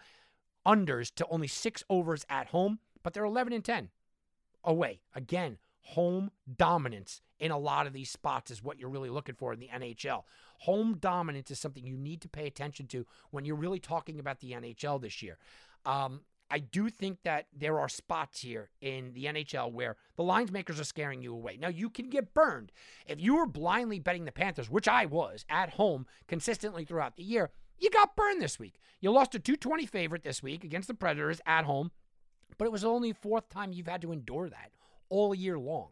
unders 0.65 1.13
to 1.17 1.27
only 1.29 1.49
six 1.49 1.83
overs 1.91 2.25
at 2.29 2.49
home, 2.49 2.79
but 3.03 3.13
they're 3.13 3.25
11 3.25 3.53
and 3.53 3.65
10 3.65 3.89
away. 4.63 5.01
Again, 5.17 5.59
home 5.81 6.31
dominance 6.57 7.23
in 7.41 7.51
a 7.51 7.59
lot 7.59 7.89
of 7.89 7.93
these 7.93 8.11
spots 8.11 8.53
is 8.53 8.63
what 8.63 8.79
you're 8.79 8.89
really 8.89 9.11
looking 9.11 9.35
for 9.35 9.53
in 9.53 9.59
the 9.59 9.71
NHL. 9.75 10.23
Home 10.63 10.97
dominance 10.99 11.51
is 11.51 11.59
something 11.59 11.85
you 11.85 11.97
need 11.97 12.21
to 12.23 12.29
pay 12.29 12.47
attention 12.47 12.87
to 12.89 13.05
when 13.31 13.45
you're 13.45 13.57
really 13.57 13.81
talking 13.81 14.21
about 14.21 14.39
the 14.41 14.53
NHL 14.53 15.01
this 15.01 15.23
year. 15.23 15.39
Um, 15.85 16.21
I 16.53 16.59
do 16.59 16.89
think 16.89 17.19
that 17.25 17.47
there 17.57 17.81
are 17.81 17.89
spots 17.89 18.43
here 18.43 18.71
in 18.81 19.13
the 19.15 19.25
NHL 19.25 19.73
where 19.73 19.97
the 20.17 20.23
lines 20.23 20.53
makers 20.53 20.79
are 20.79 20.85
scaring 20.85 21.23
you 21.23 21.33
away. 21.33 21.57
Now, 21.59 21.69
you 21.69 21.89
can 21.89 22.11
get 22.11 22.35
burned. 22.35 22.71
If 23.07 23.21
you 23.21 23.37
were 23.37 23.47
blindly 23.47 23.99
betting 23.99 24.25
the 24.25 24.33
Panthers, 24.33 24.71
which 24.71 24.87
I 24.87 25.07
was 25.07 25.45
at 25.49 25.71
home 25.71 26.07
consistently 26.29 26.85
throughout 26.85 27.17
the 27.17 27.25
year, 27.25 27.51
you 27.79 27.91
got 27.91 28.15
burned 28.15 28.41
this 28.41 28.59
week. 28.59 28.79
You 29.01 29.11
lost 29.11 29.35
a 29.35 29.41
220 29.41 29.87
favorite 29.87 30.23
this 30.23 30.43
week 30.43 30.63
against 30.63 30.87
the 30.87 30.95
Predators 30.95 31.41
at 31.45 31.65
home, 31.65 31.91
but 32.57 32.67
it 32.67 32.73
was 32.73 32.85
only 32.85 33.13
fourth 33.13 33.49
time 33.49 33.73
you've 33.73 33.89
had 33.89 34.03
to 34.03 34.13
endure 34.13 34.49
that 34.49 34.71
all 35.09 35.35
year 35.35 35.59
long, 35.59 35.89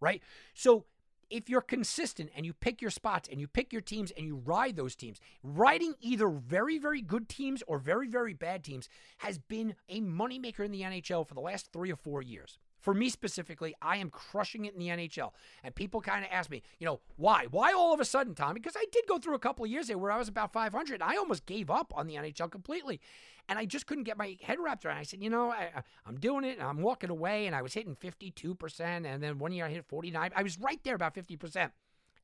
right? 0.00 0.22
So 0.54 0.86
if 1.30 1.48
you're 1.48 1.60
consistent 1.60 2.30
and 2.36 2.46
you 2.46 2.52
pick 2.52 2.80
your 2.80 2.90
spots 2.90 3.28
and 3.30 3.40
you 3.40 3.46
pick 3.46 3.72
your 3.72 3.82
teams 3.82 4.10
and 4.16 4.26
you 4.26 4.36
ride 4.36 4.76
those 4.76 4.94
teams, 4.94 5.20
riding 5.42 5.94
either 6.00 6.28
very, 6.28 6.78
very 6.78 7.02
good 7.02 7.28
teams 7.28 7.62
or 7.66 7.78
very, 7.78 8.08
very 8.08 8.34
bad 8.34 8.64
teams 8.64 8.88
has 9.18 9.38
been 9.38 9.74
a 9.88 10.00
moneymaker 10.00 10.64
in 10.64 10.72
the 10.72 10.82
NHL 10.82 11.26
for 11.26 11.34
the 11.34 11.40
last 11.40 11.72
three 11.72 11.90
or 11.90 11.96
four 11.96 12.22
years. 12.22 12.58
For 12.86 12.94
me 12.94 13.08
specifically, 13.08 13.74
I 13.82 13.96
am 13.96 14.10
crushing 14.10 14.64
it 14.64 14.74
in 14.74 14.78
the 14.78 14.88
NHL. 14.88 15.32
And 15.64 15.74
people 15.74 16.00
kind 16.00 16.24
of 16.24 16.30
ask 16.30 16.48
me, 16.48 16.62
you 16.78 16.86
know, 16.86 17.00
why? 17.16 17.46
Why 17.50 17.72
all 17.72 17.92
of 17.92 17.98
a 17.98 18.04
sudden, 18.04 18.36
Tom? 18.36 18.54
Because 18.54 18.76
I 18.76 18.84
did 18.92 19.06
go 19.08 19.18
through 19.18 19.34
a 19.34 19.40
couple 19.40 19.64
of 19.64 19.70
years 19.72 19.88
there 19.88 19.98
where 19.98 20.12
I 20.12 20.18
was 20.18 20.28
about 20.28 20.52
500. 20.52 21.02
I 21.02 21.16
almost 21.16 21.46
gave 21.46 21.68
up 21.68 21.92
on 21.96 22.06
the 22.06 22.14
NHL 22.14 22.48
completely. 22.48 23.00
And 23.48 23.58
I 23.58 23.64
just 23.64 23.86
couldn't 23.86 24.04
get 24.04 24.18
my 24.18 24.36
head 24.42 24.58
wrapped 24.60 24.84
around 24.84 24.98
it. 24.98 25.00
I 25.00 25.04
said, 25.04 25.22
you 25.22 25.30
know, 25.30 25.50
I, 25.50 25.70
I'm 26.04 26.18
doing 26.18 26.44
it 26.44 26.58
and 26.58 26.66
I'm 26.66 26.82
walking 26.82 27.10
away. 27.10 27.46
And 27.46 27.54
I 27.54 27.62
was 27.62 27.74
hitting 27.74 27.94
52%. 27.94 28.80
And 28.80 29.22
then 29.22 29.38
one 29.38 29.52
year 29.52 29.66
I 29.66 29.70
hit 29.70 29.84
49. 29.86 30.32
I 30.34 30.42
was 30.42 30.58
right 30.58 30.80
there 30.82 30.96
about 30.96 31.14
50%. 31.14 31.70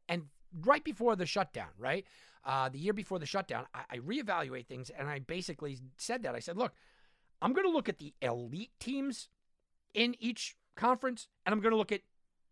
And 0.08 0.24
right 0.64 0.82
before 0.82 1.14
the 1.14 1.26
shutdown, 1.26 1.68
right? 1.78 2.04
Uh, 2.44 2.68
the 2.68 2.78
year 2.78 2.92
before 2.92 3.20
the 3.20 3.26
shutdown, 3.26 3.66
I, 3.72 3.82
I 3.92 3.98
reevaluate 3.98 4.66
things. 4.66 4.90
And 4.90 5.08
I 5.08 5.20
basically 5.20 5.78
said 5.96 6.24
that. 6.24 6.34
I 6.34 6.40
said, 6.40 6.56
look, 6.56 6.72
I'm 7.40 7.52
going 7.52 7.66
to 7.66 7.72
look 7.72 7.88
at 7.88 7.98
the 7.98 8.14
elite 8.20 8.72
teams 8.80 9.28
in 9.94 10.16
each 10.18 10.56
conference, 10.76 11.28
and 11.44 11.52
I'm 11.52 11.60
going 11.60 11.72
to 11.72 11.76
look 11.76 11.92
at 11.92 12.00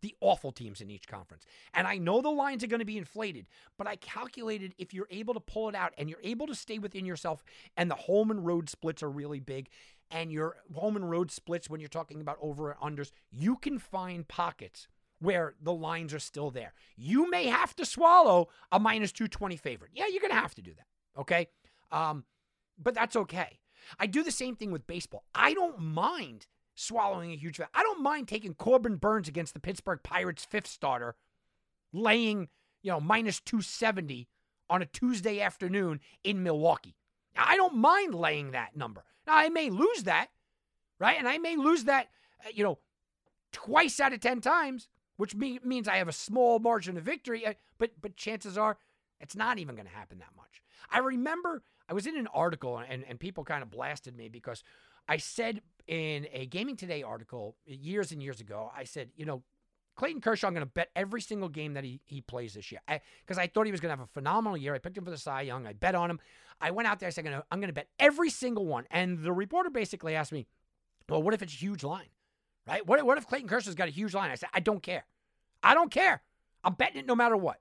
the 0.01 0.15
awful 0.21 0.53
teams 0.53 0.81
in 0.81 0.91
each 0.91 1.07
conference. 1.09 1.45
And 1.75 1.87
I 1.87 1.99
know 1.99 2.21
the 2.21 2.31
lines 2.31 2.65
are 2.65 2.69
going 2.69 2.81
to 2.81 2.87
be 2.87 2.99
inflated, 2.99 3.47
but 3.77 3.87
I 3.87 3.97
calculated 3.97 4.75
if 4.79 4.95
you're 4.95 5.09
able 5.11 5.35
to 5.35 5.41
pull 5.41 5.69
it 5.69 5.75
out 5.75 5.93
and 5.99 6.09
you're 6.09 6.21
able 6.23 6.47
to 6.47 6.55
stay 6.55 6.79
within 6.79 7.05
yourself, 7.05 7.43
and 7.77 7.91
the 7.91 7.97
home 7.97 8.31
and 8.31 8.47
road 8.47 8.69
splits 8.69 9.03
are 9.03 9.11
really 9.11 9.41
big, 9.41 9.69
and 10.11 10.33
your 10.33 10.57
home 10.75 10.97
and 10.97 11.11
road 11.11 11.31
splits 11.31 11.71
when 11.71 11.81
you're 11.81 11.89
talking 11.89 12.21
about 12.21 12.39
over 12.41 12.71
and 12.71 12.81
unders, 12.99 13.13
you 13.31 13.57
can 13.57 13.79
find 13.79 14.27
pockets 14.27 14.89
where 15.21 15.55
the 15.61 15.73
lines 15.73 16.15
are 16.15 16.19
still 16.19 16.51
there. 16.51 16.73
You 16.97 17.31
may 17.31 17.47
have 17.47 17.77
to 17.77 17.85
swallow 17.85 18.49
a 18.73 18.81
minus 18.81 19.13
220 19.13 19.57
favorite. 19.57 19.91
Yeah, 19.95 20.07
you're 20.11 20.21
going 20.23 20.33
to 20.33 20.41
have 20.41 20.55
to 20.55 20.63
do 20.63 20.73
that. 20.75 21.21
Okay. 21.21 21.49
Um, 21.93 22.25
but 22.83 22.95
that's 22.95 23.17
okay. 23.17 23.61
I 23.99 24.07
do 24.07 24.23
the 24.23 24.31
same 24.31 24.57
thing 24.57 24.71
with 24.71 24.87
baseball. 24.87 25.25
I 25.35 25.53
don't 25.53 25.79
mind 25.79 26.47
swallowing 26.81 27.33
a 27.33 27.37
huge 27.37 27.59
fat. 27.59 27.69
I 27.75 27.83
don't 27.83 28.03
mind 28.03 28.29
taking 28.29 28.55
Corbin 28.55 28.97
Burnes 28.97 29.29
against 29.29 29.55
the 29.55 29.61
Pittsburgh 29.61 30.01
Pirates 30.03 30.45
fifth 30.45 30.67
starter, 30.67 31.15
laying, 31.93 32.49
you 32.83 32.91
know, 32.91 33.01
minus 33.01 33.41
270 33.41 34.29
on 34.69 34.83
a 34.83 34.87
Tuesday 34.87 35.41
afternoon 35.41 36.01
in 36.25 36.43
Milwaukee. 36.43 36.97
I 37.37 37.57
don't 37.57 37.77
mind 37.77 38.15
laying 38.15 38.53
that 38.53 38.77
number. 38.77 39.05
Now, 39.27 39.37
I 39.37 39.49
may 39.49 39.71
lose 39.71 40.05
that, 40.05 40.29
right? 40.99 41.19
And 41.19 41.29
I 41.29 41.39
may 41.39 41.57
lose 41.57 41.85
that, 41.85 42.09
uh, 42.45 42.51
you 42.55 42.65
know, 42.65 42.79
twice 43.53 44.01
out 44.01 44.13
of 44.13 44.21
10 44.21 44.41
times, 44.41 44.89
which 45.17 45.35
me- 45.35 45.61
means 45.63 45.87
I 45.87 45.97
have 45.97 46.09
a 46.09 46.13
small 46.13 46.59
margin 46.59 46.97
of 46.97 47.05
victory, 47.05 47.47
uh, 47.47 47.55
but 47.79 47.93
but 48.01 48.17
chances 48.17 48.57
are 48.57 48.79
it's 49.21 49.37
not 49.37 49.59
even 49.59 49.75
going 49.75 49.87
to 49.87 49.95
happen 49.95 50.19
that 50.19 50.35
much. 50.37 50.63
I 50.91 50.99
remember 50.99 51.63
I 51.89 51.93
was 51.93 52.07
in 52.07 52.17
an 52.17 52.27
article 52.29 52.79
and, 52.79 53.05
and 53.07 53.21
people 53.21 53.45
kind 53.45 53.63
of 53.63 53.71
blasted 53.71 54.17
me 54.17 54.29
because 54.29 54.63
I 55.09 55.17
said 55.17 55.61
in 55.91 56.29
a 56.33 56.47
Gaming 56.47 56.77
Today 56.77 57.03
article 57.03 57.57
years 57.67 58.13
and 58.13 58.23
years 58.23 58.41
ago, 58.41 58.71
I 58.75 58.85
said, 58.85 59.11
you 59.17 59.27
know, 59.27 59.43
Clayton 59.97 60.21
Kershaw, 60.21 60.47
I'm 60.47 60.55
going 60.55 60.65
to 60.65 60.71
bet 60.71 60.89
every 60.95 61.21
single 61.21 61.49
game 61.49 61.75
that 61.75 61.83
he, 61.83 62.01
he 62.07 62.21
plays 62.21 62.55
this 62.55 62.71
year 62.71 62.81
because 62.89 63.39
I, 63.39 63.43
I, 63.43 63.47
thought 63.49 63.67
he 63.67 63.73
was 63.73 63.81
going 63.81 63.91
to 63.93 63.99
have 63.99 64.09
a 64.09 64.13
phenomenal 64.13 64.57
year. 64.57 64.73
I 64.73 64.79
picked 64.79 64.97
him 64.97 65.05
for 65.05 65.11
the 65.11 65.19
Cy 65.19 65.43
Young. 65.43 65.67
I 65.67 65.73
bet 65.73 65.97
on 65.97 66.09
him. 66.09 66.21
I 66.61 66.71
went 66.71 66.87
out 66.87 67.01
there. 67.01 67.09
I 67.09 67.11
said, 67.11 67.27
I'm 67.27 67.61
going 67.61 67.69
to 67.69 67.75
bet 67.75 67.89
every 67.99 68.31
single 68.31 68.67
one. 68.67 68.85
And 68.93 69.19
the 69.19 69.33
reporter 69.33 69.69
basically 69.69 70.15
asked 70.15 70.31
me, 70.31 70.47
well, 71.09 71.23
what 71.23 71.35
if 71.35 71.43
it's 71.43 71.53
a 71.53 71.57
huge 71.57 71.83
line, 71.83 72.09
right? 72.69 72.87
What, 72.87 73.05
what 73.05 73.19
if 73.19 73.27
Clayton 73.27 73.49
Kershaw's 73.49 73.75
got 73.75 73.89
a 73.89 73.93
huge 73.93 74.15
line? 74.15 74.31
I 74.31 74.37
said, 74.37 74.51
I 74.55 74.61
don't 74.61 74.83
care. 74.83 75.05
I 75.61 75.75
don't 75.75 75.91
care. 75.91 76.23
I'm 76.63 76.75
betting 76.75 76.99
it 76.99 77.07
no 77.07 77.17
matter 77.17 77.37
what. 77.37 77.59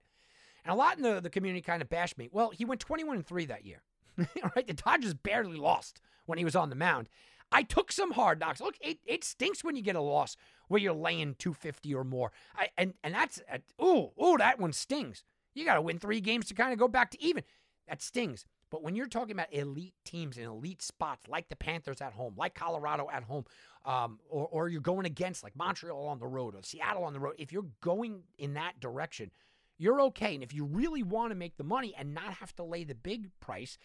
And 0.64 0.72
a 0.72 0.78
lot 0.78 0.98
in 0.98 1.04
the, 1.04 1.20
the 1.20 1.32
community 1.32 1.62
kind 1.62 1.82
of 1.82 1.90
bashed 1.90 2.18
me. 2.20 2.30
Well, 2.32 2.52
he 2.52 2.64
went 2.64 2.80
21 2.80 3.16
and 3.16 3.26
3 3.26 3.48
that 3.48 3.66
year. 3.66 3.82
right? 4.56 4.68
The 4.68 4.74
Dodgers 4.74 5.16
barely 5.16 5.58
lost 5.58 6.00
when 6.28 6.38
he 6.38 6.46
was 6.46 6.56
on 6.56 6.70
the 6.70 6.76
mound. 6.76 7.10
I 7.52 7.64
took 7.64 7.92
some 7.92 8.12
hard 8.12 8.40
knocks. 8.40 8.62
Look, 8.62 8.76
it, 8.82 9.00
it 9.06 9.24
stinks 9.24 9.64
when 9.64 9.76
you 9.76 9.82
get 9.82 9.96
a 9.96 10.02
loss 10.02 10.36
where 10.68 10.80
you're 10.80 10.94
laying 10.94 11.36
250 11.36 11.94
or 11.96 12.04
more. 12.04 12.32
I, 12.56 12.70
and 12.78 12.94
and 13.04 13.14
that's 13.14 13.42
uh, 13.52 13.84
ooh 13.84 14.12
ooh 14.24 14.38
that 14.38 14.60
one 14.60 14.74
stings. 14.74 15.24
You 15.56 15.66
got 15.66 15.76
to 15.76 15.82
win 15.82 16.00
three 16.00 16.22
games 16.22 16.48
to 16.48 16.54
kind 16.54 16.72
of 16.72 16.80
go 16.80 16.88
back 16.88 17.12
to 17.12 17.22
even. 17.22 17.44
That 17.88 18.02
stings. 18.02 18.46
But 18.70 18.84
when 18.84 18.96
you're 18.96 19.08
talking 19.08 19.32
about 19.32 19.52
elite 19.52 19.96
teams 20.06 20.38
in 20.38 20.46
elite 20.46 20.84
spots 20.84 21.28
like 21.28 21.50
the 21.50 21.56
Panthers 21.56 22.02
at 22.02 22.14
home, 22.14 22.36
like 22.38 22.54
Colorado 22.54 23.10
at 23.12 23.24
home, 23.24 23.46
um, 23.84 24.20
or, 24.30 24.48
or 24.48 24.70
you're 24.70 24.80
going 24.80 25.08
against 25.08 25.44
like 25.44 25.56
Montreal 25.56 26.06
on 26.06 26.20
the 26.20 26.28
road 26.28 26.54
or 26.56 26.62
Seattle 26.62 27.04
on 27.04 27.14
the 27.14 27.20
road, 27.20 27.34
if 27.40 27.52
you're 27.52 27.66
going 27.82 28.22
in 28.38 28.54
that 28.54 28.80
direction, 28.80 29.32
you're 29.80 30.02
okay. 30.02 30.36
And 30.36 30.44
if 30.44 30.54
you 30.54 30.66
really 30.66 31.02
want 31.02 31.32
to 31.32 31.36
make 31.36 31.58
the 31.58 31.64
money 31.64 31.96
and 31.98 32.14
not 32.14 32.34
have 32.34 32.56
to 32.58 32.64
lay 32.64 32.84
the 32.84 32.94
big 32.94 33.32
price, 33.40 33.80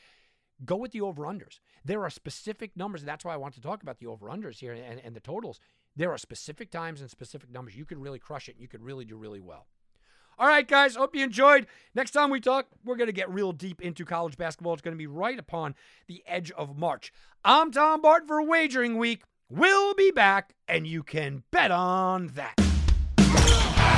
go 0.64 0.76
with 0.76 0.92
the 0.92 1.00
over 1.00 1.24
unders. 1.24 1.60
There 1.84 2.02
are 2.02 2.10
specific 2.10 2.76
numbers. 2.76 3.02
And 3.02 3.08
that's 3.08 3.24
why 3.24 3.34
I 3.34 3.38
want 3.38 3.54
to 3.54 3.60
talk 3.60 3.82
about 3.82 3.98
the 3.98 4.06
over 4.06 4.28
unders 4.28 4.58
here 4.58 4.72
and, 4.72 5.00
and 5.02 5.14
the 5.14 5.20
totals. 5.20 5.60
There 5.96 6.10
are 6.10 6.18
specific 6.18 6.70
times 6.70 7.00
and 7.00 7.10
specific 7.10 7.50
numbers. 7.50 7.76
You 7.76 7.84
could 7.84 7.98
really 7.98 8.18
crush 8.18 8.48
it 8.48 8.56
you 8.58 8.68
could 8.68 8.82
really 8.82 9.04
do 9.04 9.16
really 9.16 9.40
well. 9.40 9.66
All 10.36 10.48
right, 10.48 10.66
guys, 10.66 10.96
hope 10.96 11.14
you 11.14 11.22
enjoyed. 11.22 11.66
Next 11.94 12.10
time 12.10 12.30
we 12.30 12.40
talk, 12.40 12.66
we're 12.84 12.96
going 12.96 13.06
to 13.06 13.12
get 13.12 13.30
real 13.30 13.52
deep 13.52 13.80
into 13.80 14.04
college 14.04 14.36
basketball. 14.36 14.72
It's 14.72 14.82
going 14.82 14.94
to 14.94 14.98
be 14.98 15.06
right 15.06 15.38
upon 15.38 15.76
the 16.08 16.24
edge 16.26 16.50
of 16.52 16.76
March. 16.76 17.12
I'm 17.44 17.70
Tom 17.70 18.02
Barton 18.02 18.26
for 18.26 18.42
Wagering 18.42 18.98
Week. 18.98 19.22
We'll 19.48 19.94
be 19.94 20.10
back, 20.10 20.54
and 20.66 20.88
you 20.88 21.04
can 21.04 21.44
bet 21.52 21.70
on 21.70 22.28
that. 22.34 22.63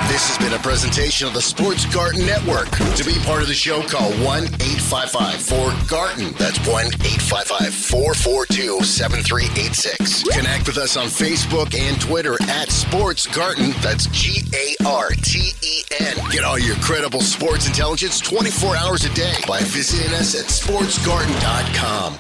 This 0.09 0.28
has 0.28 0.38
been 0.38 0.57
a 0.57 0.62
presentation 0.62 1.26
of 1.26 1.34
the 1.34 1.42
Sports 1.42 1.84
Garden 1.92 2.24
Network. 2.24 2.70
To 2.70 3.04
be 3.04 3.18
part 3.26 3.42
of 3.42 3.48
the 3.48 3.54
show, 3.54 3.82
call 3.82 4.12
1 4.22 4.44
855 4.44 5.42
4 5.42 5.88
Garden. 5.88 6.32
That's 6.38 6.59
1 6.61 6.86
855 7.02 7.74
442 7.74 8.84
7386. 8.84 10.22
Connect 10.30 10.66
with 10.68 10.78
us 10.78 10.96
on 10.96 11.07
Facebook 11.07 11.74
and 11.74 12.00
Twitter 12.00 12.38
at 12.48 12.70
Sports 12.70 13.26
Garden. 13.26 13.74
That's 13.82 14.07
G 14.07 14.46
A 14.54 14.86
R 14.86 15.11
T 15.11 15.50
E 15.62 15.82
N. 15.98 16.16
Get 16.30 16.44
all 16.44 16.59
your 16.59 16.76
credible 16.76 17.20
sports 17.20 17.66
intelligence 17.66 18.20
24 18.20 18.76
hours 18.76 19.04
a 19.04 19.12
day 19.12 19.34
by 19.48 19.59
visiting 19.64 20.14
us 20.14 20.38
at 20.38 20.46
sportsgarden.com. 20.46 22.16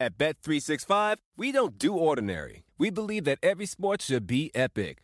At 0.00 0.16
Bet365, 0.16 1.18
we 1.36 1.52
don't 1.52 1.78
do 1.78 1.92
ordinary. 1.92 2.64
We 2.78 2.88
believe 2.90 3.24
that 3.24 3.38
every 3.42 3.66
sport 3.66 4.02
should 4.02 4.26
be 4.26 4.50
epic. 4.54 5.03